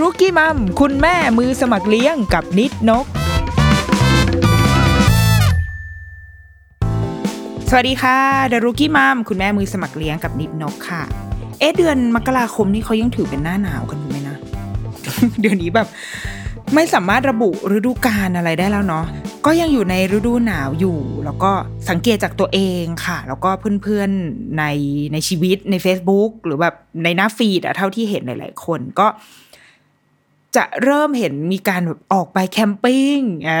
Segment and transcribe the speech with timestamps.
[0.00, 3.06] รุกี้มัม คุณแม่มือสมัครเลี้ยงกับนิดนก
[7.68, 11.02] สวัสดีค่ะเดอะรุกี้มัม คุณแม่มือสมัครเลี้ยงกับนิดนกค่ะ
[11.58, 14.36] เอ๊ะเดือนมกราคมนี่เขายังถือเป็นหน้าหนาวกันอยู่ไหมนะ
[15.40, 15.88] เดือนนี้แบบ
[16.74, 19.04] ไม่สามารถระบุฤดูกาลอะไรได้แล้วเนาะ
[19.46, 21.50] ก็ยังอยู่ในฤดูหนาวอยู่ แล้วก็
[21.90, 23.50] สังเกตจากตัวเองค่ะ แล้วก็
[23.82, 24.64] เพื่อนๆใน
[25.12, 26.74] ในชีวิตใน Facebook หรือแบบ
[27.04, 29.06] ในหน้าฟีดอะเท่าที่เห็นหลายๆคนก็
[30.56, 33.52] จะเริ่มเห็นมีการแบบออกไปแคมปิ้งเอ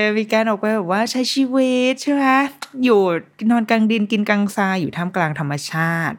[0.00, 2.24] อมีการออกไปแบบว่าใช้ชีวิตใช่ไหม
[2.84, 3.00] อยู่
[3.50, 6.16] นอนกลางดินกินกลางทรายอยู่ท่ามกลางธรรมชาติ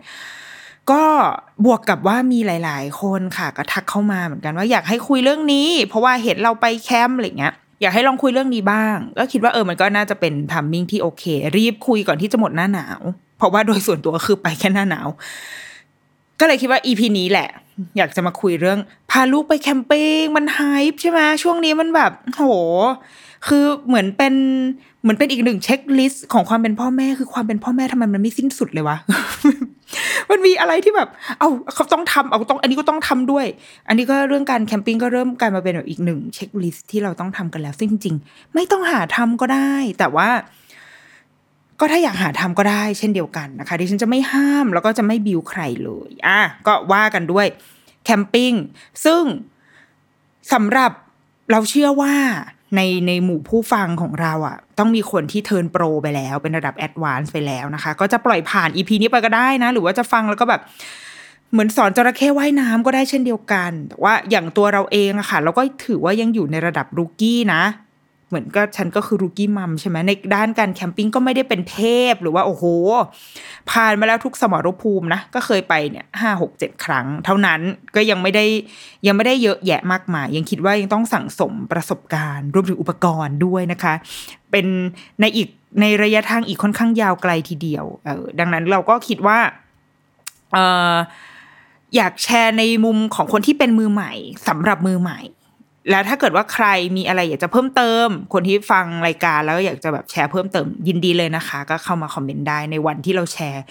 [0.92, 1.04] ก็
[1.66, 11.24] บวกกับว่ามีหลาย ๆ คนค่ะก็ทักเข้ามาเหมือนกันว่าอยากให้คุยเรื่องนี้ เพราะว่าเห็นเราไปแคมป์อะไรเงี้ยอยากให้ลองคุยเรื่องนี้บ้าง ก็คิดว่าเออมันก็น่าจะเป็น timing ที่โอเค
[11.58, 13.02] รีบคุยก่อนที่จะหมดหน้าหนาว
[13.38, 15.08] เพราะว่าโดยส่วนตัวคือไปแค่หน้าหนาว
[16.40, 17.50] ก็เลยคิดว่า EP นี้แหละ
[17.98, 18.80] อยากจะมาคุยเรื่อง
[19.12, 22.44] พาลูกไป camping มัน hype ใช่ไหมช่วงนี้มันแบบโห
[23.48, 24.34] คือเหมือนเป็น
[25.02, 28.98] เหมือนเป็นอีกหนึ่ง checklist ของความเป็นพ่อแม่คือความเป็นพ่อแม่ทำไมมันไม่สิ้นสุดเลยวะ
[30.30, 33.46] มันมีอะไรที่แบบ เอาเขาต้องทำเอาต้อง อันนี้ก็ต้องทำด้วย
[33.88, 40.30] อันนี้ก็เรื่องการ camping ก็เริ่มกลายมาเป็นแบบอีกหนึ่ง checklist ที่เราต้องทำกันแล้วซึ่งจริง ๆ ไม่ต้องหาทำก็ได้ แต่ว่า
[41.80, 47.48] ก็ถ้าอยากหาทำก็ได้เช่นเดียวกันนะคะดิฉันจะไม่ห้ามแล้วก็จะไม่บิวใครเลยอะก็ว่ากันด้วย
[48.06, 48.54] camping
[49.06, 49.24] ซึ่ง
[50.54, 50.92] สำหรับ
[51.52, 52.16] เราเชื่อว่า
[52.76, 60.62] ในในหมู่ผู้ฟังของเราอะ ต้องมีคนที่ turn pro ไปแล้ว เป็นระดับ advance ไปแล้วนะคะ ก็จะปล่อยผ่าน EP นี้ไปก็ได้นะ หรือว่าจะฟังแล้วก็แบบ
[61.52, 67.62] เหมือนสอนจระเข้ว่ายน้ำก็ได้เช่นเดียวกันแต่ว่าอย่างตัวเราเองอะค่ะ เราก็ถือว่ายังอยู่ในระดับรูกี้นะ
[68.30, 71.80] เหมือนก็ฉันก็คือรูกี้มัมใช่ไหมในด้านการแคมปิ้งก็ไม่ได้เป็นเท
[72.12, 72.64] พหรือว่าโอ้โห
[73.72, 77.62] ผ่านมาแล้วทุกสมรภูมินะก็เคยไปเนี่ยห้าหกเจ็ดครั้ง เท่านั้น
[77.96, 78.46] ก็ยังไม่ได้
[79.08, 83.94] ยังไม่ได้เยอะแยะมากมาย ยังคิดว่ายังต้องสั่งสมประสบการณ์ รวมถึงอุปกรณ์ด้วยนะคะ
[84.52, 84.66] เป็น
[85.22, 85.48] ในอีก
[85.82, 89.40] ในระยะทางอีกค่อนข้างยาวไกลทีเดียวเออดังนั้นเราก็คิดว่า
[90.54, 90.58] เอ
[90.94, 90.96] อ
[91.96, 94.12] อยากแชร์ในมุมของคนที่เป็นมือใหม่
[94.48, 95.20] สำหรับมือใหม่
[95.90, 96.68] แล้วถ้าเกิดว่าใคร
[96.98, 103.64] มีอะไรอยากจะเพิ่มเติม คนที่ฟังรายการแล้วอยากจะแบบแชร์เพิ่มเติมยินดีเลยนะคะ ก็เข้ามาคอมเมนต์ได้ในวันที่เราแชร์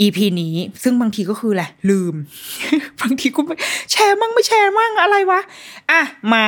[0.00, 2.14] EP นี้ ซึ่งบางทีก็คือแหละ ลืม
[3.00, 3.40] บางทีก็
[3.92, 5.40] แชร์มั่งไม่แชร์มั่งอะไรวะ
[5.90, 6.00] อะ
[6.32, 6.44] มา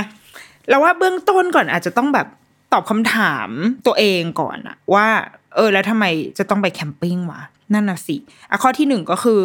[0.68, 2.26] เราว่าเบื้องต้นก่อนอาจจะต้องแบบ
[2.72, 3.48] ตอบคำถาม
[3.86, 5.08] ตัวเองก่อนอะว่า
[5.54, 6.04] เออ แล้วทำไม
[6.38, 7.40] จะต้องไป camping วะ
[7.74, 8.16] นั่นน่ะสิ
[8.50, 9.40] อะข้อที่หนึ่งก็คือ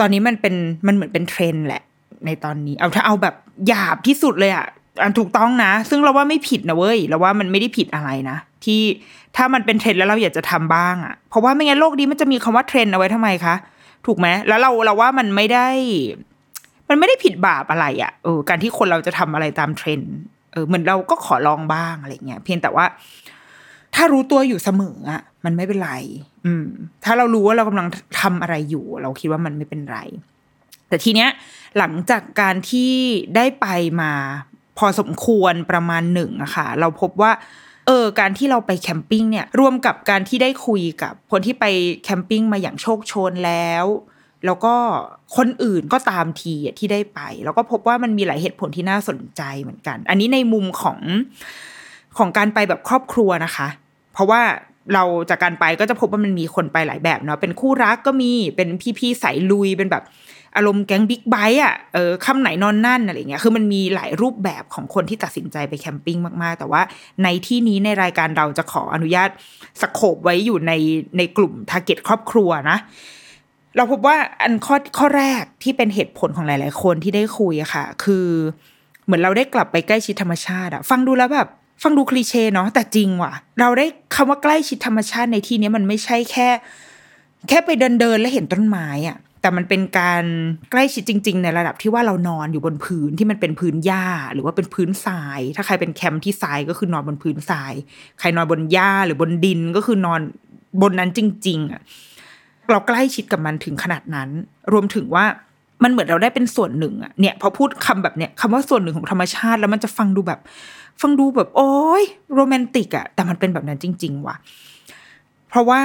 [0.00, 0.54] ตอนนี้มันเป็น
[0.86, 1.82] มันเหมือนเป็นเทรนด์แหละ
[2.26, 3.34] ในตอนนี้ เอาถ้าเอาแบบ
[3.68, 4.66] หยาบที่สุดเลยอะ
[5.02, 8.80] อันถูกต้องนะ ซึ่งเราว่าไม่ผิดนะเว้ยเราว่ามันไม่ได้ผิดอะไรนะ ที่
[9.36, 13.54] ถ้ามันเป็นเทรนด์แล้วเราอยากจะทำบ้างอะเพราะว่าไม่งั้นโลกนี้มันจะมีคำว่าเทรนด์เอาไว้ทำไมคะ
[14.06, 15.68] ถูกไหมแล้วเราเราว่ามันไม่ได้
[16.88, 20.14] มันไม่ได้ผิดบาปอะไรอะ่ะเออการที่คนเราจะทำอะไรตามเทรนด์
[20.52, 22.84] เออเหมือนเราก็ขอลองบ้างอะไรเงี้ยเพียงแต่ว่า
[23.94, 25.92] ถ้ารู้ตัวอยู่เสมออะมันไม่เป็นไร
[26.46, 26.66] อืม
[27.04, 27.88] ถ้าเรารู้ว่าเรากำลัง
[28.20, 29.98] ทำอะไรอยู่ เราคิดว่ามันไม่เป็นไร
[30.88, 31.30] แต่ทีเนี้ย
[31.78, 32.92] หลังจากการที่
[33.36, 33.66] ได้ไป
[34.00, 34.12] มา
[34.78, 37.32] พอสมควรประมาณหนึ่งอะค่ะ เราพบว่า
[37.86, 41.64] เออการที่เราไปแคมปิ้งเนี่ยรวมกับการที่ได้คุยกับคนที่ไป
[42.04, 43.86] แคมปิ้งมาอย่างโชคโชนแล้ว
[44.46, 44.74] แล้วก็
[45.36, 50.98] คนอื่นก็ตามทีที่ได้ไป แล้วก็พบว่ามันมีหลายเหตุผลที่น่าสนใจเหมือนกัน อันนี้ในมุมของ
[52.18, 53.68] ของการไปแบบครอบครัวนะคะ
[54.12, 54.42] เพราะว่า
[54.94, 58.68] เราจากการไปก็จะพบว่ามันมีคนไปหลายแบบเนาะเป็นคู่รักก็มีเป็น
[58.98, 60.04] พี่ๆสายลุยเป็นแบบ
[60.56, 66.82] อารมณ์แก๊งบิ๊กไบค์อะเออค่ำไหนนอนนั่นอะไรเงี้ยคือมันมีหลายรูปแบบของคนที่ตัดสินใจไป camping มาก ๆ แต่ว่า
[67.22, 69.28] ในที่นี้ในรายการเราจะขออนุญาต
[69.80, 70.72] scope ไว้อยู่ใน
[71.18, 72.78] ในกลุ่ม target ครอบครัวนะ
[73.76, 78.26] เราพบว่าอันข้อข้อแรกที่เป็นเหตุผลของหลาย ๆ คนที่ได้คุยอะค่ะ คือ
[79.04, 81.48] เหมือนเราได้กลับไปใกล้ชิดธรรมชาติอะฟังดูแล้วแบบ
[81.82, 86.48] ฟังดูคลีเช่เนาะแต่จริงว่ะ เราได้คำว่าใกล้ชิดธรรมชาติในที่นี้มันไม่ใช่แค่
[87.48, 90.24] แค่ไปเดินเดินแล้วเห็นต้นไม้อะ แต่มันเป็นการ
[90.70, 97.72] ใกล้ชิดจริง ๆ ในระดับที่ว่าเรานอนอยู่บนพื้นที่มันเป็นพื้นหญ้า หรือว่าเป็นพื้นทราย ถ้าใครเป็นแคมป์ที่ทรายก็คือนอนบนพื้นทราย
[98.20, 100.20] ใครนอนบนหญ้าหรือบนดินก็คือนอน
[100.82, 101.80] บนนั้นจริง ๆอะ
[102.70, 104.28] เราใกล้ชิดกับมันถึงขนาดนั้น
[104.72, 105.24] รวมถึงว่า
[105.82, 110.40] มันเหมือนเราได้เป็นส่วนหนึ่งอะเนี่ยพอพูดคำแบบเนี้ยคำว่าส่วนหนึ่งของธรรมชาติแล้วมันจะฟังดูแบบ
[111.00, 112.04] ฟังดูแบบ โอ้ย
[112.34, 114.36] โรแมนติกอะแต่มันเป็นแบบนั้นจริง ๆ ว่ะ
[115.48, 115.82] เพราะว่า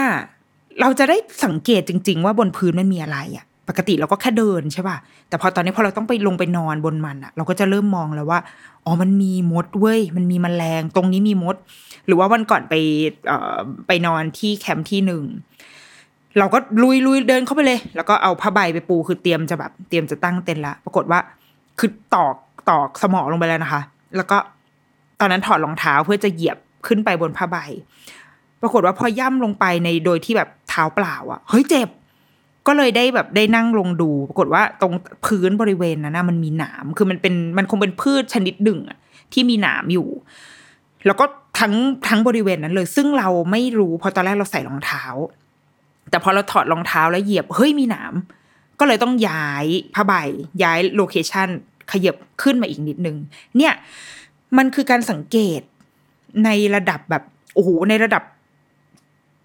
[0.82, 4.98] เราจะได้สังเกตจริง ๆ ว่าบนพื้นมันมีอะไรอะ ปกติเราก็แค่เดินใช่ป่ะ
[5.30, 8.40] แต่พอตอนนี้พอเราต้องไปลงไปนอนบนมันอะเราก็จะเริ่มมองแล้วว่า
[8.86, 11.56] อ๋อ มันมีมดเว้ย มันมีแมลง ตรงนี้มีมด
[12.06, 12.74] หรือว่าวันก่อนไป
[13.28, 15.24] เอ่อไปนอนที่แคมป์ที่หนึ่ง
[16.40, 21.20] เราก็ลุยลุยเดินเข้าไปเลย แล้วก็เอาผ้าใบไปปู คือเตรียมจะแบบเตรียมจะตั้งเต็นท์ละ ปรากฏว่า
[21.80, 22.36] คือตอก
[22.70, 23.82] ตอกสมองลงไปแล้วนะคะ
[24.18, 24.38] แล้วก็
[25.20, 26.58] ตอนนั้นถอดรองเท้าเพื่อจะเหยียบ
[26.88, 27.58] ขึ้นไปบนผ้าใบ
[28.62, 31.90] ปรากฏว่าพอย่ำลงไปในโดยที่แบบเท้าเปล่าอะเฮ้ยเจ็บ
[32.68, 34.94] ก็เลยได้แบบได้นั่งลงดู ปรากฏว่าตรง
[35.26, 38.80] พื้นบริเวณนั้นนะมันมีหนาม คือมันเป็นมันคงเป็นพืชชนิดหนึ่ง
[39.34, 40.08] ที่มีหนามอยู่
[41.06, 41.26] แล้วก็
[41.60, 41.74] ทั้ง
[42.08, 45.04] ทั้งบริเวณนั้นเลย ซึ่งเราไม่รู้พราะตอนแรกเราใส่รองเท้า
[46.10, 48.14] แต่พอเราถอดรองเท้าแล้วเหยียบเฮ้ยมีหนาม
[48.80, 50.14] ก็เลยต้องย้ายผ้าใบ
[50.64, 51.48] ย้ายโลเคชัน
[51.92, 53.18] ขยับขึ้นมาอีกนิดนึง
[53.58, 53.74] เนี่ย
[54.58, 55.62] มันคือการสังเกต
[56.46, 57.24] ในระดับแบบ
[57.54, 58.24] โอ้โหในระดับ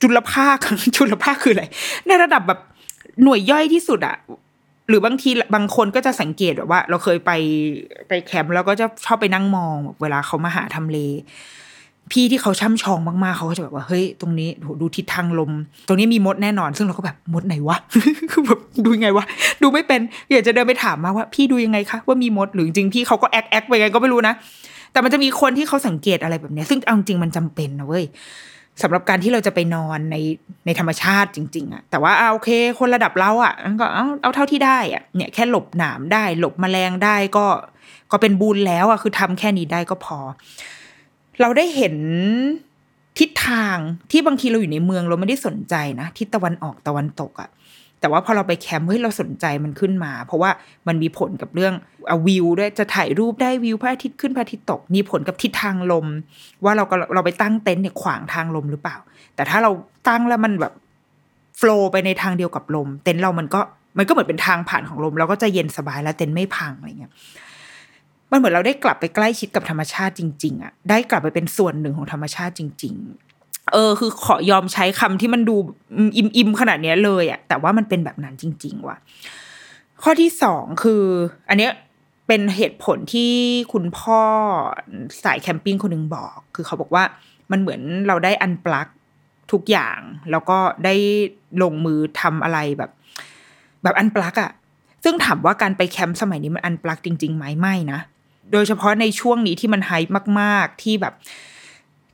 [0.02, 0.56] จุลภาค
[0.96, 1.64] จุลภาคคืออะไร
[2.06, 2.60] ในระดับแบบ
[3.22, 4.16] หน่วยย่อยที่สุดอะ
[4.88, 7.30] หรือบางทีบางคนก็จะสังเกตแบบว่า เราเคยไป
[8.08, 10.98] ไปแคมป์แล้วก็จะชอบไปนั่งมองเวลาเขามาหาทำเล
[12.12, 15.52] พี่ที่เขาช่ำชองมากๆเขาก็จะแบบว่าเฮ้ยตรงนี้โหดูทิศทางลม
[15.88, 17.76] ตรงนี้มีมดแน่นอน ซึ่งเราก็แบบมดไหนวะ
[18.30, 19.24] คือแบบดูยังไงวะ
[19.62, 24.34] ดูไม่เป็นอยากจะเดินไปถามมาว่า พี่ดูยังไงคะว่ามีมดหรือจริงพี่เขาก็แอคแอคไปไงก็ไม่รู้นะ
[24.92, 28.04] แต่มันจะมีคนที่เขาสังเกตอะไรแบบนี้ซึ่งเอาจริงมันจำเป็นนะเว้ย
[28.82, 30.16] สำหรับการที่เราจะไปนอนใน
[30.66, 37.46] ในธรรมชาติจริง ๆอะแต่ว่าเอาโอเค คนระดับเราอะก็เอาเอาเท่าที่ได้อะเนี่ยแค่หลบหนามได้ หลบแมลงได้ก็
[38.12, 40.18] ก็เป็นบุญแล้วอะคือทำแค่นี้ได้ก็พอ
[41.40, 41.94] เราได้เห็น
[43.18, 43.76] ทิศทาง
[44.10, 47.48] ที่บางทีเราอยู่ในเมืองเราไม่ได้สนใจนะทิศตะวันออกตะวันตกอะ
[48.06, 50.50] แต่ว่าพอเราไปแคมป์เฮ้ยเราสนใจมันขึ้นมา เพราะว่า
[50.88, 51.74] มันมีผลกับเรื่อง
[52.10, 56.06] อาวิวด้วยจะถ่ายรูปได้วิวพระอาทิตย์ขึ้นพระอาทิตย์ตก มีผลกับทิศทางลม
[56.64, 58.96] ว่าเราก็เราไปตั้งเต็นท์เนี่ยขวางทางลมหรือเปล่า
[59.34, 59.70] แต่ถ้าเรา
[60.08, 60.72] ตั้งแล้วมันแบบ
[61.58, 63.60] โฟล์ไปในทางเดียวกับลม เต็นท์เรามันก็
[63.98, 67.12] มันก็เหมือนเป็นทางผ่านของลม เราก็จะเย็นสบายแล้วเต็นท์ไม่พังอะไรเงี้ย
[68.30, 73.25] มันเหมือนเราได้กลับไปใกล้ชิดกับธรรมชาติจริง ๆอะได้กลับไปเป็นส่วนหนึ่งของธรรมชาติจริงๆ
[73.72, 75.56] เออคือขอยอมใช้คำที่มันดู
[76.16, 78.96] อิมอิมขนาดเนี้ยเลยอะแต่ว่ามันเป็นแบบนั้นจริง ๆ ว่ะ
[80.02, 81.02] ข้อที่สองคือ
[81.48, 81.72] อันเนี้ย
[82.26, 83.32] เป็นเหตุผลที่
[83.72, 84.20] คุณพ่อ
[85.24, 87.04] สาย camping คนหนึ่งบอก คือเขาบอกว่า
[87.50, 88.88] มันเหมือนเราได้ unplug
[89.52, 89.98] ทุกอย่าง
[90.30, 90.94] แล้วก็ได้
[91.62, 92.90] ลงมือทำอะไรแบบ
[93.82, 94.50] แบบ unplug อะ
[95.04, 98.00] ซึ่งถามว่าการไปแคมป์สมัยนี้มัน unplug จริงๆไหมไม่นะ
[98.52, 99.92] โดยเฉพาะในช่วงนี้ที่มันไฮ
[100.40, 101.14] มาก ๆที่แบบ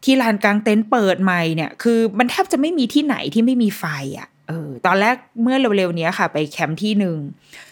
[0.05, 3.85] ที่ลานกางเต็นท์เปิดใหม่เนี่ย คือมันแทบจะไม่มีที่ไหนที่ไม่มีไฟ
[4.19, 7.17] อะ่ะเออตอนแรกเมื่อเร็วๆนี้ค่ะ ไปแคมป์ที่หนึ่ง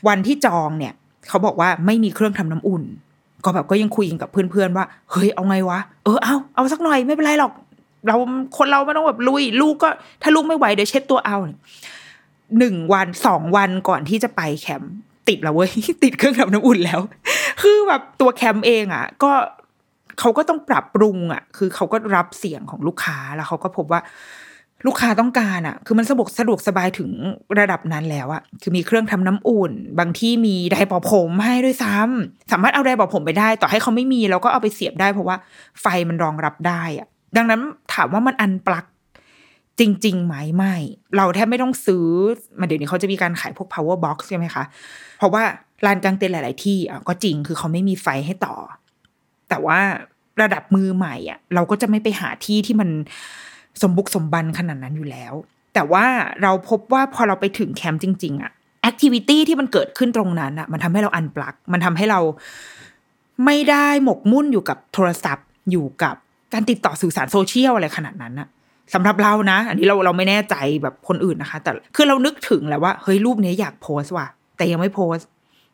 [0.08, 0.92] วันที่จองเนี่ย
[1.28, 2.84] เขาบอกว่าไม่มีเครื่องทำน้ำอุ่น
[3.44, 7.52] ก็แบบก็ยังคุยกันกับเพื่อนๆว่า เฮ้ยเอาไงวะเออเอาเอาสักหน่อยไม่เป็นไรหรอก
[8.06, 8.16] เรา
[8.58, 9.88] คนเราไม่ต้องแบบลุย ลูกก็
[10.22, 11.36] ถ้าลูกไม่ไหวเดี๋ยวเช็ดตัวเอา
[12.58, 14.94] หนึ่งวันสองวันก่อนที่จะไปแคมป์
[15.28, 15.70] ติดแล้วเว้ย
[16.02, 17.00] ติดเครื่องทำน้ำอุ่นแล้ว
[17.62, 19.32] คือแบบตัวแคมป์เองอะ ก็
[20.20, 24.00] เขาก็ต้องปรับปรุงอะ คือเขาก็รับเสียงของลูกค้าแล้วเขาก็พบว่า
[24.86, 27.10] ลูกค้าต้องการอะ คือมันสะดวกสะดวกสบายถึง
[27.58, 35.36] ระดับนั้นแล้วอะ คือมีเครื่องทำน้ำอุ่น บางที่มีไดร์เป่าผมให้ด้วยซ้ำสามารถเอาไดร์เป่าผมไปได้ ต่อให้เขาไม่มีเราก็เอาไปเสียบได้เพราะว่า
[35.80, 37.60] ไฟมันรองรับได้อะ ดังนั้น
[37.94, 38.84] ถามว่ามันอันปลัก
[39.80, 40.74] จริงๆไหมไม่
[41.16, 42.06] เราแทบไม่ต้องซื้อ
[42.58, 44.64] มาเดี๋ยวนี้เขาจะมีการขายพวก power box ใช่ไหมคะ
[45.18, 45.42] เพราะว่า
[45.86, 48.56] ลานกลางเต็นท์หลาย ๆ ที่อะก็จริงคือเขาไม่มีไฟให้ต่อ
[49.48, 49.80] แต่ว่า
[50.42, 52.88] ระดับมือใหม่อะ เราก็จะไม่ไปหาที่ที่มัน
[53.82, 55.34] สมบุกสมบันขนาดนั้นอยู่แล้ว
[55.74, 56.04] แต่ว่า
[56.42, 62.20] เราพบว่าพอเราไปถึงแคมป์จริง ๆอะแอคทิวิตี้ที่มันเกิดขึ้นตรงนั้นอะ มันทำให้เราอันปลัก มันทำให้เรา
[63.44, 66.14] ไม่ได้หมกมุ่นอยู่กับโทรศัพท์อยู่กับ
[66.52, 68.48] การติดต่อสื่อสารโซเชียลอะไรขนาดนั้นอะ
[68.94, 75.26] สำหรับเรานะ อันนี้เราเราไม่แน่ใจแบบคนอื่นนะคะ แต่คือเรานึกถึงแหละว่าเฮ้ยรูปนี้อยากโพสต์ว่ะ แต่ยังไม่โพสต์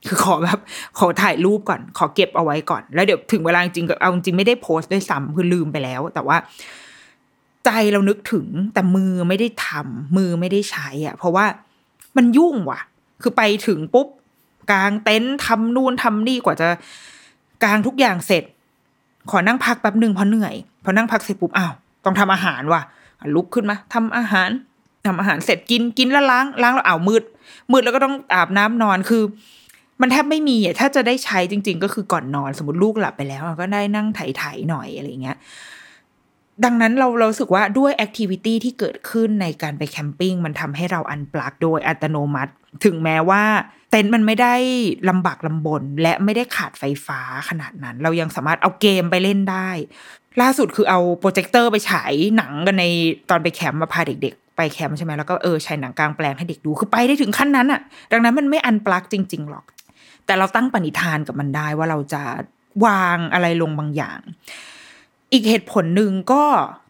[0.06, 0.58] คือขอแบบ
[0.98, 6.36] ขอถ่ายรูปก่อน ขอเก็บเอาไว้ก่อน แล้วเดี๋ยวถึงเวลาจริงก็เอาจริงไม่ได้โพสต์ด้วยซ้ำคือลืมไปแล้ว แต่ว่า
[7.64, 11.46] ใจเรานึกถึงแต่มือไม่ได้ทำมือไม่ได้ใช้อะ เพราะว่า
[12.16, 12.80] มันยุ่งว่ะ
[13.22, 14.08] คือไปถึงปุ๊บ
[14.72, 16.68] กางเต็นท์ทำนู่นทำนี่กว่าจะ
[17.64, 18.44] กางทุกอย่างเสร็จ
[19.30, 21.72] ขอนั่งพักแป๊บหนึ่งเพราะเหนื่อยพอนั่งพักเสร็จปุ๊บอ้าว
[22.04, 22.82] ต้องทำอาหารว่ะ
[23.34, 24.50] ลุกขึ้นมาทำอาหาร
[25.06, 27.22] ทำอาหารเสร็จกินกินแล้วล้างล้างแล้วอ้าวมืด
[27.72, 29.22] มืดแล้วก็ต้องอาบน้ำนอนคือ
[30.00, 35.38] มันแทบไม่มีอะถ้าจะได้ใช้จริง ๆ ก็คือก่อนนอนสมมติลูกหลับไปแล้ว ก็ได้นั่งไถๆหน่อยอะไรเงี้ย
[36.64, 42.52] ดังนั้นเรารู้สึกว่าด้วย activity ที่เกิดขึ้นในการไป camping มันทำให้เรา unplug โดยอัตโนมัติ
[42.84, 43.42] ถึงแม้ว่า
[43.90, 44.54] เต็นท์มันไม่ได้
[45.08, 49.68] ลำบากลำบน และไม่ได้ขาดไฟฟ้าขนาดนั้น เรายังสามารถเอาเกมไปเล่นได้
[50.40, 52.84] ล่าสุดคือเอาโปรเจกเตอร์ไปฉายหนังกันใน
[53.30, 57.80] ตอนไปแคมป์มาพาเด็กๆ ไปแคมป์ใช่ไหมแล้วก็เออฉายหนังกลางแปลงให้เด็กดูคือไปได้ถึงขั้นนั้นอะ
[58.12, 59.64] ดังนั้นมันไม่ unplug จริง ๆ หรอก
[60.26, 62.22] แต่เราตั้งปณิธานกับมันได้ว่าเราจะ
[62.86, 64.20] วางอะไรลงบางอย่าง
[65.32, 66.42] อีกเหตุผลหนึ่งก็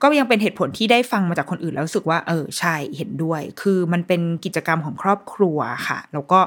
[0.03, 6.39] ก็ยังเป็นเหตุผลที่ได้ฟังมาจากคนอื่นแล้วรู้สึกว่า เออใช่เห็นด้วย คือมันเป็นกิจกรรมของครอบครัวค่ะ แล้วก็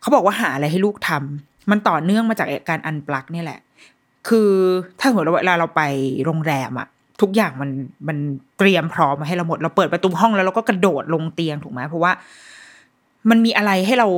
[0.00, 3.60] เขาบอกว่าหาอะไรให้ลูกทำมันต่อเนื่องมาจากการอันปลักนี่แหละ
[4.28, 4.50] คือ
[4.98, 5.82] ถ้าสมมติเวลาเราไป
[6.24, 6.88] โรงแรมอะ
[7.20, 7.70] ทุกอย่างมัน
[8.08, 8.18] มัน
[8.58, 12.12] เตรียมพร้อมมาให้เราหมด เราเปิดประตูห้องแล้วเราก็กระโดดลงเตียงถูกไหมเพราะว่า
[13.30, 14.08] มันมีอะไรให้เรา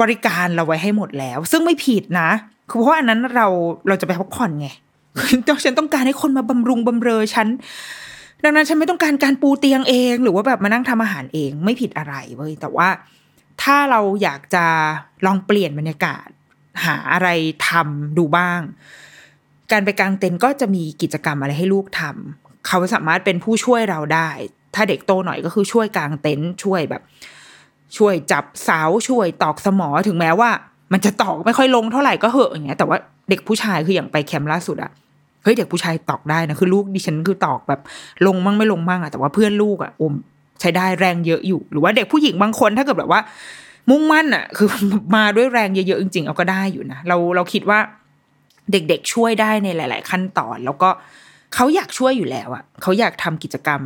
[0.00, 2.30] บริการเราไว้ให้หมดแล้ว ซึ่งไม่ผิดนะ
[2.68, 3.46] คือเพราะอันนั้นเรา
[3.88, 4.68] เราจะไปพักผ่อนไง
[5.64, 7.48] ฉันต้องการให้คนมาบำรุงบำเรอฉัน
[8.44, 12.88] ดังนั้นฉันไม่ต้องการการปูเตียงเอง หรือว่าแบบมานั่งทำอาหารเองไม่ผิดอะไรเว้ยแต่ว่า
[13.62, 14.64] ถ้าเราอยากจะ
[15.26, 16.26] ลองเปลี่ยนบรรยากาศ
[16.84, 17.28] หาอะไร
[17.68, 18.60] ทำดูบ้าง
[19.72, 24.30] การไปกางเต็นท์ก็จะมีกิจกรรมอะไรให้ลูกทำเขาสามารถเป็นผู้ช่วยเราได้
[24.74, 27.02] ถ้าเด็กโตหน่อยก็คือช่วยกางเต็นท์ช่วยแบบ
[27.98, 30.50] ช่วยจับเสาช่วยตอกสมอถึงแม้ว่า
[30.92, 32.98] มันจะตอกไม่ค่อยลงเท่าไหร่ก็เหอะอย่างเงี้ยแต่ว่า
[33.30, 34.90] เด็กผู้ชายคืออย่างไปแคมป์ล่าสุดอะ
[35.42, 37.80] เฮ้ยเด็กผู้ชายตอกได้นะคือลูกดิฉันคือตอกแบบ
[38.26, 40.14] ลงมั่งไม่ลงมั่งอะแต่ว่าเพื่อนลูกอะอม
[40.60, 43.20] ใช้ได้แรงเยอะอยู่ หรือว่าเด็กผู้หญิงบางคนถ้าเกิดแบบว่า
[43.90, 44.68] มุ่งมั่นอะคือ
[45.16, 47.78] มาด้วยแรงเยอะๆจริงๆเอาก็ได้อยู่นะเราเราคิดว่า
[48.72, 50.90] เด็กๆช่วยได้ในหลาย ๆ ขั้นตอน แล้วก็
[51.54, 53.82] เขาอยากช่วยอยู่แล้วอะเขาอยากทำกิจกรรม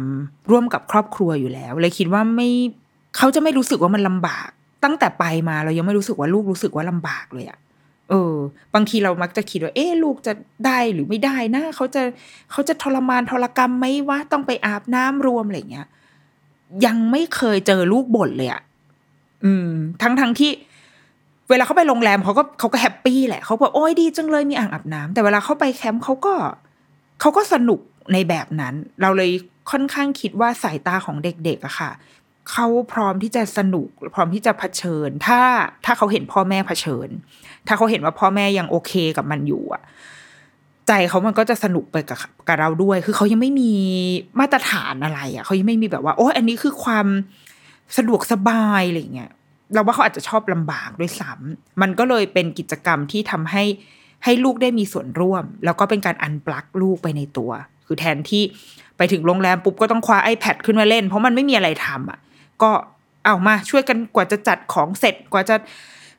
[0.51, 2.51] ร่วมกับครอบครัวอยู่แล้ว เลยคิดว่าไม่
[3.19, 4.49] เขาจะไม่รู้สึกว่ามันลำบาก
[4.85, 7.59] ตั้งแต่ไปมาเรายังไม่รู้สึกว่าลูกรู้สึกว่าลำบากเลยอะ
[8.11, 8.35] เออ
[8.75, 10.33] บางทีเรามักจะคิดว่า เอ๊ลูกจะ
[10.67, 12.03] ได้หรือไม่ได้นะเขาจะ
[12.53, 15.87] เขาจะทรมานทรกรรมไหมวะต้องไปอาบน้ำรวมอะไรเงี้ย
[16.87, 18.63] ยังไม่เคยเจอลูกบ่นเลยอะ
[19.45, 19.69] อืม
[20.03, 20.51] ทั้งทั้งที่
[21.51, 26.35] เวลาเขาไปโรงแรมเขาก็เขาก็แฮปปี้แหละเขาบอกโอ้ยดีจังเลยมีอ่างอาบน้ำแต่เวลาเขาไปแคมป์เขาก็
[27.21, 27.81] เขาก็สนุก
[28.13, 29.31] ในแบบนั้น เราเลย
[29.71, 31.91] ค่อนข้างคิดว่าสายตาของเด็กๆอะค่ะ
[32.53, 35.41] เขาพร้อมที่จะสนุก พร้อมที่จะเผชิญ ถ้า
[35.85, 37.09] ถ้าเขาเห็นพ่อแม่เผชิญ
[37.67, 39.83] ถ้าเขาเห็นว่าพ่อแม่ยังโอเคกับมันอยู่อะ
[40.89, 43.73] ใจเขามันก็จะสนุกไปกับกับเราด้วย คือเขายังไม่มี
[44.41, 47.07] มาตรฐานอะไรอะเขายังไม่มีแบบว่า โอ้อันนี้คือความ
[47.97, 49.31] สะดวกสบายอะไรเงี้ย
[49.75, 53.65] เราว่าเขาอาจจะชอบลำบากด้วยซ้ำมันก็เลยเป็นกิจกรรมที่ทำให้
[54.25, 57.51] ให้ลูกได้มีส่วนร่วม แล้วก็เป็นการอันปลักลูกไปในตัว
[57.87, 58.43] คือแทนที่
[58.97, 62.19] ไปถึงโรงแรมปุ๊บก็ต้องคว้า iPad ขึ้นมาเล่น เพราะมันไม่มีอะไรทำอะ
[62.63, 62.73] ก็
[63.27, 65.57] เอามาช่วยกันกว่าจะจัดของเสร็จกว่าจะ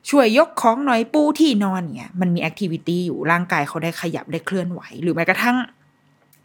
[0.09, 5.57] ช่วยยกของหน่อยปูที่นอนเนี่ย มันมีแอคทิวิตี้อยู่ร่างกายเขาได้ขยับได้เคลื่อนไหว หรือแม้กระทั่ง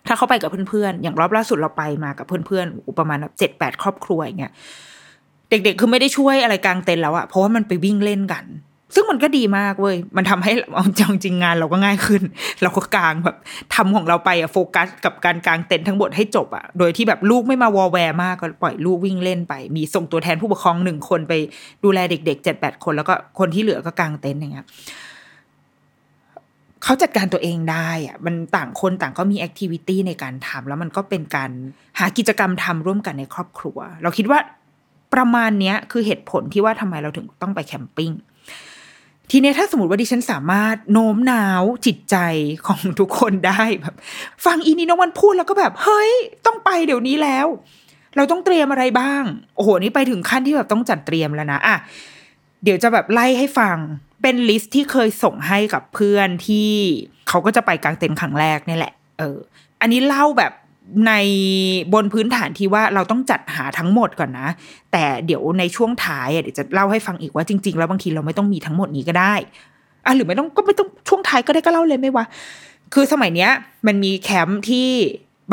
[0.06, 4.52] ถ้าเขาไปกับเพื่อนๆ อย่างรอบล่าสุดเราไปมากับเพื่อนๆประมาณเจ็ดแปดครอบครัวอย่างเงี้ย
[5.50, 8.44] เด็กๆ คือไม่ได้ช่วยอะไรกลางเต็นท์แล้วอะเพราะว่ามันไปวิ่งเล่นกัน
[8.94, 12.22] ซึ่งมันก็ดีมากเว้ย มันทำให้เอาจริงๆงานเราก็ง่ายขึ้น
[12.62, 13.36] เราก็กางแบบ
[13.74, 21.32] ทำของเราไปอะโฟกัสกับการกางเต็นท์ทั้งหมดให้จบอะโดยที่แบบลูกไม่มาวอลแวร์มากก็ปล่อยลูกวิ่งเล่นไป มีส่งตัวแทนผู้ปกครองหนึ่งคนไป
[21.84, 24.66] ดูแลเด็กๆเจ็ดแปดคนแล้วก็คนที่เหลือก็กางเต็นท์อย่างเงี้ย
[26.82, 31.50] เขาจัดการตัวเองได้อะมันต่างคนต่างก็มี activity ในการทำแล้วมันก็เป็นการ
[31.98, 34.38] หากิจกรรมทำร่วมกันในครอบครัว เราคิดว่า
[35.14, 38.12] ประมาณเนี้ยคือเหตุผลที่ว่าทำไมเราถึงต้องไปแคมปิ้ง
[39.30, 42.16] ทีนี้ถ้าสมมติว่าดิฉันสามารถโน้มน้าวจิตใจ
[42.66, 43.94] ของทุกคนได้แบบ
[44.44, 46.10] ฟังอีนี่น้องวันพูดแล้วก็แบบ เฮ้ย
[46.46, 47.46] ต้องไปเดี๋ยวนี้แล้ว
[48.16, 49.22] เราต้องเตรียมอะไรบ้าง
[49.56, 51.76] โอ้โหนี่ไปถึงขั้นที่แบบต้องจัดเตรียมแล้วนะอะ
[52.64, 53.76] เดี๋ยวจะแบบไล่ให้ฟัง
[54.22, 56.70] เป็นลิสต์ที่เคยส่งให้กับเพื่อนที่
[57.28, 59.38] เขาก็จะไปกางเต็นท์ครั้งแรกนี่แหละ เออ
[59.80, 60.52] อันนี้เล่าแบบ
[61.06, 61.12] ใน
[61.94, 64.48] บนพื้นฐานที่ว่าเราต้องจัดหาทั้งหมดก่อนนะ
[64.92, 69.34] แต่เดี๋ยวในช่วงท้ายเดี๋ยวจะเล่าให้ฟังอีกว่าจริง ๆ แล้วบางทีเราไม่ต้องมีทั้งหมดนี้ก็ได้
[70.06, 72.24] อะหรือไม่ต้องก็ไม่ต้องช่วงท้ายก็ได้ก็เล่าเลยไม่ว่า
[72.94, 73.50] คือสมัยเนี้ย
[73.86, 74.88] มันมีแคมป์ที่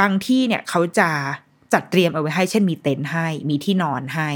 [0.01, 1.09] บางที่เนี่ยเขาจะ
[1.73, 4.29] จัดเตรียมเอาไว้ให้ เช่นมีเต็นท์ให้ มีที่นอนให้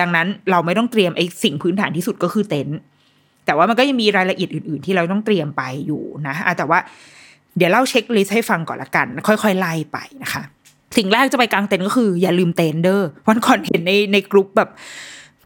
[0.00, 2.78] ดังนั้นเราไม่ต้องเตรียมไอ้สิ่งพื้นฐานที่สุดก็คือเต็นท์
[3.46, 6.78] แต่ว่ามันก็ยังมีรายละเอียดอื่น ๆ ที่เราต้องเตรียมไปอยู่นะอะแต่ว่า
[7.56, 10.42] เดี๋ยวเล่าเช็คลิสต์ให้ฟังก่อนละกัน ค่อยๆไล่ไปนะคะ
[10.96, 14.70] สิ่งแรกจะไปกางเต็นท์ก็คืออย่าลืมเต็นท์เด้อวันก่อนเห็นในในกลุ่มแบบ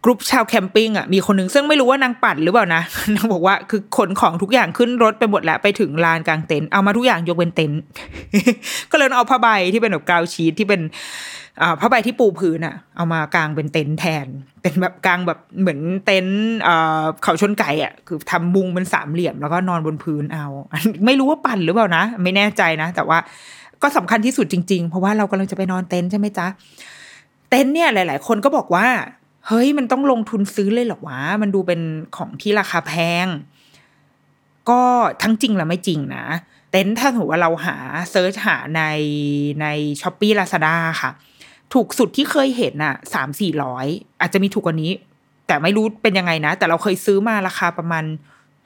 [0.05, 2.83] กลุ่มชาวแคมปิ้งอะมีคนหนึ่งซึ่งไม่รู้ว่านางปั่นหรือเปล่านะ
[3.15, 7.81] นางบอกว่าคือขนของทุกอย่างขึ้นรถไปหมดแล้วไปถึงลานกลางเต็นท์เอามาทุกอย่างยกเว้นเต็นท์
[8.91, 10.81] ก็เลยเอาผ้าใบที่เป็นแบบกาวชีทที่เป็น
[11.81, 14.27] ผ้าใบที่ปูพื้นอะเอามากางเป็นเต็นท์แทน
[14.63, 20.47] เป็นแบบกางแบบเหมือนเต็นท์อ่าเขาชนไก่อะคือทำมุงเป็นสามเหลี่ยมแล้วก็นอนบนพื้นเอา
[21.07, 23.19] ไม่รู้ว่าปั่นหรือเปล่านะ ไม่แน่ใจนะ แต่ว่า
[23.83, 26.47] ก็สำคัญที่สุดจริงๆ เพราะว่าเรากำลังจะไปนอนเต็นท์ใช่ไหมจ๊ะ
[27.51, 28.87] เต็นท์เนี่ยหลาย ๆ คนก็บอกว่า
[29.47, 31.81] เฮ้ยมันต้องลงทุนซื้อเลยเหรอวะ มันดูเป็น
[32.17, 32.93] ของที่ราคาแพ
[33.25, 33.27] ง
[34.71, 34.83] ก็
[35.23, 36.25] ทั้งจริงและไม่จริงนะ
[36.71, 37.77] เต็นท์ถ้าถือว่าเราหา
[38.11, 38.83] search หาใน
[39.61, 39.67] ใน
[40.01, 41.11] Shopee Lazada ค่ะ
[41.75, 43.87] ถูกสุดที่เคยเห็นน่ะสามสี่ร้อย
[44.21, 44.93] อาจจะมีถูกกว่านี้
[45.47, 48.05] แต่ไม่รู้เป็นยังไงนะ แต่เราเคยซื้อมาราคาประมาณ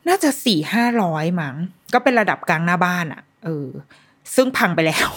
[0.09, 1.57] น่าจะสี่ห้าร้อยมั้ง
[1.95, 3.69] ก็เป็นระดับกลางหน้าบ้านอะ่ะ เออ
[4.35, 5.09] ซึ่งพังไปแล้ว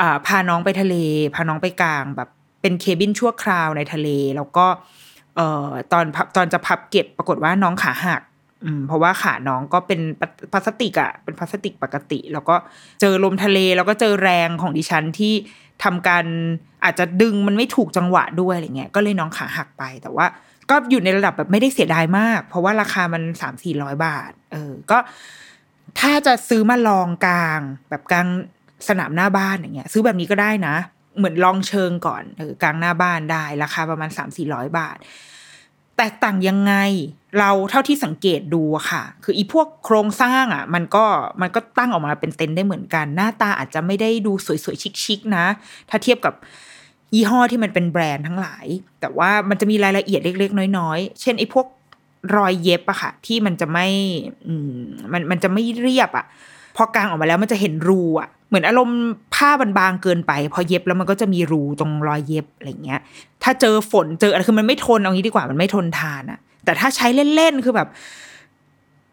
[0.00, 0.94] อ่าพาน้องไปทะเล
[1.34, 2.28] พาน้องไปกลางแบบ
[2.60, 4.66] เป็นเคบินชั่วคราวในทะเล แล้วก็
[5.36, 6.04] เอ่อตอน
[6.36, 8.22] ตอนจะพับเก็บปรากฏว่าน้องขาหัก
[8.64, 10.00] อืมเพราะว่าขาน้องก็เป็น
[10.52, 12.56] พลาสติกอะเป็นพลาสติกปกติ แล้วก็
[13.00, 15.34] เจอลมทะเลแล้วก็เจอแรงของดิฉันที่
[15.84, 16.24] ทำการ
[16.84, 20.26] อาจจะดึงมันไม่ถูกจังหวะด้วยอะไรเงี้ยก็เลยน้องขาหักไปแต่ว่า
[20.70, 24.98] ก็อยู่ในระดับแบบไม่ได้เสียดายมาก เพราะว่าราคามันสามสี่ร้อยบาท เออ ก็
[26.00, 28.28] ถ้าจะซื้อมาลองกลาง แบบกลาง
[28.88, 30.76] สนามหน้าบ้านอย่างเงี้ย ซื้อแบบนี้ก็ได้นะ
[31.18, 34.96] เหมือนลองเชิงก่อนเออกลางหน้าบ้านได้ ราคาประมาณสามสี่ร้อยบาท
[35.96, 36.74] แตกต่างยังไง
[37.38, 41.04] เราเท่าที่สังเกตดูค่ะ คืออีพวกโครงสร้างอะ มันก็
[41.40, 44.32] มันก็ตั้งออกมาเป็นเต็นท์ได้เหมือนกัน หน้าตาอาจจะไม่ได้ดู
[44.64, 45.46] สวยๆชิคๆนะ
[45.90, 46.34] ถ้าเทียบกับ
[47.14, 48.66] ยี่ห้อที่มันเป็นแบรนด์ทั้งหลาย
[49.00, 51.66] แต่ว่ามันจะมีรายละเอียดเล็ก ๆ น้อยๆ เช่นไอ้พวก
[52.36, 53.86] รอยเย็บอะค่ะ ที่มันจะไม่
[54.76, 56.26] มมันมันจะไม่เรียบอะ
[56.76, 59.00] พอกางออกมาแล้วมันจะเห็นรูอะเหมือนอารมณ์
[59.34, 63.00] ผ้าบางๆเกินไป พอเย็บแล้วมันก็จะมีรูตรงรอยเย็บอะไรเงี้ย
[63.42, 67.88] ถ้าเจอฝนเจออะไรคือมันไม่ทนเอางี้ดีกว่ามันไม่ทนทานอะ แต่ถ้าใช้เล่นๆคือแบบ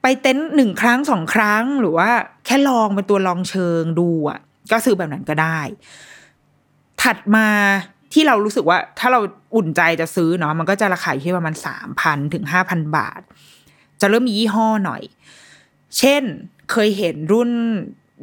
[0.02, 2.10] ไปเต็นท์หนึ่งครั้งสองครั้ง หรือว่า
[2.46, 4.40] แค่ลองเป็นตัวลองเชิงดูอะ
[4.72, 5.60] ก็ซื้อแบบนั้นก็ได้
[7.02, 7.48] ถัดมา
[8.14, 9.20] ที่เรารู้สึกว่า ถ้าเรา
[9.56, 13.22] อุ่นใจจะซื้อเนาะมันก็จะราคาอยู่ที่ประมาณสามพันถึงห้าพันบาท
[14.02, 15.02] จะเริ่มมียี่ห้อหน่อย
[15.98, 16.24] เช่น
[16.72, 17.52] เคยเห็นรุ่น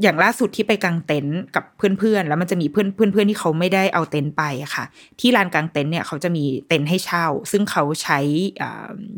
[0.03, 4.43] อย่างล่าสุดที่ไปกางเต็นท์กับเพื่อนๆ แล้วมันจะมีเพื่อนเพื่อนๆที่เขาไม่ได้เอาเต็นท์ไป
[4.75, 4.85] ค่ะ
[5.21, 8.19] ที่ลานกางเต็นท์เนี่ยเขาจะมีเต็นท์ให้เช่า ซึ่งเขาใช้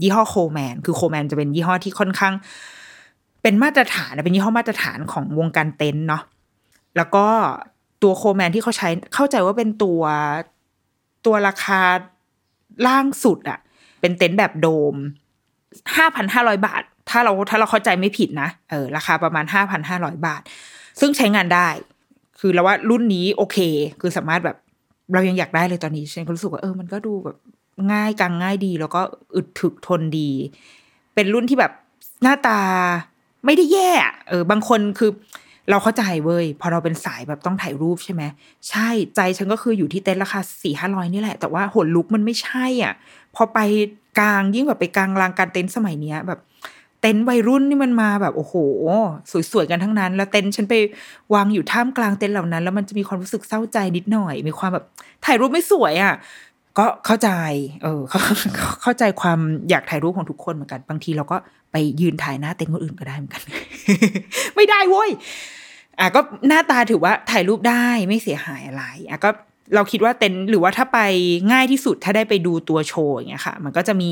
[0.02, 2.34] ยี่ห้อโคแมน คือโคแมนจะเป็นยี่ห้อที่ค่อนข้าง
[3.42, 6.22] เป็นมาตรฐานเป็นยี่ห้อมาตรฐานของวงการเต็นท์เนาะ
[6.96, 7.26] แล้วก็
[8.02, 10.02] ตัวโคแมนที่เขาใช้เข้าใจว่าเป็นตัว
[11.26, 11.80] ตัวราคา
[12.86, 13.58] ล่างสุดอะ
[14.00, 14.94] เป็นเต็นท์แบบโดม
[15.96, 20.42] ห้าพันห้าร้อยบาทถ้าเราถ้าเราเข้าใจไม่ผิดนะเออราคาประมาณห้าพันห้าร้อยบาท
[21.00, 21.68] ซึ่งใช้งานได้
[22.40, 23.58] คือเราว่ารุ่นนี้โอเค
[24.00, 24.56] คือสามารถแบบ
[25.12, 27.36] เรายังอยากได้เลยตอนนี้ฉันก็รู้สึกว่าเออมันก็ดูแบบ
[27.92, 29.00] ง่ายกางง่ายดี แล้วก็
[29.34, 30.30] อึดถึกทนดี
[31.14, 31.72] เป็นรุ่นที่แบบ
[32.22, 32.60] หน้าตา
[33.44, 33.90] ไม่ได้แย่
[34.28, 35.10] เออบางคนคือ
[35.70, 38.22] เราเข้าใจเว้ยพอเราเป็นสายแบบต้องถ่ายรูปใช่ไหม
[38.68, 42.94] ใช่ใจฉันก็คืออยู่ที่เต็นท์ราคาสี่ห้าร้อยนี่แหละ แต่ว่าหนลุกมันไม่ใช่อะ
[43.34, 43.58] พอไป
[44.18, 46.40] กลางยิ่งแบบไปกลางลางการเต็นท์สมัยเนี้ยแบบ
[47.00, 48.54] เต็นท์วัยรุ่นนี่มันมาแบบโอ้โห
[49.52, 50.74] สวยๆกันทั้งนั้น แล้วเต็นท์ฉันไป
[51.34, 54.84] วางอยู่ท่ามกลางเต็นท์เหล่านั้น แล้วมันจะมีความรู้สึกเศร้าใจนิดหน่อย มีความแบบ
[55.24, 56.14] ถ่ายรูปไม่สวยอะ
[56.78, 57.30] ก็เข้าใจ
[57.82, 58.00] เออ
[58.82, 59.38] เข้าใจความ
[59.70, 61.36] อยากถ่ายรูปของทุกคนเหมือนกัน บางทีเราก็
[61.72, 63.42] ไปยืนถ่ายหน้าเต็นท์คนอื่นก็ได้เหมือนกัน
[64.56, 65.10] ไม่ได้เว้ย
[65.98, 69.30] อะก็หน้าตาถือว่าถ่ายรูปได้ไม่เสียหายอะไรอะก็
[69.74, 70.98] เราคิดว่าเต็นท์หรือว่าถ้าไป
[71.52, 74.10] ง่ายที่สุดถ้าได้ไปดูตัวโชว์อย่างเงี้ยค่ะ มันก็จะมี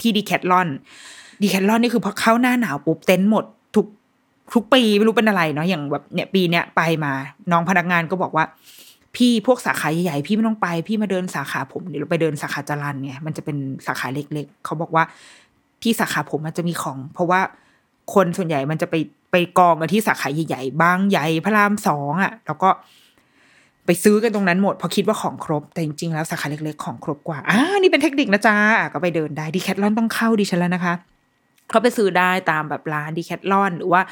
[0.00, 0.68] ที่ดีแคทลอน
[1.42, 3.86] ดีแคทลอนนี่คือพอเข้าหน้าหนาวปุ๊บเต็นท์หมดทุก
[4.54, 7.12] ทุกปีไม่รู้เป็นอะไรเนาะอย่างแบบเนี่ยปีเนี้ยไปมา
[7.52, 8.44] น้องพนักงานก็บอกว่า
[9.16, 15.04] พี่พวกสาขาใหญ่ๆพี่ไม่ต้องไป พี่มาเดินสาขาผมเดี๋ยวไปเดินสาขาจรันไงมันจะเป็นสาขาเล็ก ๆเขาบอกว่า
[15.82, 17.40] ที่สาขาผมมันจะมีของ เพราะว่า
[18.14, 18.94] คนส่วนใหญ่มันจะไป
[19.32, 22.70] ไปกองกันที่สาขาใหญ่ๆบางใหญ่พระรามสองอะ แล้วก็
[23.86, 30.94] ไปซื้อกันตรงนั้นหมดเพราะคิดว่าของครบ แต่จริงๆแล้วสาขาเล็กๆของครบกว่าอ่านี่เป็นเทคนิคนะจ๊ะอะก็ไปเดินได้ดีแคทลอนต้องเข้าดิฉันแล้วนะคะ
[31.70, 34.02] เขาไปซื้อได้ตามแบบร้านดีแคทลอนหรือว่า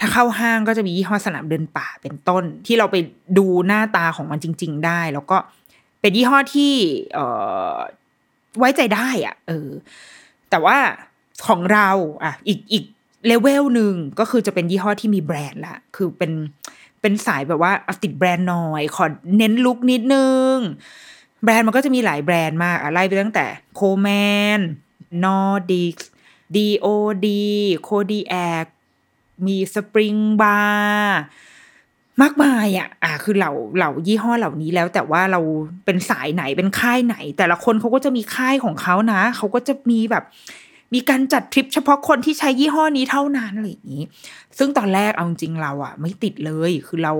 [0.00, 2.96] ถ้าเข้าห้างก็จะมียี่ห้อสนามเดินป่าเป็นต้น ที่เราไป
[3.38, 5.36] ดูหน้าตาของมันจริง ๆ ได้ แล้วก็
[6.00, 6.72] เป็นยี่ห้อที่
[7.14, 7.18] เอ
[7.74, 7.76] อ
[8.58, 9.68] ไว้ใจได้อะเออ
[10.50, 10.76] แต่ว่า
[11.46, 11.88] ของเรา
[12.24, 12.84] อะอีกอีก
[13.26, 16.32] เลเวลหนึ่งก็คือจะเป็นยี่ห้อที่มีแบรนด์ละคือเป็น
[17.00, 19.04] เป็นสายแบบว่าเอาติดแบรนด์หน่อย ขอ
[19.38, 20.54] เน้นลุคนิดนึง
[21.44, 24.60] แบรนด์มันก็จะมีหลายแบรนด์มากอะไล่ไปตั้งแต่Coleman
[25.24, 25.96] Nordisk
[26.56, 27.26] DOD
[27.82, 28.66] Kodiak
[29.46, 31.20] มี Springbar
[32.22, 35.40] มากมายอะ อ่าคือเหล่าเหล่ายี่ห้อเหล่านี้แล้ว แต่ว่าเรา
[35.84, 40.24] เป็นสายไหนเป็นค่ายไหน แต่ละคนเขาก็จะมีค่ายของเขานะเขาก็จะมีแบบ
[40.94, 44.04] มีการจัดทริปเฉพาะคนที่ใช้ยี่ห้อนี้เท่านั้นอะไรอย่างนี้
[44.58, 47.12] ซึ่งตอนแรกเอาจริงเราอะ ไม่ติดเลยคือเรา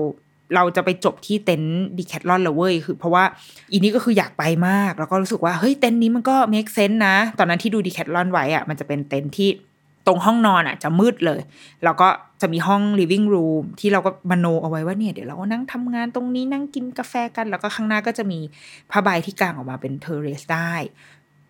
[0.55, 3.23] เราจะไปจบที่เต็นท์ Decathlon เลยเว้ยคือเพราะว่า
[3.71, 9.49] อีนี้ก็คืออยากไปมาก แล้วก็รู้สึกว่าเฮ้ยเต็นท์นี้มันก็ make sense นะ ตอนนั้นที่ดู Decathlon ไว้อะมันจะเป็นเต็นท์ที่
[10.07, 11.41] ตรงห้องนอนอะจะมืดเลย
[11.83, 12.07] แล้วก็
[12.41, 18.39] จะมีห้อง living room ที่เราก็มโนเอาไว้ว่าเนี่ยเดี๋ยวเราก็นั่งทำงานตรงนี้นั่งกินกาแฟกัน แล้วก็ข้างหน้าก็จะมี
[18.91, 20.73] ผ้าใบที่กางออกมาเป็น terrace ได้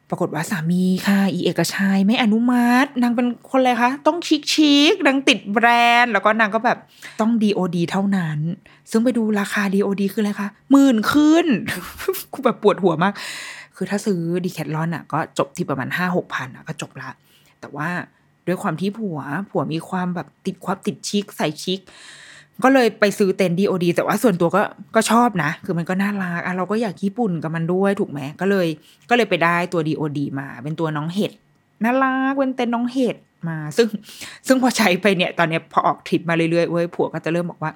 [0.10, 5.68] ปรากฏว่าสามีค่ะ อีเอกชัยไม่อนุมัติ นางเป็นคนอะไรคะ ต้อง chic chic นางติดแบร
[6.04, 6.78] นด์ แล้วก็นางก็แบบ
[7.22, 8.40] ต้อง DOD เท่านั้น
[8.92, 11.46] ซึ่งไปดูราคา DOD คืออะไรคะหมื่นขึ้น
[12.34, 13.14] กูแบบปวดหัวมาก
[13.76, 17.10] คือถ้าซื้อดีแคทลอนอะ ก็จบที่ประมาณห้าหกพันอะก็จบละ
[17.60, 17.90] แต่ว่า
[18.48, 19.20] ด้วยความที่ผัว
[19.50, 21.80] ผัวมีความแบบติดความติดชิคใส่ชิค
[22.64, 24.62] ก็เลยไปซื้อเต็นดีโอดีแต่ว่าส่วนตัวก็
[24.96, 28.68] ก็ชอบนะ คือมันก็น่ารักอะเราก็อยากญี่ปุ่นกับมันด้วยถูกไหมก็เลย
[29.10, 31.32] ก็เลยไปได้ตัวดีโอดีมา เป็นตัวน้องเห็ด
[31.84, 33.16] น่ารักเป็นเต็นน้องเห็ด
[33.50, 33.88] มา ซึ่ง
[34.48, 37.72] ซึ่งพอใช้ไปเนี่ย ตอนเนี้ยพอออกทริปมาเรื่อยๆเว้ยผัวก็จะเริ่มบอกว่า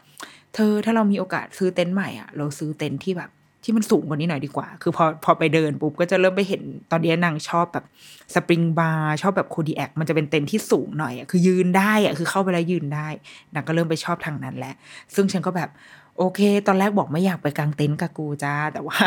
[0.55, 3.29] เธอถ้าเรามีโอกาสซื้อเต็นท์ใหม่อะเราซื้อเต็นท์ที่แบบ
[3.63, 7.85] ที่มันสูงกว่านี้หน่อยดีกว่า คือพอพอไปเดินปุ๊บก็จะเริ่มไปเห็นตอนนี้นางชอบแบบ
[8.33, 13.07] Springbar ชอบแบบ Kodiak มันจะเป็นเต็นท์ที่สูงหน่อยอะคือยืนได้อะคือเข้าไปแล้วยืนได้
[13.53, 14.73] นางก็เริ่มไปชอบทางนั้นแหละ
[15.15, 15.69] ซึ่งฉันก็แบบ
[16.17, 18.97] โอเค ตอนแรกบอกไม่อยากไปกางเต็นท์กับกูจ้า แต่ว่า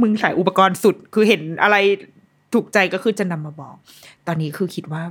[0.00, 1.76] มึงใส่อุปกรณ์สุด คือเห็นอะไร
[2.54, 3.74] ถูกใจก็คือจะนำมาบอก
[4.26, 5.02] ตอนนี้คือคิดว่า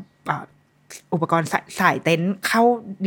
[1.14, 2.62] อุปกรณ์สายสายเต็นท์เข้า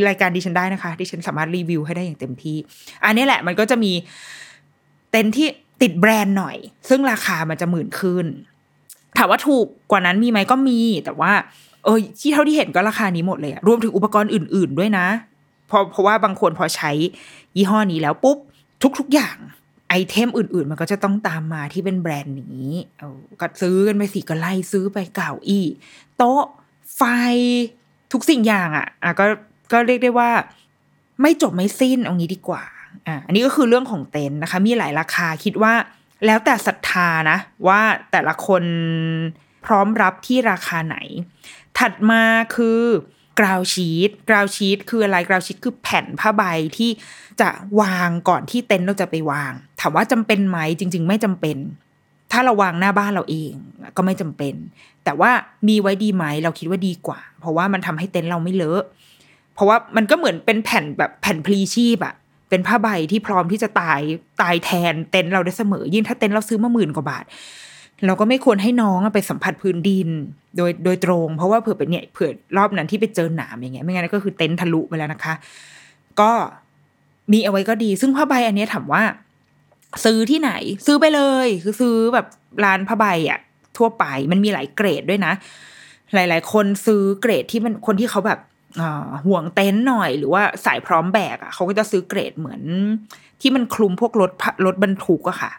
[0.09, 2.57] รายการดิฉันได้นะคะ ดิฉันสามารถรีวิวให้ได้อย่างเต็มที่
[3.05, 3.92] อันนี้แหละมันก็จะมี
[5.16, 5.48] ต็นท์ที่
[5.83, 6.57] ติดแบรนด์หน่อย
[6.88, 8.26] ซึ่งราคามันจะหมื่นขึ้น
[9.16, 11.33] ถามว่าถูกกว่านั้นมีไหมก็มี แต่ว่า
[11.85, 15.07] เออที่เท่าที่เห็นก็ราคานี้หมดเลยรวมถึงอุปกรณ์อื่น ๆด้วยนะ
[15.68, 16.90] เพราะเพราะว่าบางคนพอใช้
[17.57, 18.38] ยี่ห้อนี้แล้วปุ๊บ
[18.98, 19.37] ทุก ๆ อย่าง
[19.88, 25.64] ไอเทมอื่น ๆ มันก็จะต้องตามมาที่เป็นแบรนด์นี้เออก็ซื้อกันไปสิก็ไล่ซื้อไปเก่าอี้
[26.16, 26.42] โต๊ะ
[26.96, 27.02] ไฟ
[28.12, 29.26] ทุกสิ่งอย่างอะอะก็
[29.72, 30.31] ก็เรียกได้ว่า
[31.22, 32.62] ไม่จบไม่สิ้นเอางี้ดีกว่า
[33.09, 35.75] อะอันนี้ก็คือเรื่องของเต็นท์นะคะ มีหลายราคาคิดว่า
[36.27, 37.81] แล้วแต่ศรัทธานะ ว่า
[38.13, 38.63] แต่ละคน
[39.65, 40.97] พร้อมรับที่ราคาไหน
[41.79, 42.23] ถัดมา
[42.57, 42.81] คือ
[43.41, 46.43] กราวชีตกราวชีตคืออะไรกราวชีตคือแผ่นผ้าใบ
[46.77, 46.91] ที่
[47.41, 47.49] จะ
[47.81, 51.57] วางก่อนที่เต็นท์เราจะไปวาง ถามว่าจำเป็นไหมจริง ๆ ไม่จำเป็น
[52.33, 53.53] ถ้าเราวางหน้าบ้านเราเอง
[53.97, 54.55] ก็ไม่จำเป็น
[55.05, 55.31] แต่ว่า
[55.69, 58.83] มีไว้ดีไหมเราคิดว่าดีกว่า เพราะว่ามันทำให้เต็นท์เราไม่เลอะ
[59.55, 62.15] เพราะว่ามันก็เหมือนเป็นแผ่นแบบแผ่นพลีชีพอะ
[62.49, 64.01] เป็นผ้าใบที่พร้อมที่จะตาย
[64.43, 67.25] ตายแทนเต็นท์เราได้เสมอ ยิ่งถ้าเต็นท์เราซื้อมาหมื่นกว่าบาท
[68.07, 70.09] เราก็ไม่ควรให้น้องไปสัมผัสพื้นดิน
[70.57, 75.35] โดยโดยตรง เพราะว่าเผื่อเป็นเนี่ยเผื่อรอบนั้นที่ไปเจอหนามอย่างเงี้ยไม่งั้นก็คือเต็นท์ทะลุไปแล้วนะคะ
[76.21, 76.33] ก็
[77.33, 79.03] มีเอาไว้ก็ดี ซึ่งผ้าใบอันนี้ถามว่า
[80.05, 80.53] ซื้อที่ไหน
[80.87, 82.27] ซื้อไปเลย คือซื้อแบบ
[82.65, 83.41] ร้านผ้าใบอะ
[83.77, 85.33] ทั่วไปมันมีหลายเกรดด้วยนะ
[86.15, 88.39] หลาย ๆ คนซื้อเกรดที่มันคนที่เขาแบบ
[89.27, 92.62] ห่วงเต็นท์หน่อย หรือว่าสายพร้อมแบกอะเขาก็จะซื้อเกรดเหมือน
[93.41, 94.31] ที่มันคลุมพวกรถ
[94.67, 95.51] รถบรรทุกอะค่ะ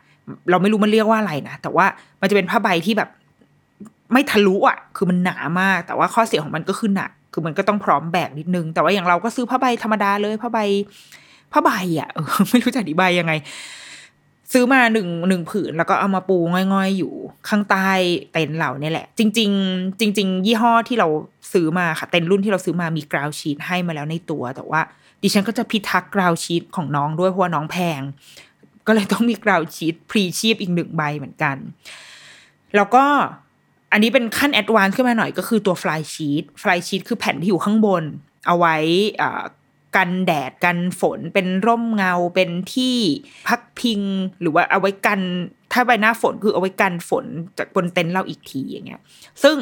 [0.50, 1.86] เราไม่รู้มันเรียกว่าอะไรนะ แต่ว่า
[2.22, 3.10] มันจะเป็นผ้าใบที่แบบ
[4.14, 10.60] ไม่ทะลุอะ คือมันหนามาก แต่ว่าข้อเสียของมันก็คือหนัก คือมันก็ต้องพร้อมแบกนิดนึง แต่ว่าอย่างเราก็ซื้อผ้าใบธรรมดาเลยผ้าใบ
[11.52, 12.10] ผ้าใบอะ
[12.50, 13.34] ไม่รู้จะอธิบายยังไง
[14.54, 16.38] ซื้อมาหนึ่งหนึ่งผืนแล้วก็เอามาปู
[16.74, 17.14] ง่อยๆ อยู่
[17.50, 17.90] ข้างใต้
[18.32, 21.08] เต็นท์เราเนี่ยแหละ จริง ๆ จริง ๆ ยี่ห้อที่เรา
[21.54, 24.82] ซื้อมาค่ะเต็นท์รุ่นที่เราซื้อมามีกราวชีตให้มาแล้วในตัว แต่ว่า
[25.22, 28.02] ดิฉันก็จะพิทักษ์กราวชีตของน้องด้วยเพราะว่าน้องแพง
[28.88, 31.56] ก็เลยต้องมี ground sheet พลีชีพอีกหนึ่งใบเหมือนกัน
[32.76, 33.06] แล้วก็
[33.92, 38.04] อันนี้เป็นขั้น advance ขึ้นมาหน่อยก็คือตัว flysheet flysheet คือแผ่นที่อยู่ข้างบน
[38.48, 38.76] เอาไว้
[39.22, 39.44] อ่า
[39.98, 42.98] กันแดดกันฝนเป็นร่มเงาเป็นที่
[43.48, 44.02] พักพิง
[44.42, 45.20] หรือว่าเอาไว้กัน
[45.74, 47.26] ถ้าไปหน้าฝนคือเอาไว้กันฝน
[47.58, 49.02] จากบนเต็นท์เราอีกทีอย่างเงี้ย
[49.44, 49.58] ซึ่ง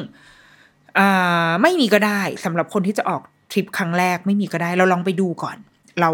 [1.62, 3.22] ไม่มีก็ได้สำหรับคนที่จะออก
[3.52, 5.58] ทริปครั้งแรกไม่มีก็ได้ เราลองไปดูก่อน
[6.00, 6.10] เรา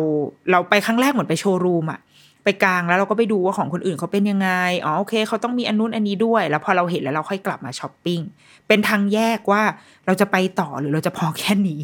[0.52, 2.00] เราไปครั้งแรกเหมือนไปโชว์รูมอะ
[2.44, 4.50] ไปกางแล้วเราก็ไปดูว่าของคนอื่นเขาเป็นยังไง
[4.86, 8.20] อ๋อโอเคเขาต้องมีอันนู้นอันนี้ด้วย แล้วพอเราเห็นแล้วเราค่อยกลับมาช้อปปิ้ง
[8.68, 9.64] เป็นทางแยกว่า
[10.06, 11.84] เราจะไปต่อหรือเราจะพอแค่นี้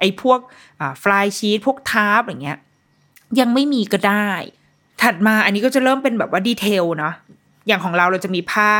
[0.00, 0.38] ไอ้พวก
[1.02, 2.58] flysheet พวก tarp อย่างเงี้ย
[3.40, 4.30] ยังไม่มีก็ได้
[5.02, 7.14] ถัดมาอันนี้ก็จะเริ่มเป็นแบบว่า detail เนาะ
[7.66, 8.72] อย่างของเราเราจะมีผ้า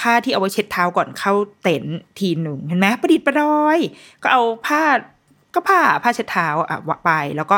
[0.00, 3.78] ผ้าที่เอาไว้เช็ดเท้าก่อนเข้าเต็นท์ทีหนึ่งเห็นไหมประดิษฐ์ประดอย
[4.22, 4.82] ก็เอาผ้า
[5.54, 7.56] ก็ผ้าผ้าเช็ดเท้าอะวะไปแล้วก็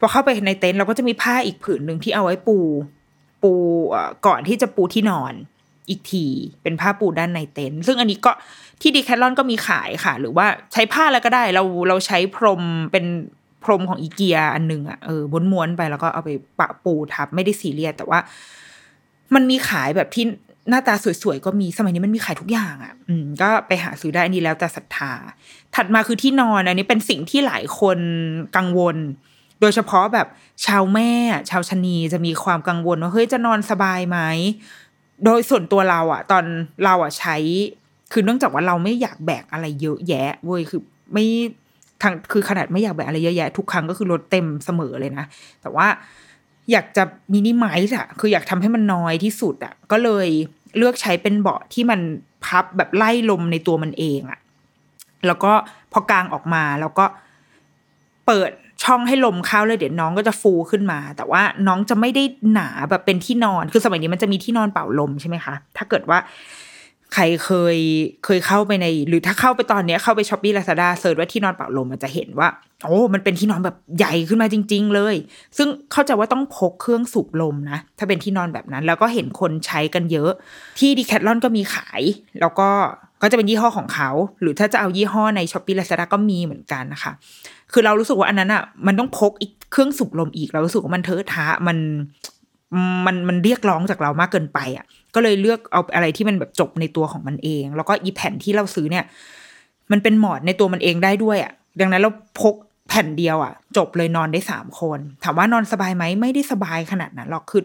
[0.00, 2.58] พอเข้าไปในเต็นท์เราก็จะมีผ้าอีกผืนหนึ่งที่เอาไว้ปู
[3.42, 3.52] ปู
[4.26, 5.34] ก่อนที่จะปูที่นอน
[5.88, 6.26] อีกที
[6.62, 8.32] เป็นผ้าปูด้านในเต็นท์ซึ่งอันนี้ก็
[8.80, 13.04] ที่ดีแคทลอนก็มีขายค่ะ หรือว่าใช้ผ้าอะไรก็ได้ เราเราใช้พรมเป็น
[13.64, 18.18] พรมของอีเกียอันหนึงอะเออม้วนๆไปแล้วก็เอาไปปะปูทับไม่ได้ซีเรียสแต่ว่า
[19.34, 20.24] มันมีขายแบบที่
[20.70, 25.12] หน้าตาสวยๆก็มีสมัยนี้มันมีขายทุกอย่างอะ่ะ อืม ก็ไปหาซื้อได้อันนี้แล้วแต่ศรัทธา
[25.74, 27.98] ถัดมาคือที่นอนอันนี้เป็นสิ่งที่หลายคน
[28.56, 28.96] กังวล
[29.60, 30.26] โดยเฉพาะแบบ
[30.66, 31.10] ชาวแม่
[31.50, 34.18] ชาวชะนีจะมีความกังวลว่าเฮ้ยจะนอนสบายไหม
[35.24, 36.44] โดยส่วนตัวเราอะตอน
[36.84, 37.36] เราอะใช้
[38.12, 40.80] คือเนื่องจากว่าเราไม่อยากแบกอะไรเยอะแยะเว้ยคือ
[41.12, 41.26] ไม่
[42.02, 45.24] ทางคือขนาดไม่อยากแบกอะไรเยอะแยะทุกครั้งก็คือรถเต็มเสมอเลยนะ
[45.62, 45.86] แต่ว่า
[46.72, 50.28] อยากจะมินิมัลส์อะคืออยากทำให้มันน้อยที่สุดอะก็เลย
[50.76, 52.00] เลือกใช้เป็นเบาะที่มัน
[52.44, 54.40] พับแบบไล่ลมในตัวมันเองอะ
[55.26, 55.52] แล้วก็
[55.92, 57.04] พอกางออกมาแล้วก็
[58.26, 58.50] เปิด
[58.82, 66.18] ช่องให้ลมเข้าเลยเดี๋ยวน้องก็จะฟูขึ้นมา แต่ว่าน้องจะไม่ได้หนาแบบเป็นที่นอน คือสมัยนี้มันจะมีที่นอนเป่าลมใช่ไหมคะ ถ้าเกิดว่า
[67.14, 67.78] ใครเคย
[68.24, 72.48] เคยเข้าไปใน หรือถ้าเข้าไปตอนเนี้ยเข้าไป Shopee Lazada search ว่าที่นอนเป่าลมมันจะเห็นว่า
[72.84, 75.14] โอ้มันเป็นที่นอนแบบใหญ่ขึ้นมาจริง ๆ เลย
[75.56, 80.30] ซึ่งเข้าใจว่าต้องพกเครื่องสูบลมนะ ถ้าเป็นที่นอนแบบนั้น แล้วก็เห็นคนใช้กันเยอะ
[80.78, 82.02] ที่ Decathlon ก็มีขาย
[82.40, 82.68] แล้วก็
[83.26, 84.10] ก็จะเป็นยี่ห้อของเขา
[84.40, 87.12] หรือถ้าจะเอายี่ห้อใน Shopee Lazada ก็มีเหมือนกันนะคะ
[87.72, 91.78] คือเรารู้สึกว่าอันนั้นอะมันต้องพกอีกเครื่องสูบลมอีกเรารู้สึกว่ามันเทอะทะมัน
[93.06, 94.84] มันมันเรียกร้องจากเรามากเกินไปอะ
[95.14, 99.04] ก็เลยเลือกเอาอะไรที่มันแบบจบในตัวของมันเอง แล้วก็อีแผ่นที่เราซื้อเนี่ย
[99.92, 102.10] มันเป็นหมอนในตัวมันเองได้ด้วยอะ ดังนั้นเรา
[102.40, 102.54] พก
[102.88, 107.62] แผ่นเดียวอะ จบเลยนอนได้สามคน ถามว่านอนสบายไหมไม่ได้สบายขนาดนั้นหรอกคือ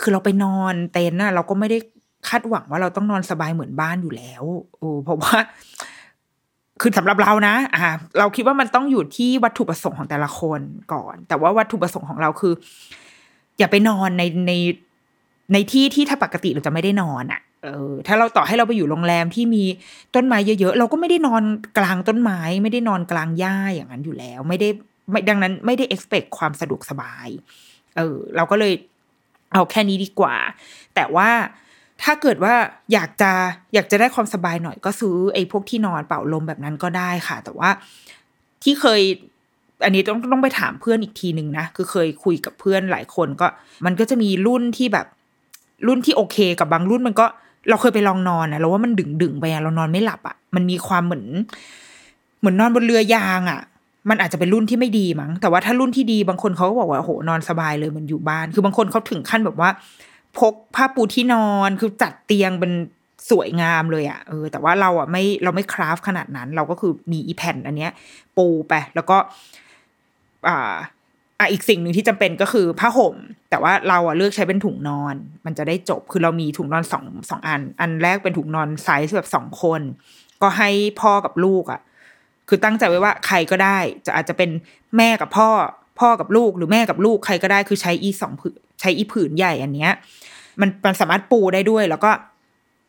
[0.00, 1.78] คือเราไปนอนเต็นท์น่ะเราก็ไม่ได้
[2.28, 4.44] คาดหวังว่าเราต้องนอนสบายเหมือนบ้านอยู่แล้ว
[4.78, 5.36] โอ้เพราะว่า
[6.80, 10.60] คือสำหรับเรานะ อ่า เราคิดว่ามันต้องอยู่ที่วัตถุประสงค์ของแต่ละคน
[10.92, 12.52] ก่อน แต่ว่าวัตถุประสงค์ของเราคือ
[13.58, 14.52] อย่าไปนอนในใน
[15.52, 19.64] ในที่ที่ถ้าปกติเราจะไม่ได้นอนอะ่ะเออถ้าเราต่อให้เราไปอยู่โรงแรมที่มี
[20.14, 21.42] ต้นไม้เยอะๆ เราก็ไม่ได้นอน
[21.78, 24.68] กลางต้นไม้ ไม่ได้นอนกลางหญ้าอย่างนั้นอยู่แล้ว ไม่ได้
[25.10, 27.28] ไม่ดังนั้นไม่ได้ expect ความสะดวกสบาย
[27.96, 28.72] เออ เราก็เลย
[29.52, 30.36] เอาแค่นี้ดีกว่า
[30.94, 31.28] แต่ว่า
[32.02, 32.54] ถ้าเกิดว่า
[32.92, 33.32] อยากจะ
[33.74, 37.70] อยากจะได้ความสบายหน่อยก็ซื้อไอ้พวกที่นอนเป่าลมแบบนั้นก็ได้ค่ะ แต่ว่า
[38.62, 39.00] ที่เคย
[39.84, 43.46] อันนี้ต้องต้องไปถามเพื่อนอีกทีหนึ่งนะ คือเคยคุยกับเพื่อนหลายคนก็
[43.86, 45.06] มันก็จะมีรุ่นที่แบบ
[45.86, 47.26] รุ่นที่โอเคกับบางรุ่นมันก็
[47.68, 51.24] เราเคยไปลองนอนนะเราว่ามันดึงดึงไปอะเรานอนไม่หลับอะมันมีความเหมือน
[52.40, 53.60] เหมือนนอนบนเรือยางอะ
[54.08, 59.70] มันอาจจะเป็นรุ่นที่ไม่ดีมั้งแต่ว่าถ้ารุ่นที่ดีบางคนเขาก็บอกว่าโอ้โหนอนสบายเลยมันอยู่บ้าน คือบางคนเขาถึงขั้นแบบว่า
[60.38, 62.72] พกผ้าปูที่นอนคือจัดเตียงเป็น
[63.30, 67.92] สวยงามเลยอะ่ะเออแต่ว่าเราอะไม่เราไม่คราฟขนาดนั้น เราก็คือมีอีแผ่นอันเนี้ย
[68.36, 69.16] ปูไปแล้วก็
[70.48, 70.74] อ่า
[71.38, 73.16] อะอีกสิ่งหนึ่งที่จำเป็นก็คือผ้าห่ม
[73.50, 75.14] แต่ว่าเราอะเลือกใช้เป็นถุงนอน
[75.46, 79.80] มันจะได้จบคือเรามีถุงนอนสองสองอัน อันแรกเป็นถุงนอนไซส์แบบสองคน
[80.42, 81.80] ก็ให้พ่อกับลูกอะ
[82.48, 84.50] คือตั้งใจไว้ว่าใครก็ได้ จะอาจจะเป็น
[84.96, 85.50] แม่กับพ่อ
[86.00, 89.92] พ่อกับลูกหรือแม่กับลูกใครก็ได้คือใช้อีสองผืน ใช้อีผืนใหญ่อันเนี้ย
[90.60, 92.10] มันมันสามารถปูได้ด้วย แล้วก็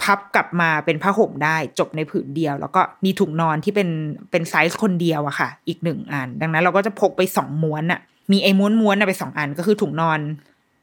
[0.03, 3.89] พับกลับมาเป็นผ้าห่มได้จบในผืนเดียว แล้วก็มีถุงนอนที่เป็น
[4.31, 7.99] เป็นไซส์คนเดียวอะค่ะ อีกหนึ่งอัน ดังนั้นเราก็จะพกไปสองม้วนอะ
[8.31, 10.19] มีไอ้ม้วนม้วนไปสองอันก็คือถุงนอน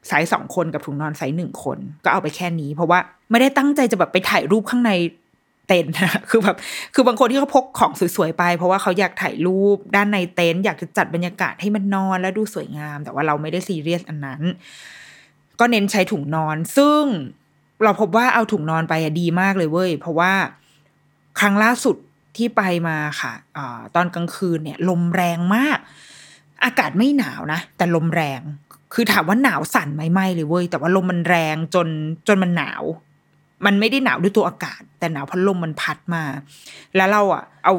[0.07, 2.99] ไซส์สองคนกับถุงนอนไซส์หนึ่งคน ก็เอาไปแค่นี้ เพราะว่า
[3.31, 4.91] ไม่ได้ตั้งใจจะแบบไปถ่ายรูปข้างใน
[5.69, 6.57] เต็นท์นะคือแบบ
[6.93, 14.41] คือบางคนที่เขาพกของสวยๆไป เพราะว่าเขาอยากถ่ายรูปด้านในเต็นท์อยากจะจัดบรรยากาศให้มันนอนแล้วดูสวยงาม แต่ว่าเราไม่ได้ซีเรียสอันนั้น
[15.59, 17.03] ก็เน้นใช้ถุงนอน ซึ่ง
[17.83, 20.33] เราพบว่าเอาถุงนอนไปอะดีมากเลยเว้ยเพราะว่า
[21.39, 21.95] ครั้งล่าสุด
[22.37, 23.59] ที่ไปมาค่ะอ
[23.95, 25.79] ตอนกลางคืนเนี่ย ลมแรงมาก
[26.63, 28.41] อากาศไม่หนาวนะ แต่ลมแรง
[28.93, 31.87] คือถามว่าหนาวสั่นไหมไม่เลยเว้ยแต่ว่าลมมันแรงจน
[32.27, 32.83] จนมันหนาว
[33.65, 36.23] มันไม่ได้หนาวด้วยตัวอากาศ แต่หนาวเพราะลมมันพัดมา
[36.95, 37.73] แล้วเราอะ เอา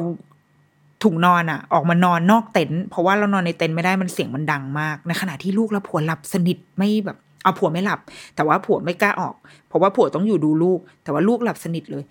[1.03, 7.99] ถุงนอนอะ ออกมานอนนอกเต็นท์เพราะว่าเรานอนในเต็นท์ไม่ได้มันเสียงมันดังมาก ในขณะที่ลูกและผัวหลับสนิทไม่แบบเอาผัวไม่หลับ
[8.35, 9.35] แต่ว่าผัวไม่กล้าออก
[9.67, 12.03] เพราะว่าผัวต้องอยู่ดูลูก แต่ว่าลูกหลับสนิทเลย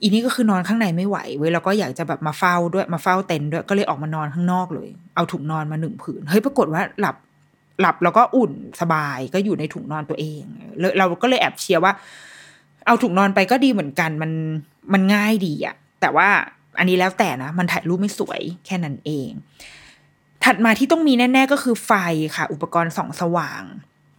[0.00, 7.16] อีนี่ก็คือนอนข้างในไม่ไหวเว้ยแล้วก็อยากจะแบบมาเฝ้าด้วยมาเฝ้าเต็นท์ด้วยก็เลยออกมานอนข้างนอกเลย เอาถุงนอนมาหนึ่งผืนเฮ้ยปรากฏว่าหลับ
[7.80, 10.42] หลับแล้วก็อุ่นสบายก็อยู่ในถุงนอนตัวเอง
[10.78, 11.92] เลยเราก็เลยแอบเชียร์ว่า
[12.86, 14.32] เอาถุงนอนไปก็ดีเหมือนกันมัน
[14.92, 16.28] มันง่ายดีอะแต่ว่า
[16.78, 19.30] อันนี้แล้วแต่นะ มันถ่ายรูปไม่สวยแค่นั้นเอง
[20.44, 21.92] ถัดมาที่ต้องมีแน่ ๆ ก็คือไฟ
[22.36, 23.62] ค่ะ อุปกรณ์ส่องสว่าง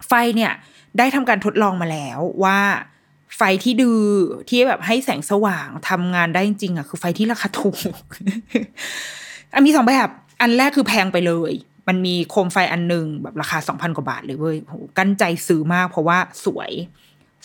[0.08, 0.52] ไฟเนี่ย
[0.98, 2.58] ได้ทำการทดลองมาแล้วว่า
[3.36, 4.04] ไฟที่ดือ
[4.48, 7.76] ที่แบบให้แสงสว่างทำงานได้จริงๆอะคือไฟที่ราคาถูก
[9.54, 10.08] อันมีสองแบบ
[10.40, 11.52] อันแรกคือแพงไปเลย
[11.88, 16.70] มันมีโคมไฟอันหนึ่งแบบราคาสองพันกว่าบาทเลยเว้ยโหกั้นใจซื้อมากเพราะว่าสวย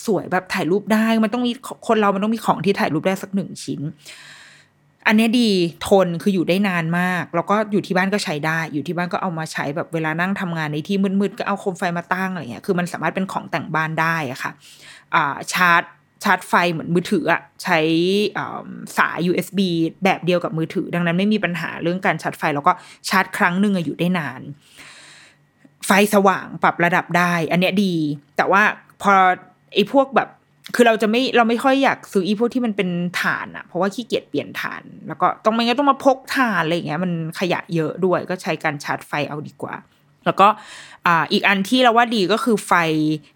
[0.05, 1.53] สวยแบบถ่ายรูปได้ มันต้องมี
[1.87, 3.81] คนเรามันต้องมีของที่ถ่ายรูปได้สักหนึ่งชิ้น
[5.07, 5.49] อันนี้ดี
[5.87, 14.51] ทนคืออยู่ได้นานมาก แล้วก็อยู่ที่บ้านก็ใช้ได้ อยู่ที่บ้านก็เอามาใช้แบบเวลานั่งทำงานในที่มืดๆก็เอาโคมไฟมาตั้งอะไรเงี้ยคือมันสามารถเป็นของแต่งบ้านได้อะค่ะ
[15.53, 15.83] ชาร์จ
[16.23, 17.79] ชาร์จไฟเหมือนมือถืออะใช้
[18.97, 19.59] สาย USB
[20.03, 22.71] แบบเดียวกับมือถือ ดังนั้นไม่มีปัญหาเรื่องการชาร์จไฟ แล้วก็
[23.09, 24.41] ชาร์จครั้งหนึ่งอะอยู่ได้นาน
[25.85, 27.95] ไฟสว่างปรับระดับได้ อันเนี้ยดี
[28.37, 28.63] แต่ว่า
[29.01, 29.13] พอ
[29.73, 30.29] ไอ้พวกแบบ
[30.75, 32.89] คือเราจะไม่เราไม่ค่อยอยากซื้ออีพวกที่มันเป็น
[33.21, 39.75] ถ่านอะเพราะว่าขี้เกียจเปลี่ยนถ่าน แล้วก็ต้องไม่งั้นต้องมาพกถ่านอะไรอย่างเงี้ยมันขยะเยอะด้วยก็ใช้การชาร์จไฟเอาดีกว่า
[40.25, 40.47] แล้วก็
[41.05, 42.73] อ่าอีกอันที่เราว่าดีก็คือไฟ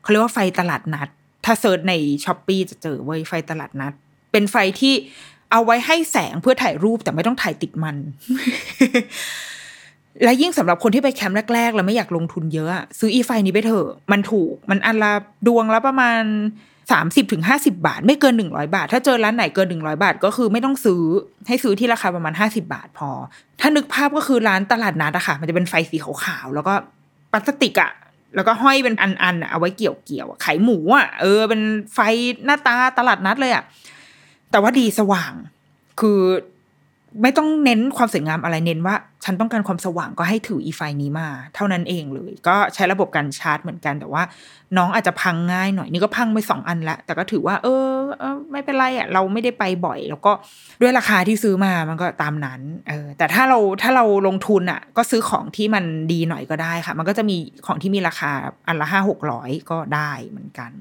[0.01, 1.09] เขาเรียกว่าไฟตลาดนัด
[1.45, 1.93] ถ้า search ใน
[2.25, 3.93] Shopee จะเจอเว้ยไฟตลาดนัด
[4.31, 4.93] เป็นไฟที่
[5.51, 7.95] เอาไว้ให้แสงเพื่อถ่ายรูปแต่ไม่ต้องถ่ายติดมัน
[10.23, 15.13] และยิ่งสำหรับคนที่ไปแคมป์แรกๆ แล้วไม่อยากลงทุนเยอะอะซื้ออีไฟนี้ไปเถอะ มันถูก มันอันละ
[15.47, 16.21] ดวงละประมาณ
[16.91, 21.01] สามสิบถึงห้าสิบาท ไม่เกินหนึ่งร้อยบาท ถ้าเจอร้านไหนเกินหนึ่งร้อยบาท ก็คือไม่ต้องซื้อ
[21.47, 23.09] ให้ซื้อที่ราคาประมาณห้าสิบาทพอ
[23.61, 26.73] ถ้านึกภาพก็คือร้านตลาดนัดอะค่ะ มันจะเป็นไฟสีขาวๆแล้วก็
[27.31, 27.91] พลาสติกอะ
[28.35, 31.61] แล้วก็ห้อยเป็นอันๆเอาไว้เกี่ยวเกี่ยวๆขายหมูอะเออเป็น
[31.93, 31.99] ไฟ
[32.45, 33.63] หน้าตาตลาดนัดเลยอะ
[34.51, 35.33] แต่ว่าดีสว่าง
[35.99, 36.19] คือ
[37.21, 44.23] ไม่ต้องเน้นความสวยงามอะไรเน้นว่า ฉันต้องการความสว่างก็ให้ถืออีไฟนี้มา เท่านั้นเองเลย ก็ใช้ระบบการชาร์จเหมือนกัน แต่ว่า
[44.77, 50.31] น้องอาจจะพังง่ายหน่อยนี่ก็พังไปสองอันละ แต่ก็ถือว่า เออเออไม่เป็นไรอะ เราไม่ได้ไปบ่อย แล้วก็
[50.81, 58.31] ด้วยราคาที่ซื้อมามันก็ตามนั้นเออแต่ถ้าเราถ้าเราลงทุนอะ ก็ซื้อของที่มันดีหน่อยก็ได้ค่ะ มันก็จะมีของที่มีราคา
[58.67, 60.71] อันละห้าหกร้อยก็ได้เหมือนกัน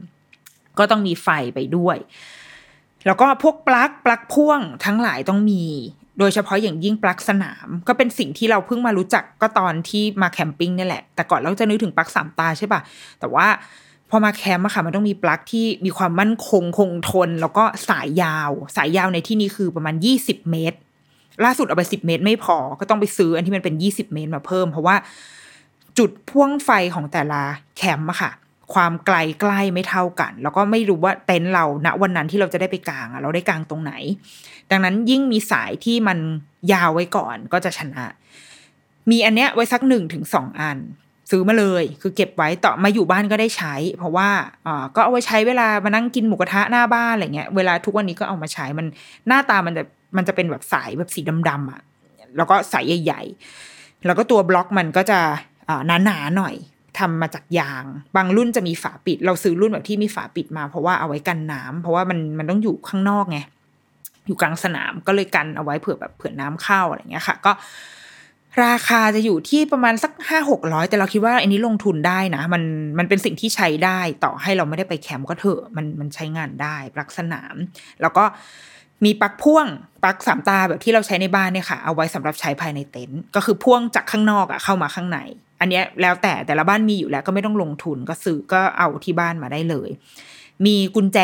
[0.79, 1.99] ก็ต้องมีไฟไปด้วย
[3.07, 5.63] แล้วก็พวกปลั๊กปลั๊กพ่วงทั้งหลายต้องมี
[6.19, 12.81] โดยเฉพาะอย่างยิ่งปลั๊กสนามก็เป็นสิ่งที่เราเพิ่งมารู้จักก็ตอนที่มาแคมปิ้งนี่แหละ แต่ก่อนเราจะนึกถึงปลั๊กสามตาใช่ป่ะ
[13.21, 13.47] แต่ว่า
[14.11, 20.79] พอมาแคมป์อะค่ะมันต้องมีปลั๊กที่มีความมั่นคงคงทน แล้วก็สายยาว สายยาวในที่นี้คือประมาณยี่สิบเมตร
[21.45, 24.97] ล่าสุดเอาไปสิบเมตร ไม่พอก็ต้องไปซื้ออันที่มันเป็นยี่สิบเมตรมาเพิ่ม เพราะว่า
[25.99, 27.43] จุดพ่วงไฟของแต่ละ
[27.77, 28.31] แคมป์อะค่ะ
[28.75, 33.93] ความไกลใกล้ไม่เท่ากัน แล้วก็ไม่รู้ว่าเต็นท์เราณวันนั้นที่เราจะได้ไปกลางเราได้กลางตรงไหน
[34.71, 36.19] ดังนั้นยิ่งมีสายที่มัน
[36.73, 38.07] ยาวไว้ก่อนก็จะชนะ
[39.11, 40.79] มีอันเนี้ยไว้สักหนึ่งถึงสองอัน
[41.31, 44.29] ซื้อมาเลย คือเก็บไว้ต่อมาอยู่บ้านก็ได้ใช้ เพราะว่า
[44.67, 48.87] อ่าก็เอาไว้ใช้เวลามานั่งกินหมูกระทะหน้าบ้านอะไรเงี้ยเวลาทุกวันนี้ก็เอามาใช้มัน
[49.29, 49.85] หน้าตามันจะ
[50.17, 51.81] มันจะเป็นแบบสายแบบสีดำๆอะ
[52.37, 53.23] แล้วก็สายใหญ่
[53.65, 55.21] ๆ แล้วก็ตัวบล็อกมันก็จะ
[55.69, 56.55] อ่าหนาๆหน่อย
[56.99, 57.85] ทำมาจากยาง
[58.17, 63.39] บางรุ่นจะมีฝาปิด เราซื้อรุ่นแบบที่มีฝาปิดมา เพราะว่าเอาไว้กันน้ำเพราะว่ามันมันต้องอยู่ข้างนอกไง
[64.27, 67.53] อยู่กลางสนามก็เลยกันเอาไว้เผื่อแบบเผื่อน้ำเข้าอะไรเงี้ยค่ะ ก็
[68.65, 72.63] ราคาจะอยู่ที่ประมาณสักห้าหกร้อยแต่เราคิดว่าอันนี้ลงทุนได้นะ มัน
[72.99, 77.55] มันเป็นสิ่งที่ใช้ได้ต่อให้เราไม่ได้ไปแคมป์ก็เถอะมันมันใช้งานได้ปลั๊กสนาม
[78.01, 78.25] แล้วก็
[79.05, 79.67] มีปลั๊กพ่วง
[80.03, 85.19] ปลั๊กสามตาแบบที่เราใช้ในบ้านเนี่ยค่ะ เอาไว้สำหรับใช้ภายในเต็นท์ก็คือพ่วงจากข้างนอกอะเข้ามาข้างใน
[85.61, 89.91] อันนี้แล้วแต่แต่ละบ้านมีอยู่แล้วก็ไม่ต้องลงทุนก็ซื้อก็เอาที่บ้านมาได้เลย
[90.67, 91.19] มีกุญแจ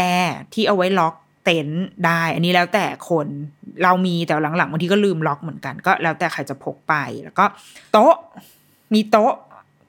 [0.55, 3.27] ที่เอาไว้ล็อกเต็นท์ได้ อันนี้แล้วแต่คน
[3.83, 7.45] เรามีแต่หลังๆบางทีก็ลืมล็อกเหมือนกัน ก็แล้วแต่ใครจะพกไปแล้วก็
[7.93, 8.15] โต๊ะ
[8.95, 9.33] มีโต๊ะ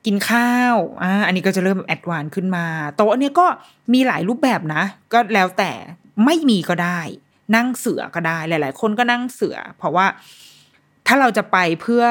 [0.06, 2.66] กินข้าวอ่าอันนี้ก็จะเริ่มแอดวานขึ้นมา
[2.98, 3.46] โต๊ะเนี่ยก็
[3.94, 5.72] มีหลายรูปแบบนะ ก็แล้วแต่
[6.26, 7.00] ไม่มีก็ได้
[7.56, 10.06] นั่งเสือก็ได้ หลาย ๆ คนก็นั่งเสือ เพราะว่า
[11.08, 12.04] ถ้าเราจะไปเพื่อ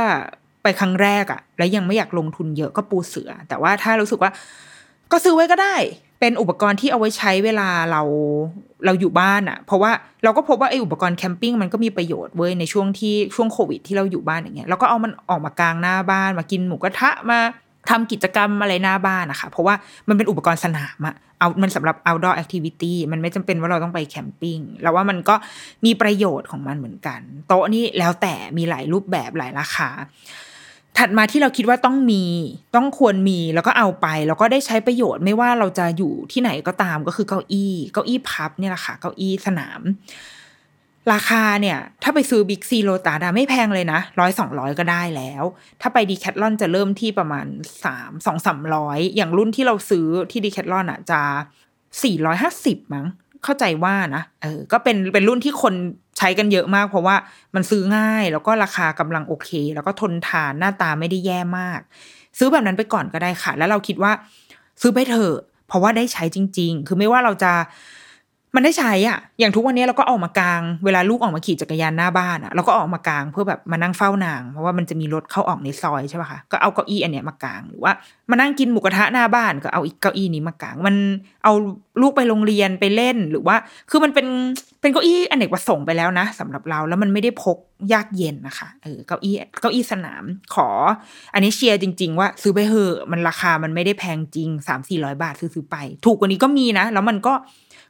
[0.62, 4.30] ไปครั้งแรกอะแล้วยังไม่อยากลงทุนเยอะก็ปูเสือ แต่ว่าถ้ารู้สึกว่า
[5.12, 5.76] ก็ซื้อไว้ก็ได้
[6.20, 8.02] เป็นอุปกรณ์ที่เอาไว้ใช้เวลาเรา
[8.84, 9.90] เราอยู่บ้านอะเพราะว่า
[10.24, 17.40] เราก็พบว่าไอ้อุปกรณ์แคมปิ้งมันก็มีประโยชน์เว้ยในช่วงที่ช่วงโควิดที่เราอยู่บ้านอย่างเงี้ยเราก็เอามันออกมากลางหน้าบ้านมากินหมูกระทะมา
[17.90, 19.74] ทำกิจกรรมอะไรหน้าบ้านนะคะ เพราะว่า
[20.08, 25.34] มันเป็นอุปกรณ์สนามอะเอามันสำหรับ outdoor activity มันไม่จำเป็นว่าเราต้องไปแคมปิ้งแล้วว่ามันก็
[25.84, 29.88] มีประโยชน์ของมันเหมือนกัน โต๊ะนี่แล้วแต่มีหลายรูปแบบหลายราคา
[30.98, 32.24] ถัดมาที่เราคิดว่าต้องมี
[32.76, 39.80] ต้องควรมีแล้วก็เอาไป แล้วก็ได้ใช้ประโยชน์ไม่ว่าเราจะอยู่ที่ไหนก็ตามก็คือเก้าอี้ เก้าอี้พับเนี่ยแหละค่ะเก้าอี้สนาม
[41.12, 45.42] ราคาเนี่ย ถ้าไปซื้อบิ๊กซีโลตาดาไม่แพงเลยนะร้อยสองร้อยก็ได้แล้ว
[45.80, 47.46] ถ้าไปดีแคทลอนจะเริ่มที่ประมาณ
[47.84, 51.20] สามสองสามร้อยอย่างรุ่นที่เราซื้อที่ดีแคทลอนอะจะ
[52.02, 53.06] สี่ร้อยห้าสิบมั้ง
[53.44, 55.74] เข้าใจว่านะเออก็เป็นเป็นรุ่นที่คน
[56.18, 57.16] ใช้กันเยอะมาก เพราะว่า
[57.54, 61.80] มันซื้อง่ายแล้วก็ราคากำลังโอเค แล้วก็ทนทานหน้าตาไม่ได้แย่มาก
[62.38, 64.12] ซื้อแบบนั้นไปก่อนก็ได้ค่ะ แล้วเราคิดว่า
[64.80, 65.36] ซื้อไปเถอะ
[65.68, 67.52] เพราะว่าได้ใช้จริง ๆ คือไม่ว่าเราจะ
[68.54, 77.92] มันได้ใช้อะ อย่างทุกวันนี้เราก็ออกมากลาง เวลาลูกออกมาขี่จักรยานหน้าบ้านอะเราก็ออกมากลางเพื่อแบบมานั่งเฝ้านาง เพราะว่ามันจะมีรถเข้าออกในซอยใช่ป่ะคะ ก็เอาเก้าอี้อันเนี้ยมากลาง หรือว่า
[78.30, 80.96] มานั่งกินหมูกระทะหน้าบ้านก็เอาอีกเก้าอี้นี้มากลาง มัน
[81.44, 81.52] เอา
[82.02, 83.56] ลูกไปโรงเรียนไปเล่น หรือว่า
[83.90, 84.26] คือมันเป็น
[84.80, 87.58] เป็นเก้าอี้อเนกประสงค์ไปแล้วนะสำหรับเรา แล้วมันไม่ได้พก
[87.92, 90.24] ยากเย็นนะคะ เออ เก้าอี้ เก้าอี้สนาม
[90.54, 90.68] ขอ
[91.34, 95.76] อันนี้เชียร์จริง ๆ ว่าซื้อไปเหอะ มันราคามันไม่ได้แพงจริงสามสี่ร้อยบาทซื้อๆไป
[96.06, 97.34] ถูกกว่านี้ก็มีนะ แล้วมันก็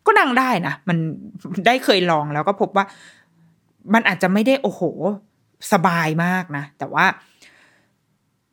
[0.07, 0.99] ก็นั่งได้นะมัน
[1.67, 2.85] ได้เคยลองแล้วก็พบว่า
[3.95, 4.83] มันอาจจะไม่ได้โอ้โห
[5.73, 7.07] สบายมากนะ แต่ว่า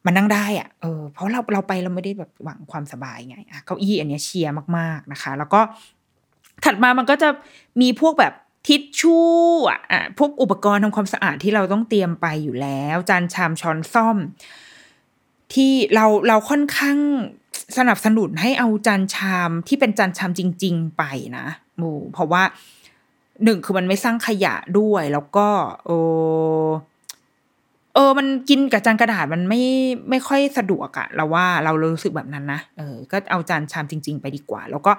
[0.06, 5.62] มันนั่งได้อะเออเพราะเราเราไปเราไม่ได้แบบหวังความสบายไงอะเก้าอี้อันนี้เชียร์มากๆนะคะ แล้วก็
[6.66, 7.30] ถัดมามันก็จะ
[7.82, 8.34] มีพวกแบบ
[8.68, 9.28] ทิชชู่
[9.70, 14.18] อะอะพวกอุปกรณ์ทำความสะอาดที่เราต้องเตรียมไปอยู่แล้ว จานชามช้อนซ่อม
[15.54, 16.98] ที่เราเราค่อนข้าง
[17.78, 21.04] สนับสนุนให้เอาจานชามที่เป็นจานชามจริง ๆ ไป
[21.38, 21.46] นะ
[21.78, 22.44] โอ้เพราะว่า
[23.44, 25.48] หนึ่งคือมันไม่สร้างขยะด้วยแล้วก็
[25.86, 25.92] เอ
[26.66, 26.68] อ
[27.94, 29.64] เออ มันกินกับจานกระดาษมันไม่
[30.10, 34.92] ไม่ค่อยสะดวกอะเราว่าเรารู้สึกแบบนั้นนะเออ ก็เอาจานชามจริง ๆ ไปดีกว่า แล้วก็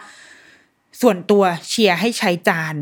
[1.03, 2.77] ส่วนตัวเชียร์ให้ใช้จาน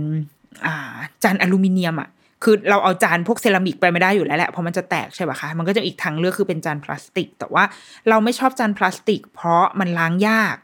[0.66, 2.09] อ่า จานอลูมิเนียมอะ
[2.43, 7.64] คือเราเอาจานพวกเซรามิกไปไม่ได้อยู่แล้วแหละเพราะมันจะแตกใช่ปะคะมันก็จะอีกทางเลือกคือเป็นจานพลาสติก แต่ว่า
[8.09, 10.57] เราไม่ชอบจานพลาสติก เพราะมันล้างยาก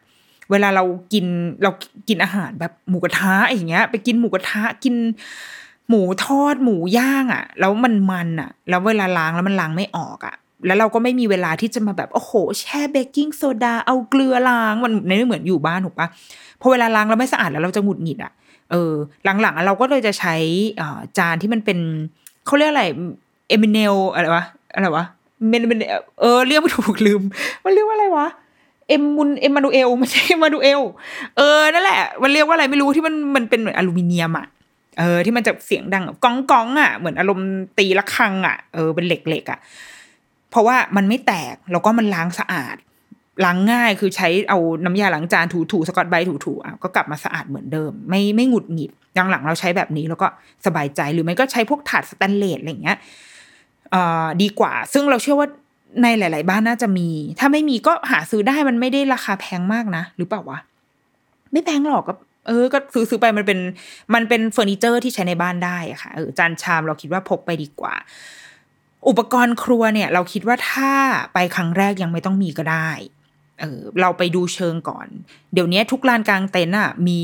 [0.50, 1.26] เวลาเรากิน
[1.62, 1.70] เรา
[2.08, 4.94] กินอาหารแบบหมูกระทะอย่างเงี้ย ไปกินหมูกระทะกิน
[5.88, 10.34] หมูทอดหมูย่างอะ่ะ แล้วมันมันอะ่ะ แล้วเวลาล้างแล้วมันล้างไม่ออกอะ่ะ
[10.66, 16.06] แล้วเราก็ไม่มีเวลาที่จะมาแบบโอ้โห แช่เบกกิ้งโซดาเอาเกลือล้างมันไม่เหมือนอยู่บ้านถูกปะ
[16.60, 18.32] พอเวลาล้างแล้วไม่สะอาดแล้วเราจะหงุดหงิดอะ
[18.70, 18.92] เออ
[19.40, 20.34] หลังๆเราก็เลยจะใช้
[21.18, 21.78] จานที่มันเป็น
[22.46, 22.84] เขาเรียกอะไร
[23.48, 24.44] เอมิเนลอะไรวะ
[24.74, 25.04] อะไรวะ
[25.48, 25.78] เมนเมน
[26.20, 27.22] เออเรียกไม่ถูกลืม
[27.64, 28.26] มันเรียกว่าอะไรวะ
[28.88, 30.80] เอ็มมุนเอ็มมานูเอลไม่ใช่เอ็มมานูเอล
[31.36, 34.46] เออนั่นแหละ มันเรียกว่าอะไรไม่รู้ที่มันมันเป็นเหมือนอลูมิเนียมอะ
[34.98, 37.48] เออที่มันจะเสียงดังก้องก้องอะเหมือนอารมณ์
[37.78, 39.58] ตีละครังอะเออเป็นเหล็กๆอะ
[40.54, 42.76] เพราะว่ามันไม่แตกแล้วก็มันล้างสะอาด
[43.44, 50.26] ล้างง่ายคือใช้เอาน้ำยาล้างจานถูถูสกอตไบถูถูอะก็กลับมาสะอาดเหมือนเดิม ไม่ไม่หงุดหงิดยังหลังเราใช้แบบนี้แล้วก็
[50.66, 52.98] สบายใจหรือไม่ก็ใช้พวกถาดสแตนเลสอะไรเงี้ย
[54.42, 55.48] ดีกว่า ซึ่งเราเชื่อว่า
[56.02, 60.58] ในหลาย ๆ บ้านน่าจะมี ถ้าไม่มีก็หาซื้อได้มันไม่ได้ราคาแพงมากนะ หรือเปล่าวะ
[61.52, 62.14] ไม่แพงหรอกก็
[62.48, 63.58] เออ ก็ซื้อซื้อไปมันเป็น
[64.14, 67.94] มันเป็นเฟอร์นิเจอร์ที่ใช้ในบ้านได้อะค่ะเออจานชามเราคิดว่าพกไปดีกว่า
[69.08, 70.92] อุปกรณ์ครัวเนี่ย เราคิดว่าถ้า
[71.34, 72.90] ไปครั้งแรกยังไม่ต้องมีก็ได้
[73.60, 75.08] เออเราไปดูเชิงก่อน
[75.52, 77.22] เดี๋ยวนี้ทุกลานกลางเต็นท์อะมี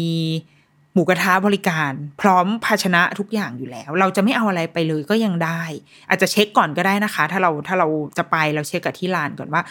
[0.95, 5.63] หมูกระทะบริการ พร้อมภาชนะทุกอย่างอยู่แล้ว เราจะไม่เอาอะไรไปเลยก็ยังได้
[6.09, 9.63] อาจจะเช็คก่อนก็ได้นะคะ ถ้าเราถ้าเราจะไปเราเช็คกับที่ลานก่อนว่า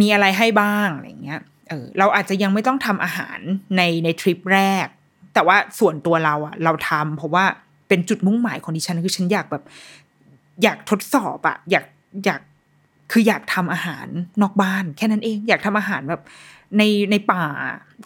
[0.00, 3.38] มีอะไรให้บ้างอะไรเงี้ยเออเราอาจจะยังไม่ต้องทำอาหาร
[3.76, 4.86] ในในทริปแรก
[5.34, 7.44] แต่ว่าส่วนตัวเราอะเราทำเพราะว่า
[7.88, 9.64] เป็นจุดมุ่งหมายของดิฉันคือฉันอยากแบบ
[10.62, 11.84] อยากทดสอบอะอยาก
[12.24, 12.40] อยาก
[13.12, 14.06] คืออยากทำอาหาร
[14.42, 16.22] นอกบ้าน แค่นั้นเองอยากทำอาหารแบบ
[16.78, 17.44] ในในป่า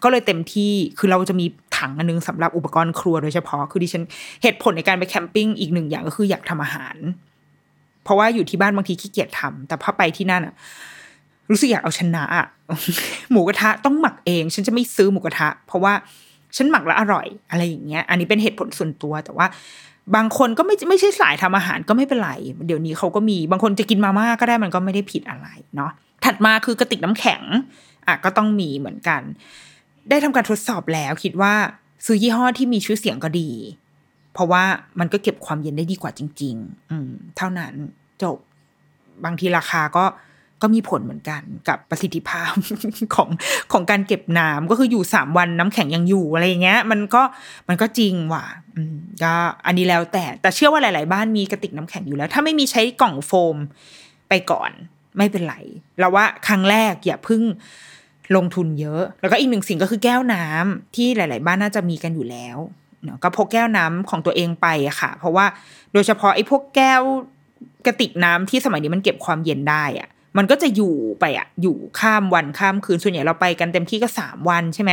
[0.03, 1.45] ก็เลยเต็มที่คือเราจะมี
[1.77, 4.03] ถังอันนึงสำหรับอุปกรณ์ครัวโดยเฉพาะ คือดิฉัน
[4.43, 6.95] เหตุผลในการไปแคมปิ้งอีกหนึ่งอย่างก็คืออยากทำอาหาร
[8.03, 10.53] เพราะว่าอยู่ที่บ้านบางทีขี้เกียจทำแต่พอไปที่นั่นอะ
[11.49, 12.45] รู้สึกอยากเอาชนะอะ
[13.31, 15.93] หมูกระทะต้องหมักเอง ฉันจะไม่ซื้อหมูกระทะ เพราะว่า
[16.57, 19.47] ฉันหมักแล้วอร่อยอะไรอย่างเงี้ย อันนี้เป็นเหตุผลส่วนตัวแต่ว่า
[20.15, 22.31] บางคนก็ไม่ไม่ใช่สายทำอาหารก็ไม่เป็นไร
[22.67, 25.91] เดี๋ยวนี้เขาก็มีบางคนจะกินมาม่าก็ได้มันก็ไม่ได้ผิดอะไรเนาะ
[26.25, 27.43] ถัดมาคือกระติกน้ำแข็ง
[28.07, 29.21] อะก็ต้องมีเหมือนกัน
[30.09, 31.53] ได้ทำการทดสอบแล้วคิดว่า
[32.05, 33.49] ซื้อยี่ห้อที่มีชื่อเสียงก็ดี
[34.33, 34.63] เพราะว่า
[34.99, 37.73] มันก็เก็บความเย็นได้ดีกว่าจริง ๆ อืม เท่านั้น
[38.23, 38.37] จบ
[39.25, 40.05] บางทีราคาก็
[40.61, 42.53] ก็มีผลเหมือนกันกับประสิทธิภาพ
[43.15, 43.29] ของ
[43.71, 47.21] ของการเก็บน้ำก็คืออยู่สามวันน้ำแข็งยังอยู่อะไรเงี้ย มันก็
[47.67, 48.45] มันก็จริงว่ะ
[49.23, 49.33] ก็
[49.65, 53.55] อันนี้แล้วแต่แต่เชื่อว่าหลาย ๆ บ้านมีกระติกน้ำแข็งอยู่แล้ว ถ้าไม่มีใช้กล่องโฟม
[54.29, 54.71] ไปก่อน
[55.17, 55.55] ไม่เป็นไร
[55.99, 57.43] เราว่าครั้งแรกอย่าพึ่ง
[58.35, 62.57] ลงทุนเยอะ แล้วก็อีกหนึ่งสิ่งก็คือแก้วน้ำที่หลาย ๆ บ้านน่าจะมีกันอยู่แล้ว
[63.23, 65.45] ก็พกแก้วน้ำของตัวเองไปอะค่ะ เพราะว่า
[65.93, 67.01] โดยเฉพาะไอ้พวกแก้ว
[67.85, 74.91] กระติกน้ำที่สมัยนี้มันเก็บความเย็นได้อะ มันก็จะอยู่ไปอะอยู่ข้ามวันข้ามคืนส่วนใหญ่เราไปกันเต็มที่ก็สามวันใช่ไหม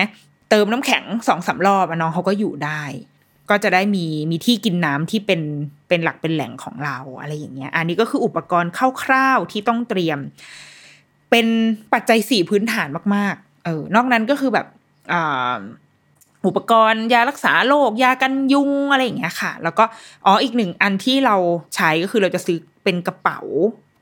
[0.50, 2.82] เติมน้ำแข็งสองสามรอบน้องเขาก็อยู่ได้
[3.50, 5.40] ก็จะได้มีมีที่กินน้ำที่เป็น
[5.88, 8.72] เป็นหลักเป็นแหล่งของเราอะไรอย่างเงี้ย อันนี้ก็คืออุปกรณ์
[9.02, 10.18] คร่าวๆที่ต้องเตรียม
[11.30, 11.46] เป็น
[11.92, 14.66] ปัจจัยสี่พื้นฐานมาก ๆ เออนอกนั้นก็คือแบบ
[15.12, 15.56] อ่า
[16.46, 19.84] อุปกรณ์ยารักษาโรคยากันยุงอะไรอย่างเงี้ยค่ะ แล้วก็
[20.26, 21.36] อ๋ออีกหนึ่งอันที่เรา
[21.74, 23.40] ใช้ก็คือเราจะซื้อเป็นกระเป๋า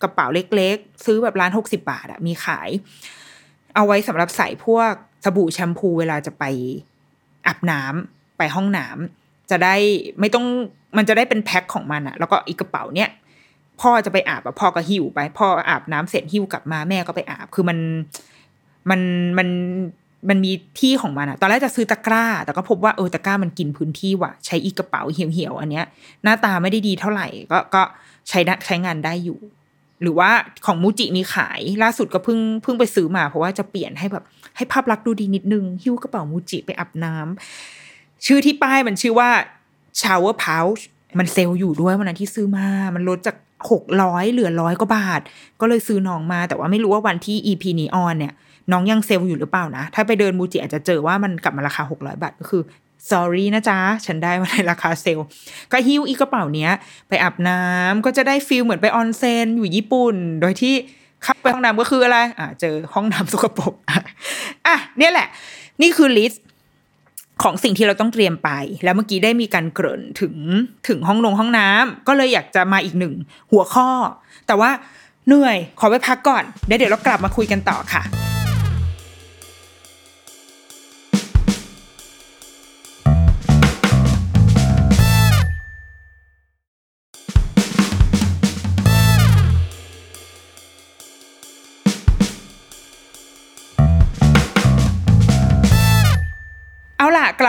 [0.03, 2.69] กระเป๋าเล็กๆ ซื้อแบบร้านหกสิบาทอะมีขาย
[3.75, 4.93] เอาไว้สำหรับใส่พวก
[5.25, 6.45] สบู่แชมพูเวลาจะไป
[7.47, 9.77] อาบน้ำไปห้องน้ำจะได้
[10.21, 10.47] ไม่ต้อง
[10.97, 13.11] มันจะได้เป็นแพ็คของมันอะแล้วก็อีกกระเป๋าเนี้ย
[13.81, 17.79] พ่อจะไปอาบอะพ่อก็หิวไป พ่ออาบน้ำเสร็จหิวกลับมาแม่ก็ไปอาบ คือมัน
[18.91, 19.01] มัน
[19.39, 19.49] มัน
[20.29, 25.87] มันมีที่ของมันอะตอนแรกจะซื้อตะกร้า แต่ก็พบว่าเออตะกร้ามันกินพื้นที่ว่ะ ใช้อีกกระเป๋าเหี่ยวๆอันเนี้ย
[26.23, 27.83] หน้าตาไม่ได้ดีเท่าไหร่ ก็ก็
[28.29, 29.39] ใช้ใช้งานได้อยู่
[30.03, 30.31] หรือว่า
[30.67, 34.25] ของมูจิมีขายล่าสุดก็เพิ่งเพิ่งไปซื้อมา เพราะว่าจะเปลี่ยนให้แบบ
[34.57, 39.31] ให้ภาพลักษณ์ดูดีนิดนึง หิ้วกระเป๋ามูจิไปอาบน้ำชื่อที่ป้ายมันชื่อว่า
[40.01, 40.83] shower pouch
[41.19, 43.37] มันเซลล์อยู่ด้วยวันนั้นที่ซื้อมา มันลดจาก
[43.71, 45.21] หกร้อยเหลือร้อยกว่าบาท
[45.61, 48.33] ก็เลยซื้อน้องมา แต่ว่าไม่รู้ว่าวันที่ EP นี้ on เนี่ย
[48.73, 52.63] น้องยังเซลล์อยู่หรือเปล่านะ ถ้าไปเดินมูจิอาจจะเจอว่ามันกลับมาราคาหกร้อยบาทก็คือ
[53.11, 55.27] sorry นะจ๊ะ ฉันได้มาในราคาเซลล์
[55.73, 56.71] ก็หิ้วอีกกระเป๋าเนี้ย
[57.09, 60.75] ไปอาบน้ำก็จะได้ feel เหมือนไปออนเซนอยู่ญี่ปุ่น โดยที่
[61.23, 63.75] เข้าไปห้องน้ำก็คืออะไร อ่าเจอห้องน้ำสกปรก
[64.67, 65.29] อะเนี่ยแหละ
[65.83, 66.45] นี่คือลิสต์
[67.43, 68.51] ของสิ่งที่เราต้องเตรียมไป
[68.85, 70.35] แล้วเมื่อกี้ได้มีการเกริ่นถึง
[70.89, 73.15] ถึงห้องนงห้องน้ำก็เลยอยากจะมาอีกหนึ่ง
[73.53, 73.89] หัวข้อ
[74.47, 74.71] แต่ว่า
[75.27, 78.03] เหนื่อยขอไปพักก่อนเดี๋ยวเดี๋ยวเรากลับมาคุยกันต่อค่ะ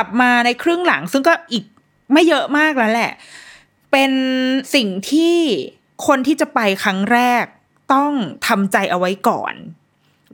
[0.03, 1.63] ลับมาในครึ่งหลัง ซึ่งก็อีก
[2.13, 3.11] ไม่เยอะมากแล้วแหละ
[3.91, 4.11] เป็น
[4.75, 5.37] สิ่งที่
[6.07, 7.45] คนที่จะไปครั้งแรก
[7.93, 8.11] ต้อง
[8.47, 9.53] ทำใจเอาไว้ก่อน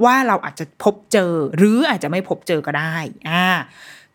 [0.06, 2.96] ว่าเราอาจจะพบเจอ หรืออาจจะไม่พบเจอก็ได้
[3.30, 3.46] อ่า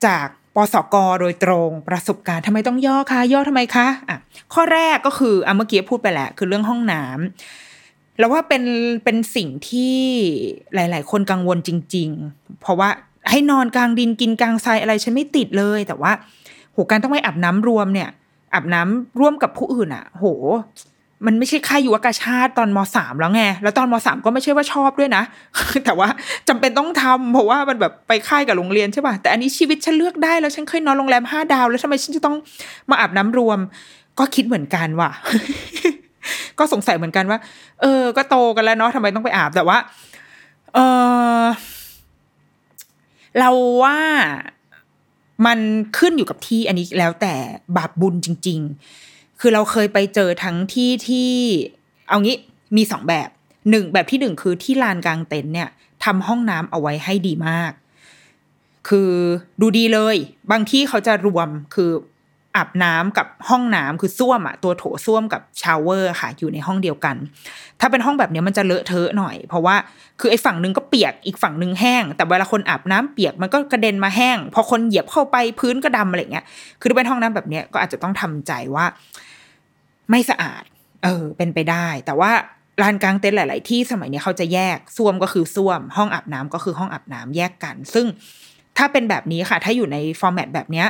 [0.04, 4.18] จากปสกโดยตรงประสบการณ์ทำไมต้องย่อคะย่อทำไมคะอะ
[4.54, 8.62] ข้อแรกก็คืออะเมื่อกี้พูดไปแหล้วคือเรื่องห้องน้ำแล้วว่าเป็น
[9.04, 9.98] เป็นสิ่งที่
[10.74, 12.88] หลาย ๆ คนกังวลจริง ๆ เพราะว่า
[13.30, 16.12] ให้นอนกลางดินกินกลางทรายอะไรฉันไม่ติดเลย แต่ว่า
[16.72, 18.08] โหการต้องไปอาบน้ำรวมเนี่ย
[18.54, 20.26] อาบน้ำร่วมกับผู้อื่นอะ โห
[21.26, 25.22] มันไม่ใช่ค่ายยุวกาชาติตอนมสามแล้วไง แล้วตอนมสามก็ไม่ใช่ว่าชอบด้วยนะ
[25.84, 26.08] แต่ว่า
[26.48, 32.36] จำเป็นต้องทำเพราะว่ามันแบบไปค่ายกับโรงเรียนใช่ป่ะ แต่อันนี้ชีวิตฉันเลือกได้แล้วฉันเคยนอนโรงแรมห้าดาว แล้วทำไมฉันจะต้อง
[32.90, 33.58] มาอาบน้ำรวม
[34.18, 35.10] ก็คิดเหมือนกันว่ะ
[36.58, 37.38] ก็สงสัยเหมือนกันว่า
[37.82, 39.78] เออ ก็โตกันแล้วเนาะทำไมต้องไปอาบ แต่ว่า
[40.74, 40.78] เอ
[41.40, 41.44] อ
[43.38, 43.50] เรา
[43.82, 43.98] ว่า
[45.46, 45.58] มัน
[45.98, 47.34] ขึ้นอยู่กับที่อันนี้แล้วแต่
[47.76, 48.60] บาปบุญจริง
[49.00, 51.30] ๆ คือเราเคยไปเจอทั้งที่ที่
[52.08, 52.36] เอางี้
[52.76, 53.28] มีสองแบบ
[53.70, 55.68] หนึ่งแบบที่หนึ่งคือที่ลานกลางเต็นท์เนี่ย
[56.04, 57.72] ทำห้องน้ำเอาไว้ให้ดีมาก
[58.88, 59.10] คือ
[59.60, 60.16] ดูดีเลย
[60.50, 61.90] บางที่เขาจะรวมคือ
[62.56, 67.16] อาบน้ำกับห้องน้ำคือส้วมอะตัวโถส้วมกับชาวเวอร์ค่ะ อยู่ในห้องเดียวกัน
[67.80, 69.76] ถ้าเป็นห้องแบบนี้มันจะเลอะเทอะหน่อย เพราะว่า
[70.20, 76.44] คือไอ้ฝั่งนึงก็เปียกอีกฝั่งนึงแห้ง แต่เวลาคนอาบน้ำเปียกมันก็กระเด็นมาแห้ง พอคนเหยียบเข้าไปพื้นก็ดำอะไรเงี้ย
[76.80, 78.86] คือถ้าเป็นห้องน้ำแบบนี้ก็อาจจะต้องทำใจว่า
[80.10, 80.62] ไม่สะอาด
[81.04, 82.32] เออ เป็นไปได้ แต่ว่า
[82.82, 88.06] ลานกลางเต็นท์หลาย ๆ ที่สมัยนี้เขาจะแยกส้วมก็คือส้วม ห้องอาบน้ำก็คือห้องอาบน้ำแยกกัน ซึ่ง
[88.76, 90.88] ถ้าเป็นแบบนี้ค่ะ ถ้าอยู่ในฟอร์แมตแบบเนี้ย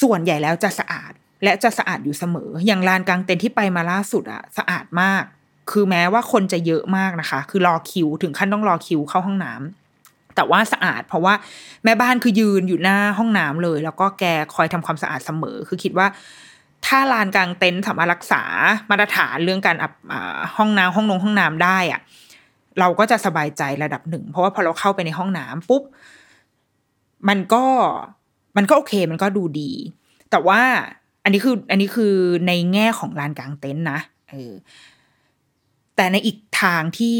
[0.00, 1.12] ส่วนใหญ่แล้วจะสะอาด
[1.44, 5.24] และจะสะอาดอยู่เสมอ อย่างลานกลางเต็นท์ที่ไปมาล่าสุดอะสะอาดมาก
[5.70, 11.34] คือแม้ว่าคนจะเยอะมากนะคะ คือรอคิว ถึงขั้นต้องรอคิวเข้าห้องน้ำแต่ว่าสะอาด เพราะว่า
[11.84, 14.24] แม่บ้านคือยืนอยู่หน้าห้องน้ำเลย แล้วก็แก
[14.54, 16.06] คอยทำความสะอาดเสมอ คือคิดว่า
[16.86, 18.42] ถ้าลานกลางเต็นท์สามารถรักษา
[18.90, 19.92] มาตรฐานเรื่องการอับ
[20.56, 22.00] ห้องน้ำห้องนงห้องน้ำได้อะ
[22.80, 25.82] เราก็จะสบายใจระดับหนึ่ง เพราะว่าพอเราเข้าไปในห้องน้ำปุ๊บ
[27.28, 27.64] มันก็
[28.56, 29.70] มันก็โอเคมันก็ดูดี
[30.30, 30.60] แต่ว่า
[31.24, 32.14] อันนี้คืออันนี้คือ
[32.46, 34.00] ในแง่ของลานกลางเต็นท์นะ
[34.30, 34.52] เออ
[35.96, 37.14] แต่ในอีกทางที่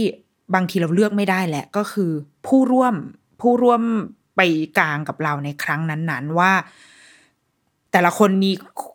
[0.55, 2.11] บางทีเราเลือกไม่ได้แหละก็คือ
[2.47, 2.95] ผู้ร่วม
[3.41, 3.82] ผู้ร่วม
[4.37, 4.41] ไป
[4.78, 6.53] กลางกับเราในครั้งนั้น ๆ ว่า
[7.93, 8.51] แต่ละคนมี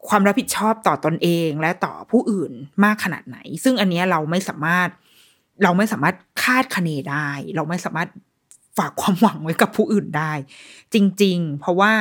[0.09, 2.51] ความรับผิดชอบต่อตอนเองและต่อผู้อื่น
[2.83, 4.89] มากขนาดไหน ซึ่งอันนี้เราไม่สามารถ
[5.63, 8.09] เราไม่สามารถคาดคะเนได้ เราไม่สามารถ
[8.77, 10.31] ฝากความหวังไว้กับผู้อื่นได้
[10.93, 11.93] จริง ๆ เพราะว่า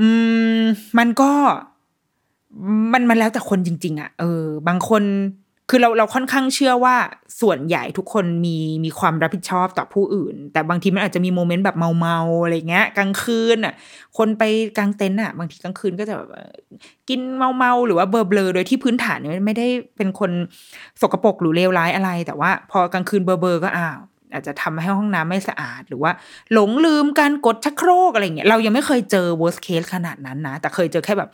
[0.00, 0.08] อื
[0.60, 0.62] ม
[0.98, 1.30] มันก็
[2.92, 5.02] มันมันแล้วแต่คนจริง ๆอะ่ะเออ บางคน
[5.70, 6.96] คือเราเราค่อนข้างเชื่อว่า
[7.40, 13.74] ส่วนใหญ่ทุกคนมีมีความรับผิดชอบต่อผู้อื่น แต่บางทีมันอาจจะมีโมเมนต์แบบเมาเมาอะไรเงี้ย กลางคืนอะ
[14.18, 14.42] คนไป
[14.78, 16.30] กลางเต็นท์อะ บางทีกลางคืนก็จะแบบ
[17.08, 19.66] กินเมาเมาหรือว่าเบลอเบลอโดยที่พื้นฐานเนี่ยไม่ได้
[19.96, 20.30] เป็นคน
[21.00, 23.98] สกปรกหรือเลวร้ายอะไร แต่ว่า พอกลางคืนเบลอเบลอก็อ้าว
[24.32, 26.12] อาจจะทำให้ห้องน้ำไม่สะอาด หรือว่า
[26.52, 31.30] หลงลืมการกดชักโครกอะไรเงี้ยเรายังไม่เคยเจอ worst case ขนาดนั้นนะ แต่เคยเจอแค่แบบ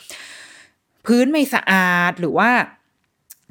[1.07, 2.49] พื้นไม่สะอาดหรือว่า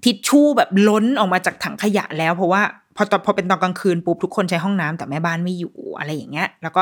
[0.04, 2.64] ทิชชู่แบบล้นออกมาจากถังขยะแล้ว เพราะว่า
[2.96, 6.82] พอตอนพอเป็นตอนกลางคืนปุ๊บทุกคนใช้ห้องน้ำแต่แม่บ้านไม่อยู่อะไรอย่างเงี้ย แล้วก็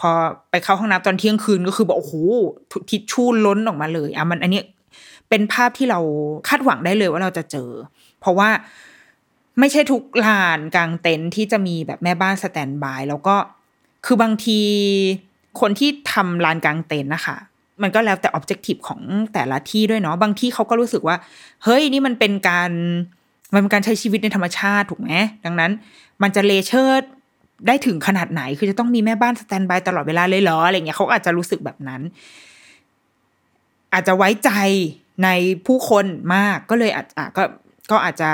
[0.00, 0.10] พอ
[0.50, 2.14] ไปเข้าห้องน้ำตอนเที่ยงคืนก็คือบอกโอ้โห
[2.90, 4.62] ทิชชู่ล้นออกมาเลยอะมันอันนี้
[5.28, 6.00] เป็นภาพที่เรา
[6.48, 7.70] คาดหวังได้เลยว่าเราจะเจอ
[8.20, 8.48] เพราะว่า
[9.58, 13.36] ไม่ใช่ทุกลานกลางเต็นท์ที่จะมีแบบแม่บ้านสแตนบาย แล้วก็
[14.06, 14.60] คือบางที
[15.60, 17.36] คนที่ทำลานกลางเต็นท์นะคะ
[17.82, 19.00] มันก็แล้วแต่ออบเจกตีฟของ
[19.34, 21.16] แต่ละที่ด้วยเนาะบางที่เขาก็รู้สึกว่า
[21.64, 22.70] เฮ้ยนี่มันเป็นการ
[23.52, 25.10] มันเป็นการใช้ชีวิตในธรรมชาติถูกไหม
[25.44, 25.70] ดังนั้น
[26.22, 27.04] มันจะ leisure
[27.66, 32.02] ได้ถึงขนาดไหน คือจะต้องมีแม่บ้าน standby ตลอดเวลาเลยเหรออะไรเงี้ยเขาอาจจะรู้สึกแบบนั้น
[33.92, 34.50] อาจจะไว้ใจ
[35.24, 35.28] ใน
[35.66, 37.42] ผู้คนมากก็เลยอาจก็
[37.90, 38.30] ก็อาจจะ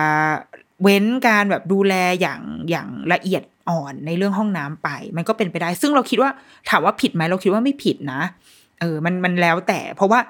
[0.82, 6.30] เว้นการแบบดูแลอย่างอย่างละเอียดอ่อนในเรื่องห้องน้ำไป มันก็เป็นไปได้ ซึ่งเราคิดว่า
[6.70, 8.20] ถามว่าผิดไหมเราคิดว่าไม่ผิดนะ
[8.80, 10.20] เออ มันมันแล้วแต่ เพราะว่า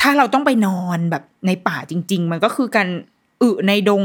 [0.00, 2.88] ถ้าเราต้องไปนอนแบบในป่าจริง ๆ มันก็คือการ
[3.42, 4.04] อึในดง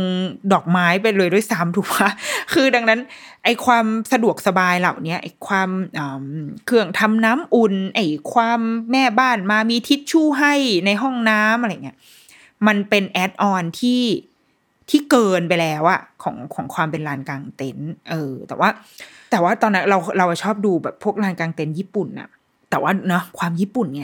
[0.53, 2.09] ดอกไม้ไปเลยด้วยซ้ำถูกปะ
[2.53, 2.99] คือดังนั้น
[3.43, 5.69] ไอความสะดวกสบายเหล่านี้ไอความ
[6.65, 8.01] เครื่องทำน้ำอุ่น ไอ
[8.33, 8.59] ความ
[8.91, 10.53] แม่บ้านมามีทิชชู่ให้
[10.85, 11.97] ในห้องน้ำอะไรเงี้ย
[12.67, 14.01] มันเป็นแอดออนที่
[14.89, 18.69] ที่เกินไปแล้วอะของของความเป็นลานกลางเต็นท์เออ แต่ว่า
[19.31, 22.29] แต่ว่าตอนนั้นเราเราชอบดูแบบพวกลานกลางเต็นท์ญี่ปุ่นอะ
[22.69, 24.03] แต่ว่าเนาะความญี่ปุ่นไง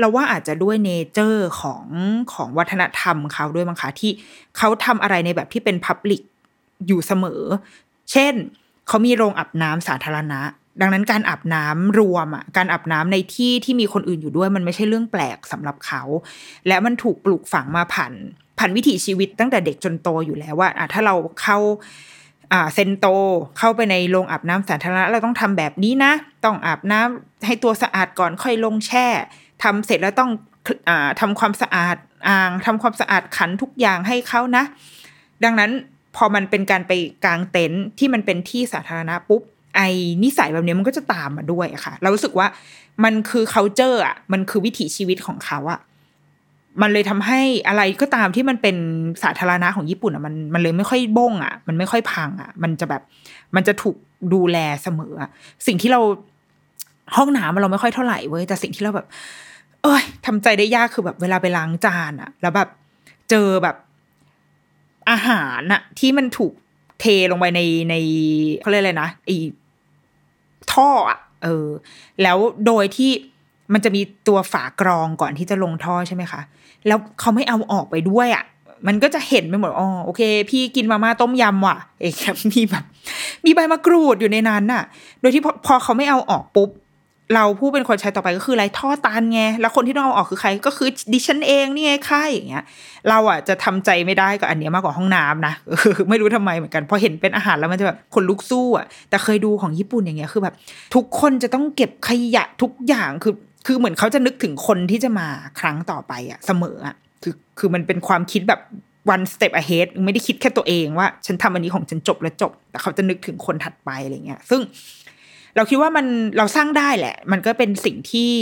[0.00, 1.84] เราว่าอาจจะด้วยเนเจอร์ของ
[2.32, 4.10] ของวัฒนธรรมเขาด้วยมั้งคะที่
[4.56, 6.22] เขาทำอะไรในแบบที่เป็นพับลิก
[6.86, 7.42] อยู่เสมอ
[8.12, 8.34] เช่น
[8.88, 10.40] เขามีโรงอาบน้ำสาธารณะ
[10.80, 16.02] ดังนั้นการอาบน้ำรวมอะการอาบน้ำในที่ที่มีคนอื่นอยู่ด้วย มันไม่ใช่เรื่องแปลกสำหรับเขา
[16.68, 18.12] และมันถูกปลูกฝังมาผ่าน
[18.58, 21.58] ผ่านวิถีชีวิตตั้งแต่เด็กจนโตอยู่แล้วว่าอะถ้าเราเข้า
[22.52, 23.06] อ่าเซนโต
[23.58, 26.12] เข้าไปในโรงอาบน้ำสาธารณะเราต้องทำแบบนี้นะ
[26.44, 29.06] ต้องอาบน้ำให้ตัวสะอาดก่อนค่อยลงแช่
[29.62, 30.30] ทำเสร็จแล้วต้อง
[30.88, 31.96] อทำความสะอาด
[32.28, 34.64] อ่างทำความสะอาดขันทุกอย่างให้เขานะ
[35.44, 35.70] ดังนั้น
[36.16, 36.92] พอมันเป็นการไป
[37.24, 39.42] กางเต็นท์ที่มันเป็นที่สาธารณะปุ๊บ
[39.76, 39.88] ไอ้
[40.22, 42.46] นิสัยแบบนี้มันก็จะตามมาด้วยอะค่ะ เรารู้สึกว่า
[43.04, 45.80] มันคือ culture อะมันคือวิถีชีวิตของเขาอะ
[46.82, 48.76] มันเลยทำให้อะไรก็ตามที่มันเป็น
[49.22, 53.02] สาธารณะของญี่ปุ่นอะมันมันเลยไม่ค่อยบ้งอะ มันไม่ค่อยพังอะ มันจะแบบ
[53.54, 53.96] มันจะถูก
[54.34, 55.14] ดูแลเสมอ
[55.66, 56.00] สิ่งที่เรา
[57.16, 59.06] ห้องน้ำเราไม่ค่อยเท่าไหร่เว้ยแต่สิ่งที่เราแบบ
[59.82, 62.68] เอ้ยทำใจได้ยากคือแบบเวลาไปล้างจานอะ แล้วแบบ
[63.30, 63.76] เจอแบบ
[65.10, 66.52] อาหารอะ ที่มันถูก
[67.00, 67.60] เทลงไปใน
[67.90, 67.94] ใน
[68.60, 69.30] เขาเรียกอะไรนะไอ
[70.74, 71.68] ท่ออะเออ
[72.22, 73.10] แล้วโดยที่
[73.72, 76.40] มันจะมีตัวฝากรองก่อนที่จะลงท่อใช่ไหมคะ
[76.86, 78.44] แล้วเขาไม่เอาออกไปด้วยอะ่ะ
[78.86, 82.12] มันก็จะเห็นไปหมดอ๋อโอเค พี่กินมาม่าต้มยำว่ะ เอ๊ะ
[82.52, 82.84] มีแบบ
[83.44, 84.82] มีใบมะกรูดอยู่ในนั้นน่ะ
[85.20, 86.70] โดยที่พอพอเขาไม่เอาออกปุ๊บ
[87.34, 92.64] เราผู้เป็นคนใช้ต่อไปก็คือไรท่อตันไง แล้วคนที่ต้องเอาออกคือใครก็คือดิฉันเองนี่ไงค่ายอย่างเงี้ย
[93.08, 95.54] เราอะจะทำใจไม่ได้กับอันนี้มากกว่าห้องน้ำนะ
[96.10, 100.54] ไม่รู้ทำไมเหมือนกันพอเห็นเป็นอาหารแล้วมันจะแบบคนลุกสู้อะ แต่เคยดูของญี่ปุ่นอย่างเงี้ยคือแบบ
[100.94, 103.34] ทุกคนจะต้องเก็บขยะทุกอย่างคือ
[103.66, 105.28] คือเหมือนเขาจะนึกถึงคนที่จะมา
[105.60, 108.60] ครั้งต่อไปอะเสมออะคือคือมันเป็นความคิดแบบ
[109.14, 114.60] one step ahead ไม่ได้คิดแค่ตัวเองว่า ฉันทำอันนี้ของฉันจบแล้วจบ แต่เขาจะนึกถึงคนถัดไปอะไรเงี้ย ซึ่ง
[115.56, 118.32] เราคิดว่ามันเราสร้างได้แหละ มันก็เป็นสิ่งที่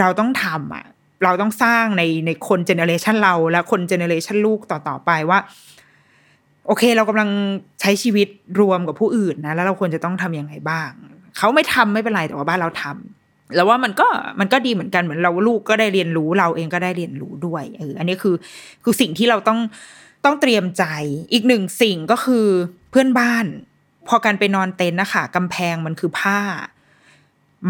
[0.00, 0.84] เราต้องทำอะ
[1.24, 5.38] เราต้องสร้างในในคนเจเนอเรชันเราและคนเจเนอเรชันลูกต่อๆไปว่า
[6.66, 7.30] โอเค เรากำลัง
[7.80, 8.28] ใช้ชีวิต
[8.60, 10.90] รวมกับผู้อื่นนะ แล้วเราควรจะต้องทํำยังไงบ้าง
[11.38, 14.08] เขาไม่ทำไม่เป็นไรแต่ว่าบ้านเราทำแล้วว่ามันก็
[14.40, 18.34] มันก็ดีเหมือนกันเหมือนเราลูกก็ได้เรียนรู้เราเองก็ได้เรียนรู้ด้วยเอออันนี้คือ
[18.84, 19.58] คือสิ่งที่เราต้อง
[20.24, 20.84] ต้องเตรียมใจ
[21.32, 22.46] อีกหนึ่งสิ่งก็คือ
[22.90, 23.46] เพื่อนบ้าน
[24.08, 26.40] พอการไปนอนเต็นท์นะคะกำแพงมันคือผ้า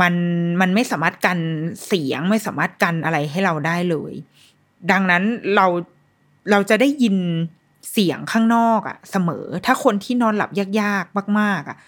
[0.00, 0.14] มัน
[0.60, 1.38] มันไม่สามารถกัน
[1.86, 4.12] เสียงไม่สามารถกันอะไรให้เราได้เลย
[4.90, 5.22] ดังนั้น
[5.56, 5.66] เรา
[6.50, 7.16] เราจะได้ยิน
[7.92, 11.78] เสียงข้างนอกอะเสมอ ถ้าคนที่นอนหลับยากๆ มาก ๆอะ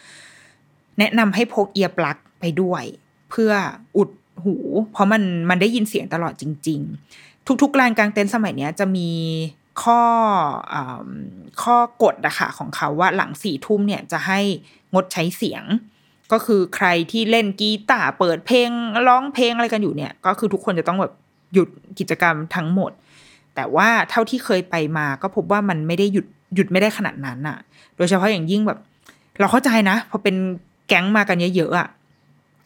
[0.98, 2.84] แนะนำให้พกเอียร์ปลั๊กไปด้วย
[3.30, 3.52] เพื่อ
[3.96, 4.10] อุด
[4.44, 4.56] หู
[4.92, 6.80] เพราะมันมันได้ยินเสียงตลอดจริง
[7.16, 9.08] ๆ ทุกๆลานกลางเต็นท์สมัยนี้จะมี
[9.82, 10.00] ข้อ
[10.72, 10.76] อ
[11.62, 14.40] ข้อกฎอะคะของเขาว่าหลังสี่ทุ่มเนี่ยจะให้
[14.94, 15.64] งดใช้เสียง
[16.32, 18.70] ก็คือใครที่เล่นกีตาร์เปิดเพลง
[19.08, 21.12] ร้องเพลงอะไรกันอยู่เนี่ย ก็คือทุกคนจะต้องแบบ
[21.54, 21.68] หยุด
[21.98, 22.92] กิจกรรมทั้งหมด
[23.54, 27.58] แต่ว่าเท่าที่เคยไปมาก็พบว่ามันไม่ได้หยุดหยุดไม่ได้ขนาดนั้นอะ
[27.96, 28.78] โดยเฉพาะอย่างยิ่งแบบ
[29.40, 30.36] เราเข้าใจนะพอเป็น
[30.88, 31.88] แก๊งมากันเยอะๆอะ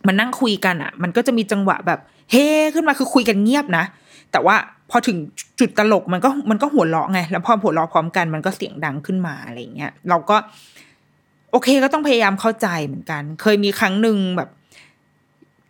[0.07, 2.01] มันนั่งคุยกันอะมันก็จะมีจังหวะแบบ
[2.31, 3.85] เฮ้ขึ้นมาคือคุยกันเงียบนะ
[4.33, 4.57] แต่ว่า
[4.91, 5.19] พอถึง
[5.61, 10.37] จุดตลกมันก็มันก็หัวเราะไง แล้วพอหัวเราะพร้อมกันมันก็เสียงดังขึ้นมาอะไรเงี้ยเราก็
[11.51, 14.51] โอเคก็ต้องพยายามเข้าใจเหมือนกัน เคยมีครั้งหนึ่งแบบ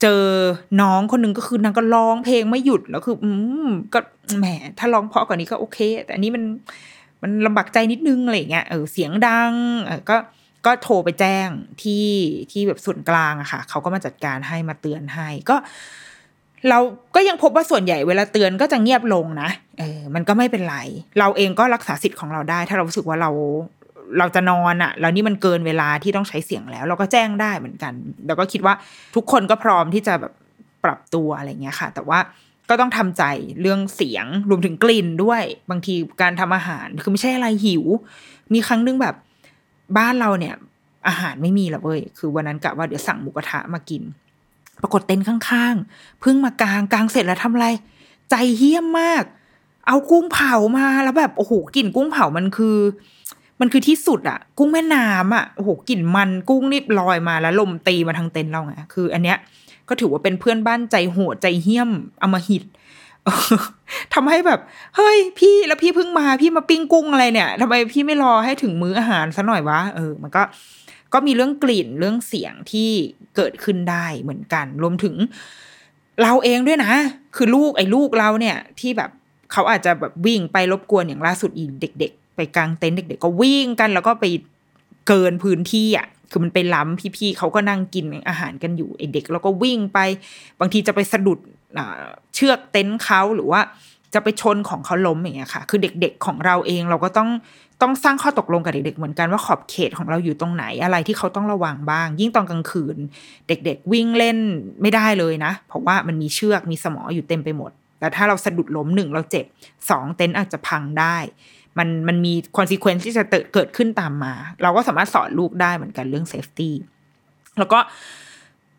[0.03, 0.25] เจอ
[0.81, 3.31] น้องคนหนึ่งก็คือนางก็ร้องเพลงไม่หยุดแล้วคือ อื
[3.67, 3.99] มก็
[4.39, 4.47] แหม
[4.79, 6.45] ถ้าร้องเพราะกว่านี้ก็โอเค แต่อันนี้มัน
[7.23, 9.53] มันลำบากใจนิดนึงอะไรเงี้ยเออเสียงดัง
[9.85, 10.17] เออก็
[10.67, 11.49] ก็โทรไปแจ้ง
[11.83, 12.07] ที่
[12.53, 15.57] ที่แบบส่วนกลางอะค่ะเขาก็มาจัดการให้มาเตือนให้ ก็
[16.69, 16.79] เรา
[17.15, 20.77] ก็ยังพบว่าส่วนใหญ่เวลาเตือนก็จะเงียบลงนะเออมันก็ไม่เป็นไร
[21.19, 23.31] เราเองก็รักษาสิทธิ์ของเราได้ ถ้าเรารู้สึกว่าเรา
[24.19, 27.93] เราจะนอนอะแล้วนี่มันเกินเวลาที่ต้องใช้เสียงแล้ว เราก็แจ้งได้เหมือนกัน
[28.27, 28.75] แล้วก็คิดว่า
[29.15, 30.33] ทุกคนก็พร้อมที่จะแบบ
[30.85, 32.19] ปรับตัวอะไรเงี้ยค่ะ แต่ว่า
[32.69, 33.25] ก็ต้องทำใจ
[33.61, 37.85] เรื่องเสียงรวมถึงกลิ่นด้วย บางทีการทำอาหารคือไม่ใช่อะไรหิว
[38.53, 39.15] มีครั้งนึงแบบ
[39.99, 40.55] บ้านเราเนี่ย
[41.09, 44.03] อาหารไม่มีละเว้ยคือวันนั้นกะว่าเดี๋ยวสั่งหมูกระทะมากิน
[44.83, 47.67] ปรากฏเต็นท์ข้างๆเพิ่งมากลางกลางเสร็จแล้วทำอะไร
[48.31, 49.25] ใจเฮี้ยมมาก
[49.87, 52.79] เอากุ้งเผามาแล้วแบบโอ้โหกลิ่นกุ้งเผามันคือ
[53.61, 59.39] มันคือที่สุดอะกุ้งแม่น้ำอะโอ้โหกลิ่นมันกุ้งนี่ลอยมาแล้วลมตีมาทางเต็นท์เราไงคือ อันเนี้ย
[59.89, 61.91] ก็ถือว่าเป็นเพื่อนบ้านใจโหดใจเฮี้ยม
[62.23, 62.63] อมหิต
[64.15, 64.61] ทำให้แบบ
[64.97, 70.43] เฮ้ย พี่แล้วพี่เพิ่งมาพี่มาปิ้งกุ้งอะไรเนี่ยทำไมพี่ไม่รอให้ถึงมื้ออาหารซะหน่อยวะเออ มันก็
[71.13, 72.91] ก็มีเรื่องกลิ่นเรื่องเสียงที่
[73.37, 75.15] เกิดขึ้นได้เหมือนกัน รวมถึง
[76.23, 76.93] เราเองด้วยนะ
[77.37, 79.11] คือลูกไอ้ลูกเราเนี่ย ที่แบบ
[79.53, 84.25] เขาอาจจะแบบวิ่งไปรบกวนอย่างล่าสุดอีเด็ก ๆ ไปกลางเต็นท์เด็ก ๆ ก็วิ่งกัน แล้วก็ไป
[85.09, 89.99] เกินพื้นที่อะคือมันไปล้ำพี่ๆเขาก็นั่งกินอาหารกันอยู่ไอ้เด็ก แล้วก็วิ่งไป
[90.61, 91.39] บางทีจะไปสะดุด
[92.35, 93.61] เชือกเต็นท์เขาหรือว่า
[94.15, 97.31] จะไปชนของเขาล้มอย่างเงี้ยค่ะ คือเด็กๆของเราเองเราก็ต้อง
[97.83, 102.97] ต้องสร้างข้อตกลงกับเด็กๆเหมือนกันว่าขอบเขตของเราอยู่ตรงไหนอะไรที่เขาต้องระวังบ้าง ยิ่งตอนกลางคืน
[103.49, 104.39] เด็กๆวิ่งเล่น
[104.83, 109.45] ไม่ได้เลยนะ เพราะว่ามันมีเชือกมีสมออยู่เต็มไปหมด แต่ถ้าเราสะดุดล้มหนึ่งเราเจ็บ
[109.91, 111.17] สองเต็นท์อาจจะพังได้
[111.79, 116.75] มันมันมี consequence ที่จะเกิดขึ้นตามมา เราก็สามารถสอนลูกได้เหมือนกันเรื่อง safety
[117.59, 117.79] แล้วก็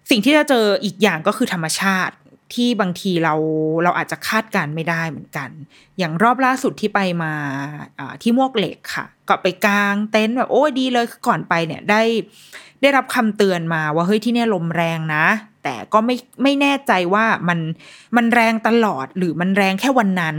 [0.10, 2.16] สิ่งที่จะเจออีกอย่างก็คือธรรมชาติ
[2.56, 3.34] ที่บางทีเรา
[3.84, 5.50] เราอาจจะคาดการณ์ไม่ได้เหมือนกัน
[5.98, 7.34] อย่างรอบล่าสุดที่ไปมา
[8.22, 12.02] ที่มวกเหล็กค่ะ ก็ไปกางเต็นท์แบบโอ้ดีเลยก่อนไปเนี่ยได้
[12.82, 15.26] ได้รับคำเตือนมาว่าเฮ้ยที่เนี่ยลมแรงนะ
[15.64, 17.60] แต่ก็ไม่ไม่แน่ใจว่ามัน
[18.16, 20.38] มันแรงตลอดหรือมันแรงแค่วันนั้น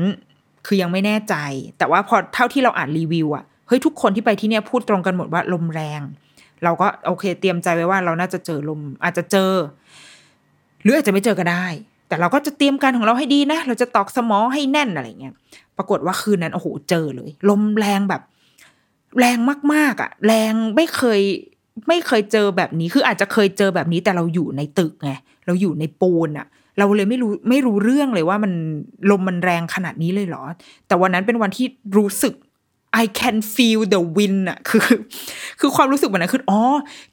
[0.66, 1.34] คือยังไม่แน่ใจ
[1.78, 6.00] แต่ว่าพอเท่าที่เราอ่านรีวิวอะเฮ้ยทุกคนที่ไปที่เนี่ยพูดตรงกันหมดว่าลมแรง
[6.64, 9.52] เราก็โอเคเตรียมใจไว้ว่าเราน่าจะเจอลมอาจจะเจอ
[10.82, 11.66] หรืออาจจะไม่เจอก็ได้
[12.12, 15.34] แต่เราก็จะเตรียมการของเราให้ดีนะ เราจะตอกสมอให้แน่นอะไรเงี้ย
[15.76, 18.22] ปรากฏว่าคืนนั้นโอ้โหเจอเลย ลมแรงแบบ
[19.18, 19.38] แรง
[19.72, 21.20] มากๆอะ แรงไม่เคย
[21.88, 25.12] ไม่เคยเจอแบบนี้ คืออาจจะเคยเจอแบบนี้ แต่เราอยู่ในตึกไง
[25.46, 26.46] เราอยู่ในปูนอะ
[26.78, 28.52] เราเลยไม่รู้ไม่รู้เรื่องเลยว่ามัน
[29.10, 30.42] ลมมันแรงขนาดนี้เลยเหรอ
[30.86, 32.34] แต่วันนั้นเป็นวันที่รู้สึก
[33.02, 34.82] I can feel the wind อะคือ
[35.60, 36.60] คือความรู้สึกแบบนั้นคืออ๋อ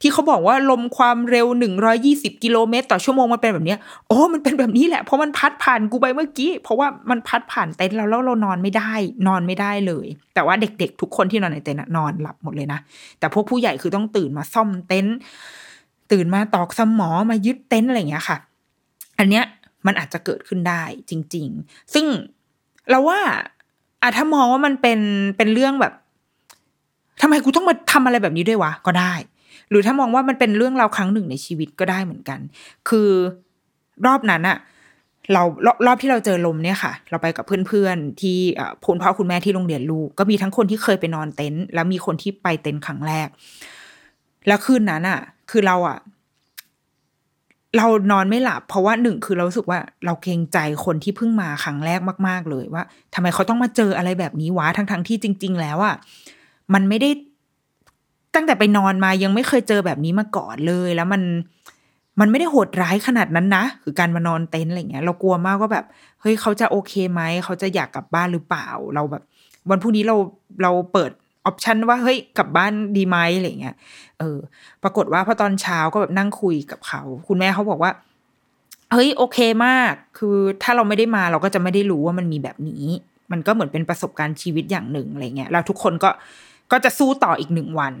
[0.00, 3.76] ที่เขาบอกว่าลมความเร็วหนึ่งร้อยี่สิบกิโลเมตร ต่อชั่วโมงมันเป็นแบบนี้
[4.08, 8.92] โอ้มันเป็นแบบนี้แหละ เพราะมันพัดผ่านกูไปเมื่อกี้ เพราะว่ามันพัดผ่านเต็นท์เราแล้วเรานอนไม่ได้
[9.26, 12.80] นอนไม่ได้เลย แต่ว่าเด็กๆ ทุกคนที่นอนในเต็นท์นอนหลับหมดเลยนะ
[13.18, 15.16] แต่พวกผู้ใหญ่คือต้องตื่นมาซ่อมเต็นท์
[16.12, 18.36] ตื่นมาตอกสมอมายึดเต็นท์อะไรอย่างเงี้ยค่ะ
[19.18, 19.44] อันเนี้ย
[19.86, 22.06] มันอาจจะเกิดขึ้นได้จริง ๆ ซึ่ง
[22.90, 23.20] เราว่า
[24.02, 25.00] อะถ้ามองว่ามันเป็น
[25.36, 25.92] เป็นเรื่องแบบ
[27.20, 29.14] ทำไมกูต้องมาทำอะไรแบบนี้ด้วยวะก็ได้
[29.70, 32.38] หรือถ้ามองว่ามันเป็นเรื่องเราครั้งหนึ่งในชีวิตก็ได้เหมือนกัน
[32.88, 33.10] คือ
[34.06, 34.58] รอบนั้นอะ
[35.32, 38.38] เรารอบรอบที่เราเจอลมเนี่ยค่ะ เราไปกับเพื่อนๆที่
[38.86, 43.28] คุณพ่อคุณแม่ที่โรงเรียนลูก ก็มีทั้งคนที่เคยไปนอนเต็นท์แล้วมีคนที่ไปเต็นท์ครั้งแรก
[44.46, 45.20] แล้วคืนนั้นอะ
[45.50, 45.98] คือเราอะ
[47.76, 55.94] เรานอนไม่หลับ เพราะว่าหนึ่งคือเราสึกว่าเราเกรงใจคนที่เพิ่งมาครั้งแรกมาก ๆ เลยว่าทำไมเขาต้องมาเจออะไรแบบนี้วะทั้งๆทที่จริง ๆ แล้วอะ
[56.74, 57.10] มันไม่ได้
[58.34, 61.22] ตั้งแต่ไปนอนมายังไม่เคยเจอแบบนี้มาก่อนเลย แล้วมัน
[62.20, 65.84] มันไม่ได้โหดร้ายขนาดนั้นนะคือการมานอนเต็นท์อะไรเงี้ย เรากลัวมากว่าแบบ
[66.20, 69.22] เฮ้ยเขาจะโอเคไหมเขาจะอยากกลับบ้านหรือเปล่า เราแบบ
[69.70, 70.16] วันพรุ่งนี้เรา
[70.62, 71.10] เราเปิด
[71.46, 73.76] ออปชันว่าเฮ้ยกลับบ้านดีไหมอะไรเงี้ย
[74.18, 74.38] เออ
[74.82, 77.92] ปรากฏว่าพอตอนเช้าก็แบบนั่งคุยกับเขา คุณแม่เขาบอกว่า
[78.92, 82.84] เฮ้ยโอเคมาก คือถ้าเราไม่ได้มาเราก็จะไม่ได้รู้ว่ามันมีแบบนี้
[83.32, 86.10] มันก็เหมือนเป็นประสบการณ์ชีวิตอย่างหนึ่งอะไรเงี้ยแล้วทุกคนก็
[86.72, 87.94] ก็จะสู้ต่ออีกหนึ่งวัน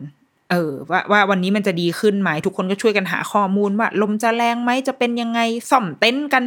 [0.50, 6.42] เออว่าว่าวันนี้มันจะดีขึ้นไหมทุกคนก็ช่วยกันหาข้อมูลว่า ลมจะแรงไหมจะเป็นยังไงซ่อมเต็นท์กัน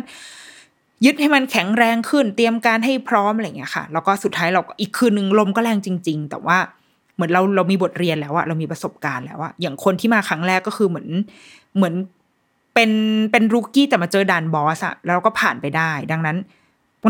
[1.05, 6.57] ยึดให้มันแข็งแรงขึ้นเตรียมการให้พร้อมอะไรเงี้ยค่ะ แล้วก็สุดท้ายเราอีกคืนหนึ่งลมก็แรงจริง ๆ แต่ว่า
[7.15, 11.07] เหมือนเราเรามีบทเรียนแล้วอะเรามีประสบการณ์แล้วอะอย่างคนที่มาครั้งแรกก็คือเหมือน
[11.75, 11.93] เหมือน
[12.73, 12.91] เป็น
[13.31, 16.37] เป็นรูกี้แต่มาเจอด่านบอสอะแล้วก็ผ่านไปได้ ดังนั้น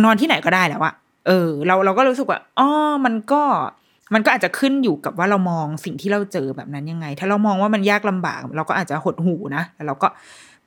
[0.06, 0.94] นอนที่ไหนก็ได้แล้วอะ
[1.28, 2.68] เออ เราเราก็รู้สึกว่าอ๋อ
[3.06, 3.42] มันก็
[4.14, 10.08] มันก็อาจจะขึ้นอยู่กับว่าเรามองสิ่งที่เราเจอแบบนั้นยังไง ถ้าเรามองว่ามันยากลำบาก เราก็อาจจะหดหูนะแล้วเราก็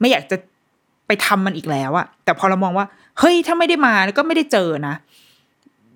[0.01, 0.37] ไม่อยากจะ
[1.07, 2.87] ไปทำมันอีกแล้วอะแต่พอเรามองว่า
[3.19, 4.95] เฮ้ยถ้าไม่ได้มาก็ไม่ได้เจอนะ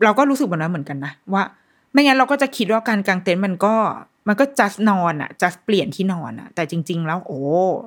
[0.05, 1.43] เราก็รู้สึกแบบนั้นเหมือนกันนะว่า
[1.93, 3.75] ไม่งั้นเราก็จะคิดว่าการกางเต็นท์มันก็
[4.29, 7.41] มันก็จัดนอนอะจัดเปลี่ยนที่นอนอะแต่จริง ๆ แล้ว โอ้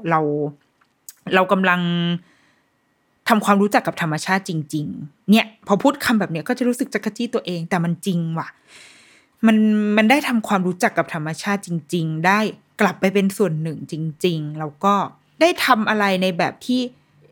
[0.09, 0.19] เรา
[1.35, 1.81] เรากำลัง
[3.29, 8.47] ทำความรู้จักกับธรรมชาติจริง ๆ เนี่ย พอพูดคำแบบเนี้ยก็จะรู้สึกจักรจี้ตัวเอง แต่มันจริงว่ะ
[9.45, 9.57] มัน
[9.97, 12.39] มันได้ทำความรู้จักกับธรรมชาติจริง ๆ ได้
[12.81, 13.93] กลับไปเป็นส่วนหนึ่งจ
[14.25, 14.93] ริง ๆ แล้วก็
[15.41, 16.81] ได้ทำอะไรในแบบที่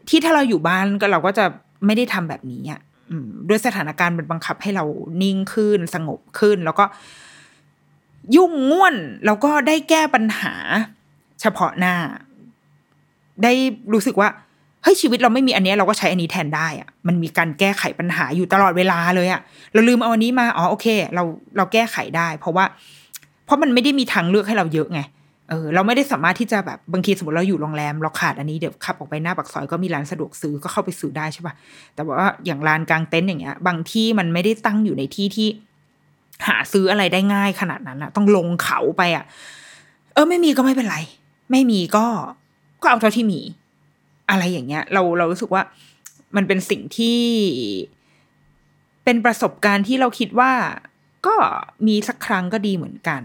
[0.09, 1.45] ที่ถ้าเราอยู่บ้านก็เราก็จะ
[1.85, 2.81] ไม่ได้ทำแบบนี้อะ
[3.49, 4.85] ด้วยสถานการณ์มันบังคับให้เรา
[5.21, 6.85] นิ่งขึ้นสงบขึ้น แล้วก็
[8.35, 8.95] ยุ่งง่วน
[9.25, 10.53] แล้วก็ได้แก้ปัญหา
[11.41, 11.95] เฉพาะหน้า
[13.43, 13.51] ได้
[13.93, 14.29] รู้สึกว่า
[14.83, 19.41] เฮ้ยชีวิตเราไม่มีอันนี้เราก็ใช้อันนี้แทนได้อะมันมีการแก้ไขปัญหาอยู่ตลอดเวลาเลยอะ
[19.73, 21.23] เราลืมเอาอันนี้มาอ๋อโอเค เรา
[21.57, 22.65] เราแก้ไขได้ เพราะว่า
[23.45, 25.01] เพราะมันไม่ได้มีทางเลือกให้เราเยอะไง
[25.51, 31.53] เออเราไม่ได้สามารถที่จะแบบบางทีสมมติเราอยู่โรงแรมเราขาดอันนี้เดี๋ยวขับออกไปหน้าปากซอยก็มีร้านสะดวกซื้อก็เข้าไปซื้อได้ใช่ปะ
[31.95, 35.47] แต่ว่าอย่างร้านกลางเต็นท์อย่างเงี้ย บางที่มันไม่ได้ตั้งอยู่ในที่ที่
[36.47, 39.25] หาซื้ออะไรได้ง่ายขนาดนั้นอะต้องลงเขาไปอะ
[40.13, 40.97] เออ ไม่มีก็ไม่เป็นไร
[41.51, 42.05] ไม่มีก็
[42.81, 43.41] ก็เอาเท่าที่มี
[44.29, 45.61] อะไรอย่างเงี้ย เราเรารู้สึกว่า
[46.35, 47.19] มันเป็นสิ่งที่
[49.03, 50.51] เป็นประสบการณ์ที่เราคิดว่า
[51.27, 51.35] ก็
[51.87, 53.21] มีสักครั้งก็ดีเหมือนกัน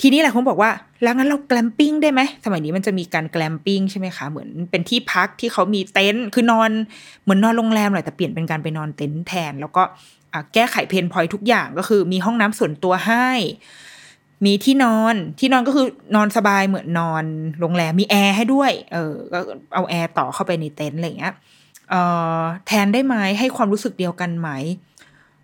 [0.00, 0.70] ทีนี้แหละผมบอกว่า
[1.02, 6.70] แล้วงั้นเราแกลมปิ้งได้ไหมสมัยนี้มันจะมีการแกลมปิ้งใช่ไหมคะเหมือนเป็นที่พักที่เขามีเต็นท์คือนอน
[7.22, 9.82] เหมือนนอนโรงแรมแหละแต่เปลี่ยนเป็นการไปนอนเต็นท์แทน แล้วก็
[10.54, 13.28] แก้ไขเพนพอยทุกอย่างก็คือมีห้องน้ำส่วนตัวให้
[14.46, 15.86] มีที่นอนที่นอนก็คือ
[16.16, 17.24] นอนสบายเหมือนนอน
[17.60, 19.38] โรงแรมมีแอร์ให้ด้วยเออก็
[19.74, 21.34] เอาแอร์ต่อเข้าไปในเต็นท์อะไรเงี้ย
[21.90, 21.94] เอ
[22.38, 24.48] อแทนได้ไหมให้ความรู้สึกเดียวกันไหม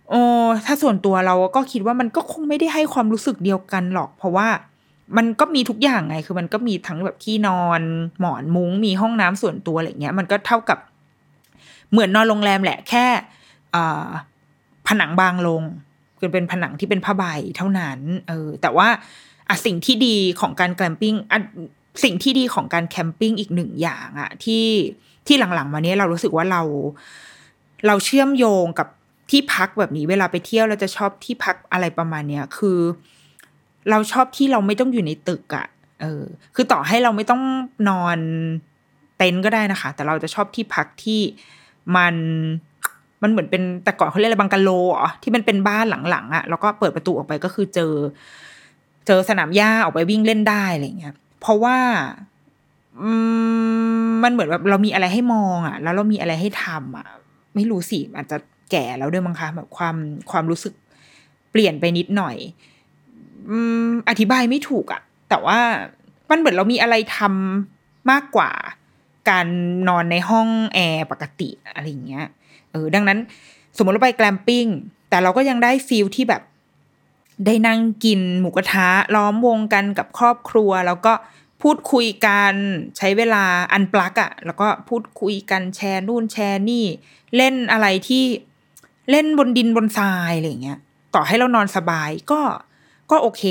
[0.09, 0.21] โอ้
[0.65, 4.47] ถ้าส่วนตัวเราก็คิดว่ามันก็คงไม่ได้ให้ความรู้สึกเดียวกันหรอก เพราะว่า
[5.17, 7.81] มันก็มีทุกอย่างไง คือมันก็มีทั้งแบบที่นอน
[8.19, 10.79] หมอนมุง้ง มีห้องน้ำส่วนตัวอะไรเงี้ย มันก็เท่ากับ
[11.91, 13.05] เหมือนนอนโรงแรมแหละ แค่
[14.87, 15.63] ผนังบางลง
[16.19, 17.23] คือเป็นผนังที่เป็นผ้าใบ
[17.57, 18.87] เท่านั้น เออ แต่ว่า
[19.49, 21.39] อะสิ่งที่ดีของการแคมปิ้งอะ
[22.03, 24.65] สิ่งที่ดีของการแคมปิ้งอีกหนึ่งอย่างอะที่
[25.27, 26.61] ที่หลังๆ มาเนี้ยเรารู้สึกว่าเรา
[27.87, 28.87] เราเชื่อมโยงกับ
[29.29, 32.79] ที่พักแบบนี้เวลาไปเที่ยวเราจะชอบที่พักอะไรประมาณเนี้ยคือ
[33.89, 35.67] เราชอบที่เราไม่ต้องอยู่ในตึกอะ
[36.01, 36.23] เออ
[36.55, 37.41] คือต่อให้เราไม่ต้อง
[37.89, 38.17] นอน
[39.17, 41.21] เต็นท์ก็ได้นะคะ แต่เราจะชอบที่พักที่
[41.95, 42.15] มัน
[43.23, 47.93] มันเหมือนเป็นแต่ก่อนเขาเรียกอะไรบังกะโลอ๋อที่มันเป็นบ้านหลังๆอะ่ะแล้วก็เปิดประตูออกไปก็คือเจอ
[49.07, 51.77] เจอสนามหญ้าออกไปวิ่งเล่นได้อะไรเงี้ยเพราะว่า
[54.23, 57.07] มันเหมือนแบบเรามีอะไรให้มองอะ่ะ แล้วเรามีอะไรให้ทำอะ
[57.55, 58.37] ไม่รู้สิอาจจะ
[58.71, 59.95] แก่แล้วด้วยมั้งคะแบบความ
[60.31, 60.73] ความรู้สึก
[61.51, 62.37] เปลี่ยนไปนิดหน่อย
[64.09, 65.59] อธิบายไม่ถูกอะแต่ว่า
[66.29, 68.51] มันเหมือนเรามีอะไรทำมากกว่า
[69.29, 69.47] การ
[69.89, 72.27] นอนในห้องแอร์ปกติอะไรเงี้ย
[72.71, 73.19] เออดังนั้น
[73.77, 74.65] สมมติเราไปแกลมปิ้ง
[75.09, 76.43] แต่เราก็ยังได้ฟีลที่แบบ
[77.45, 81.13] ได้นั่งกินหมูกระทะล้อมวงกันกับครอบครัว แล้วก็
[81.61, 82.53] พูดคุยกัน
[82.97, 83.43] ใช้เวลา
[83.73, 86.85] อันปลักอะแล้วก็พูดคุยกันแชร์นู่นแชร์นี่
[87.35, 88.23] เล่นอะไรที่
[89.11, 90.79] เล่นบนดินบนทรายอะไรเงี้ย
[91.15, 92.41] ต่อให้เรานอนสบายก็
[93.11, 93.43] ก็โอเค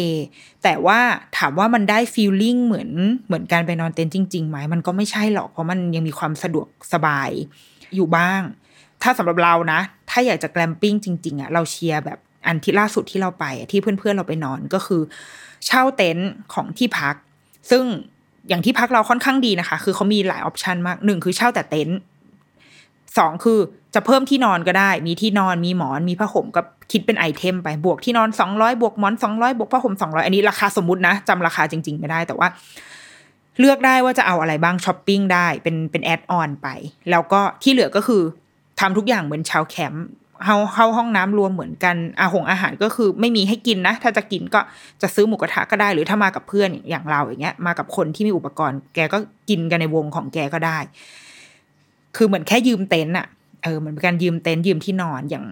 [0.63, 1.01] แต่ว่า
[1.39, 2.91] ถามว่ามันได้ feeling เหมือน
[3.27, 7.31] เหมือนการไปนอนเต็นท์จริงๆไหมมันก็ไม่ใช่หรอก เพราะมันยังมีความสะดวกสบาย
[7.95, 8.43] อยู่บ้าง
[9.03, 9.81] ถ้าสำหรับเรานะ
[10.11, 15.01] ถ้าอยากจะ glamping จริง ๆอะเราเชียร์แบบอันที่ล่าสุดที่เราไปที่เพื่อนๆเราไปนอนก็คือ
[15.67, 17.15] เช่าเต็นท์ของที่พัก
[17.71, 17.85] ซึ่ง
[18.49, 21.99] อย่างที่พักเราค่อนข้างดีนะคะ คือเขามีหลาย option มากหนึ่งคือเช่าแต่เต็นท์
[23.19, 23.59] สองคือ
[23.95, 26.61] จะเพิ่มที่นอนก็ได้ มีที่นอนมีหมอนมีผ้าห่มก็
[26.93, 32.49] คิดเป็น item ไปบวกที่นอนสองร้อยบวกหมอนสองร้อยบวกผ้าห่มสองร้อยอันนี้ราคาสมมตินะจำราคาจริง ๆ ไม่ได้แต่ว่า
[33.61, 36.69] เลือกได้ว่าจะเอาอะไรบ้างช้อปปิ้งได้เป็นเป็น add-on ไป
[37.11, 38.23] แล้วก็ที่เหลือก็คือ
[38.81, 40.07] ทำทุกอย่างเหมือนชาวแคมป์
[40.45, 44.61] เข้าเข้าห้องน้ำรวมเหมือนกันอาหงอาหารก็คือไม่มีให้กินนะ ถ้าจะกินก็
[45.03, 49.19] จะซื้อหมูกระทะก็ได้ หรือถ้ามากับเพื่อนอย่างเราอย่างเงี้ย มากับคนที่มีอุปกรณ์ แกก็
[49.51, 50.79] กินกันในวงของแกก็ได้
[52.17, 53.27] คือเหมือนแค่ยืมเต็นท์อะ
[53.63, 55.47] เออเหมือนการยืมเต็นท์ยืมที่นอนอย่าง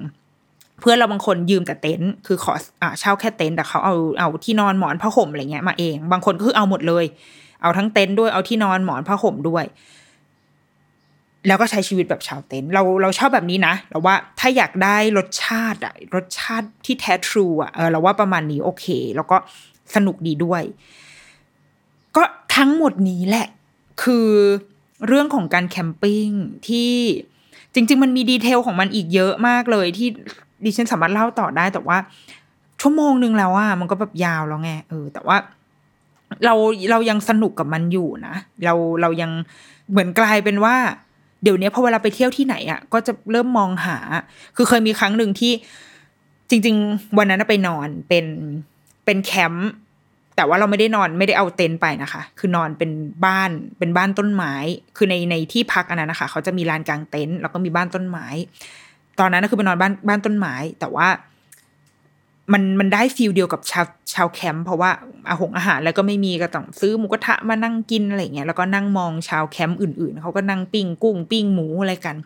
[0.80, 2.52] เพื่อนเราบางคนยืมแต่เต็นท์คือขอ
[2.82, 7.04] อ่าเช่าแค่เต็นท์แต่เขาเอาเอาที่นอนหมอนผ้าห่มอะไรเงี้ยมาเอง บางคนก็คือเอาหมดเลย
[7.62, 9.64] เอาทั้งเต็นท์ด้วยเอาที่นอนหมอนผ้าห่มด้วย
[11.46, 18.86] แล้วก็ใช้ชีวิตแบบชาวเต็นท์เราเราชอบแบบนี้นะเราว่าถ้าอยากได้รสชาติอะรสชาติที่แท้ทรูอะเออเราว่าประมาณนี้โอเค
[19.16, 19.36] แล้วก็
[19.94, 20.62] สนุกดีด้วย
[22.16, 22.22] ก็
[22.56, 23.46] ทั้งหมดนี้แหละ
[24.02, 24.28] คือ
[25.06, 26.26] เรื่องของการแคมปิ้ง
[26.68, 26.92] ที่
[27.74, 30.08] จริง ๆ มันมีดีเทลของมันอีกเยอะมากเลยที่
[30.64, 31.98] ดิฉันสามารถเล่าต่อได้แต่ว่า
[32.80, 35.36] ชั่วโมงหนึ่งแล้วอะมันก็แบบยาวแล้วไงเออ แต่ว่า
[36.44, 36.54] เรา
[36.90, 38.34] เรายังสนุกกับมันอยู่นะ
[38.64, 39.30] เราเรายัง
[39.90, 40.76] เหมือนกลายเป็นว่า
[41.42, 43.98] เดี๋ยวนี้พอเวลาไปเที่ยวที่ไหนอะ ก็จะเริ่มมองหา
[44.56, 45.52] คือเคยมีครั้งหนึ่งที่
[46.50, 48.26] จริง ๆ วันนั้นไปนอนเป็น
[49.04, 49.70] เป็นแคมป์
[50.36, 52.90] แต่ว่าเราไม่ได้นอนไม่ได้เอาเต็นท์ไปนะคะ คือนอนเป็น
[53.26, 54.54] บ้านเป็นบ้านต้นไม้
[54.96, 58.26] คือในในที่พักอันนั้นนะคะ เขาจะมีลานกางเต็นท์แล้วก็มีบ้านต้นไม้
[59.20, 61.08] ตอนนั้นก็คือไปนอนบ้านบ้านต้นไม้ แต่ว่า
[62.52, 64.90] มันมันได้ feel เดียวกับชาวชาวแคมป์เพราะว่า
[65.28, 72.16] อาหงอาหารแล้วก็ไม่มีก็ต้องซื้อหมูกระทะมานั่งกินอะไรเงี้ยแล้วก็นั่งมองชาวแคมป์อื่น ๆเขาก็นั่งปิ้งกุ้งปิ้งหมูอะไรกัน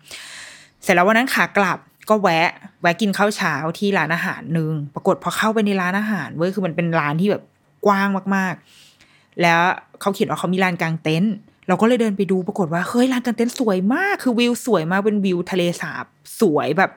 [0.83, 1.79] เสร็จแล้ววันนั้นขากลับ
[2.11, 2.51] ก็แวะ
[2.83, 7.43] แวะกินข้าวเช้าที่ร้านอาหารหนึ่งปรากฏพอเข้าไปในร้านอาหารเว้ยคือมันเป็นร้านที่แบบ
[7.87, 9.61] กว้างมากๆ แล้ว
[10.01, 11.35] เขาเขียนว่าเขามีลานกลางเต็นท์
[11.69, 16.05] เราก็เลยเดินไปดูปรากฏว่าเฮ้ยลานกลางเต็นท์สวยมาก คือวิวสวยมากเป็นวิวทะเลสาบ
[16.41, 16.91] สวยแบบ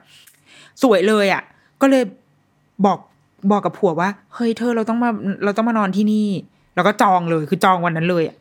[0.82, 1.42] สวยเลยอะ่ะ
[1.80, 2.04] ก็เลย
[2.86, 2.98] บอก
[3.50, 5.10] บอกกับผัวว่า เฮ้ยเธอเราต้องมา
[5.44, 6.28] เราต้องมานอนที่นี่
[6.74, 8.36] แล้วก็จองเลยคือจองวันนั้นเลยอะ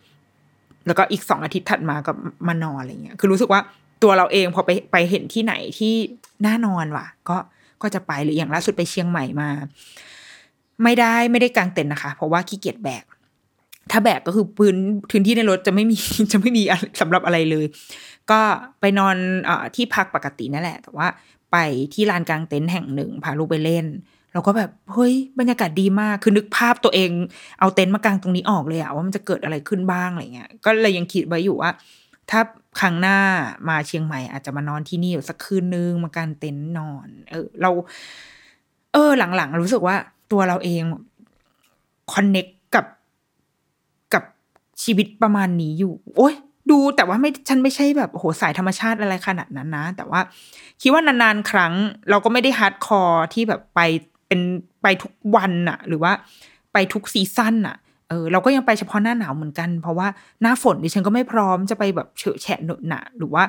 [0.88, 2.12] แล้วก็อีกสองอาทิตย์ถัดมาก็
[2.48, 3.62] มานอนอะไรเงี้ย คือรู้สึกว่า
[4.04, 5.94] ตัวเราเองพอไปไปเห็นที่ไหนที่
[6.46, 7.38] น่านอนว่ะ ก็
[7.82, 9.50] ก็จะไปหรืออย่างล่าสุดไปเชียงใหม่มา
[10.84, 13.04] ไม่ได้ไม่ได้กางเต็นท์นะคะ เพราะว่าขี้เกียจแบก
[13.92, 14.76] ถ้าแบกก็คือพื้น
[15.10, 15.98] พื้นที่ในรถจะไม่มี
[16.32, 17.66] จะไม่มีอะไรสำหรับอะไรเลย
[18.32, 18.40] ก็
[18.80, 19.16] ไปนอน
[19.48, 21.08] อที่พักปกตินั่นแหละ แต่ว่า
[21.52, 21.58] ไป
[21.94, 23.86] ที่ลานกลางเต็นท์แห่งหนึ่งพาลูกไปเล่น
[24.34, 27.12] เราก็แบบเฮ้ยบรรยากาศดีมากคือนึกภาพตัวเอง
[27.60, 31.72] เอาเต็นท์มากางตรงนี้ออกเลยอะว่ามันจะเกิดอะไรขึ้นบ้างอะไรเงี้ยก็เลยยังคิดไว้อยู่ว่า
[32.30, 32.42] ถ้า
[32.80, 33.18] ครั้งหน้า
[33.70, 37.72] มาเชียงใหม่ อาจจะมานอนที่นี่สักคืนนึงมากางเต็นท์นอน เออ เรา
[38.94, 39.96] เออ หลังๆ รู้สึกว่า
[40.32, 40.84] ตัวเราเอง
[42.14, 42.86] connect กับ
[44.14, 44.24] กับ
[44.84, 46.36] ชีวิตประมาณนี้อยู่ โอ้ย
[46.72, 50.22] ดูแต่ว่าไม่ฉันไม่ใช่แบบโหสายธรรมชาติอะไรขนาดนั้นนะ แต่ว่า
[50.82, 51.74] คิดว่านานๆครั้ง
[52.10, 53.80] เราก็ไม่ได้ hardcore ที่แบบไป
[54.28, 54.42] เป็น
[54.82, 56.12] ไปทุกวันอะหรือว่า
[56.74, 57.78] ไปทุกซีซั่นอะ
[58.10, 60.08] เออเราก็ยังไปเฉพาะหน้าหนาวเหมือนกัน เพราะว่า
[60.42, 63.44] หน้าฝนดิฉันก็ไม่พร้อมจะไปแบบเฉอะแฉะหนหนะหรือว่า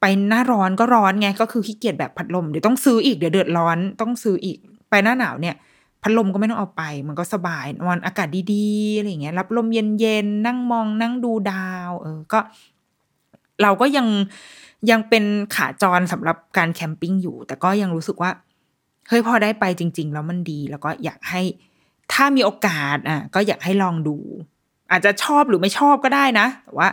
[0.00, 4.58] ไปหน้าร้อนก็ร้อนไงก็คือขี้เกียจแบบพัดลมเดี๋ยวต้องซื้ออีกเดี๋ยวเดือดร้อนต้องซื้ออีก
[4.90, 5.54] ไปหน้าหนาวเนี่ย
[6.06, 12.38] พัดลมก็ไม่ต้องเอาไป มันก็สบายนอนอากาศดีๆอะไรเงี้ยรับลมเย็นๆนั่งมองนั่งดูดาว เออก็
[13.62, 14.06] เราก็ยัง
[14.90, 18.30] ยังเป็นขาจรสำหรับการแคมปิ้งอยู่ แต่ก็ยังรู้สึกว่า
[19.08, 21.42] เฮ้ยพอได้ไปจริง ๆ แล้วมันดี แล้วก็อยากให้
[22.12, 24.16] ถ้ามีโอกาสอะ ก็อยากให้ลองดู
[24.90, 26.88] อาจจะชอบหรือไม่ชอบก็ได้นะแต่ว่า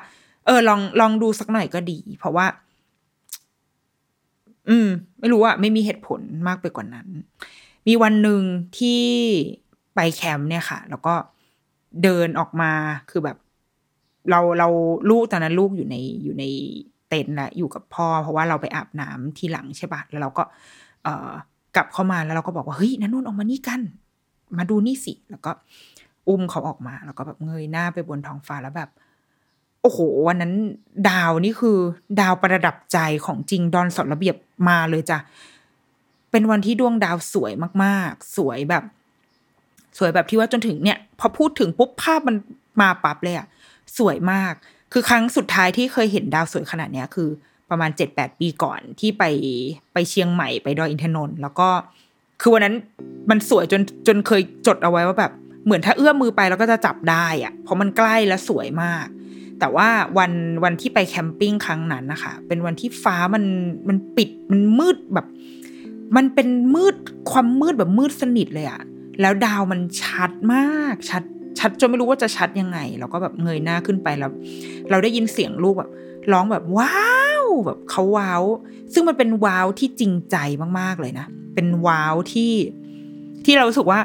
[0.45, 2.45] เออ ลองลองดูสักหน่อยก็ดี เพราะว่า
[4.69, 4.87] อืม
[5.19, 7.07] ไม่รู้อะไม่มีเหตุผลมากไปกว่านั้น
[7.87, 8.41] มีวันหนึ่ง
[8.77, 9.01] ที่
[9.95, 11.13] ไปแคมป์เนี่ยค่ะ แล้วก็
[12.03, 12.71] เดินออกมา
[13.09, 13.37] คือแบบ
[14.29, 14.67] เราเรา
[15.09, 16.43] ลูกตอนนั้นลูกอยู่ในอยู่ใน
[17.09, 20.43] เต็นท์และอยู่กับพ่อ เพราะว่าเราไปอาบน้ำทีหลังใช่ปะแล้วเราก็
[21.03, 21.31] เอ่อ
[21.75, 23.81] กลับเข้ามาแล้วเราก็บอกว่าเฮ้ยนันนุ่นออกมานี่กัน
[24.57, 25.51] มาดูนี่สิแล้วก็
[26.27, 28.89] อุ้มเขาออกมา แล้วก็แบบเงยหน้าไปบนท้องฟ้าแล้วแบบ
[29.81, 30.53] โอ้โหวันนั้น
[31.09, 31.77] ดาวนี่คือ
[32.19, 34.35] ดาวประดับใจของจริงดอนสดระเบียบ
[34.69, 35.17] มาเลยจ้ะ
[36.33, 37.53] เป็นวันที่ดวงดาวสวย
[37.83, 38.83] มากๆ สวยแบบ
[39.97, 42.35] สวยแบบที่ว่าจนถึงเนี่ย พอพูดถึงปุ๊บภาพมัน
[42.81, 43.47] มาปั๊บเลยอะ
[43.97, 44.53] สวยมาก
[44.93, 47.29] คือครั้งสุดท้ายที่เคยเห็นดาวสวยขนาดเนี้ยคือ
[47.69, 49.23] ประมาณเจ็ดแปดปีก่อนที่ไป
[49.93, 51.69] ไปเชียงใหม่ไปดอยอินทนนท์แล้วก็
[52.41, 52.75] คือวันนั้น
[53.29, 55.31] มันสวยจนจนเคยจดเอาไว้ว่าแบบ
[55.65, 59.05] เหมือนถ้าเอื้อมมือไปแล้วก็จะจับได้อะเพราะมันใกล้และสวยมาก
[59.59, 60.31] แต่ว่าวัน
[60.63, 63.43] วันที่ไปแคมปิ้งครั้งนั้นนะคะเป็นวันที่ฟ้ามัน
[63.87, 65.27] มันปิดมันมืดแบบ
[66.15, 66.95] มันเป็นมืด
[67.31, 68.81] ความมืดแบบมืดสนิทเลยอะ
[69.21, 71.23] แล้วดาวมันชัดมากชัด
[71.59, 74.31] ชัดจนไม่รู้ว่าจะชัดยังไง เราก็แบบเงยหน้าขึ้นไปแล้ว
[74.89, 75.91] เราได้ยินเสียงลูกแบบ
[76.31, 78.43] ร้องแบบว้าวแบบเขาว้าว
[78.93, 80.37] ซึ่งมันเป็นว้าวที่จริงใจ
[80.79, 82.53] มากๆเลยนะ เป็นว้าวที่
[83.45, 83.99] ที่เรารู้สึกว่า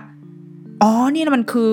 [0.82, 1.72] อ๋อนี่มันคือ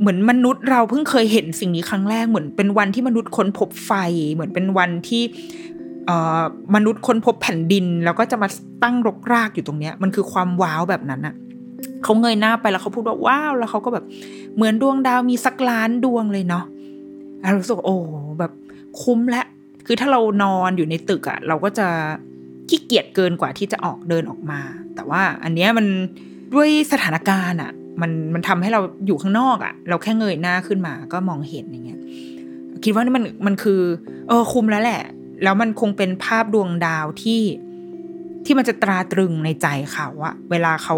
[0.00, 3.92] เหมือนมนุษย์เราเพิ่งเคยเห็นสิ่งนี้ครั้งแรกเหมือนเป็นวันที่มนุษย์ค้นพบไฟ
[4.34, 5.22] เหมือนเป็นวันที่
[6.74, 8.48] มนุษย์ค้นพบแผ่นดิน แล้วก็จะมา
[8.82, 11.34] ตั้งรกรากอยู่ตรงเนี้ย มันคือความว้าวแบบนั้นอะ
[12.02, 14.04] เขาเงยหน้าไปแล้วเขาพูดว่าว้าวแล้วเขาก็แบบ
[14.56, 16.64] เหมือนดวงดาวมีสักล้านดวงเลยเนาะ
[17.40, 17.96] เรารู้สึกโอ้
[18.38, 18.52] แบบ
[19.02, 19.46] คุ้มแล้ว
[19.86, 21.88] คือถ้าเรานอนอยู่ในตึกอะเราก็จะ
[22.68, 24.60] ขี้เกียจเกินกว่าที่จะออกเดินออกมา
[24.94, 25.86] แต่ว่าอันเนี้ยมัน
[26.54, 32.00] ด้วยสถานการณ์อะมันมันทำให้เราอยู่ข้างนอกอะเราแค่เงยหน้าขึ้นมาก็มองเห็นอย่างเงี้ย
[32.84, 33.80] คิดว่านี่มันมันคือ
[34.28, 35.00] เออคุ้มแล้วแหละ
[35.42, 37.42] แล้วมันคงเป็นภาพดวงดาวที่
[38.44, 40.96] ที่มันจะตราตรึงในใจเขาอะเวลาเขา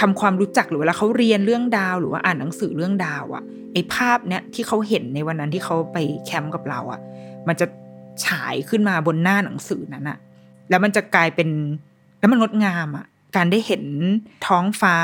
[0.00, 3.42] ทำความรู้จักหรือเวลาเขาเรียนเรื่องดาว หรือว่าอ่านหนังสือเรื่องดาวอะ
[3.72, 7.00] ไอ้ภาพเนี้ยที่เขาเห็นในวันนั้นที่เขาไปแคมป์กับเราอะ
[7.48, 7.66] มันจะ
[8.24, 10.18] ฉายขึ้นมาบนหน้าหนังสือนั้นอะ
[10.70, 11.48] แล้วมันจะกลายเป็น
[12.18, 13.06] แล้วมันงดงามอะ
[13.36, 13.84] การได้เห็น
[14.46, 14.96] ท้องฟ้า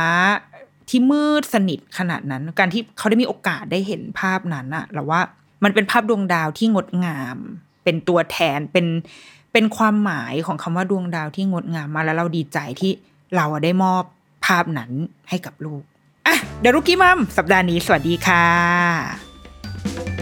[0.89, 5.21] ที่มืดสนิทขนาดนั้น การที่เขาได้มีโอกาสได้เห็นภาพนั้นอะเราว่า
[5.65, 7.39] มันเป็นภาพดวงดาวที่งดงาม
[7.85, 8.87] เป็นตัวแทนเป็น
[9.53, 12.93] เป็นความหมายของคำว่าดวงดาวที่งดงามมาแล้วเราดีใจที่
[13.37, 14.03] เราได้มอบ
[14.45, 14.91] ภาพนั้น
[15.29, 15.83] ให้กับลูก
[16.27, 20.14] อะเดรุกี้มัมสัปดาห์นี้สวัสดีค่ะ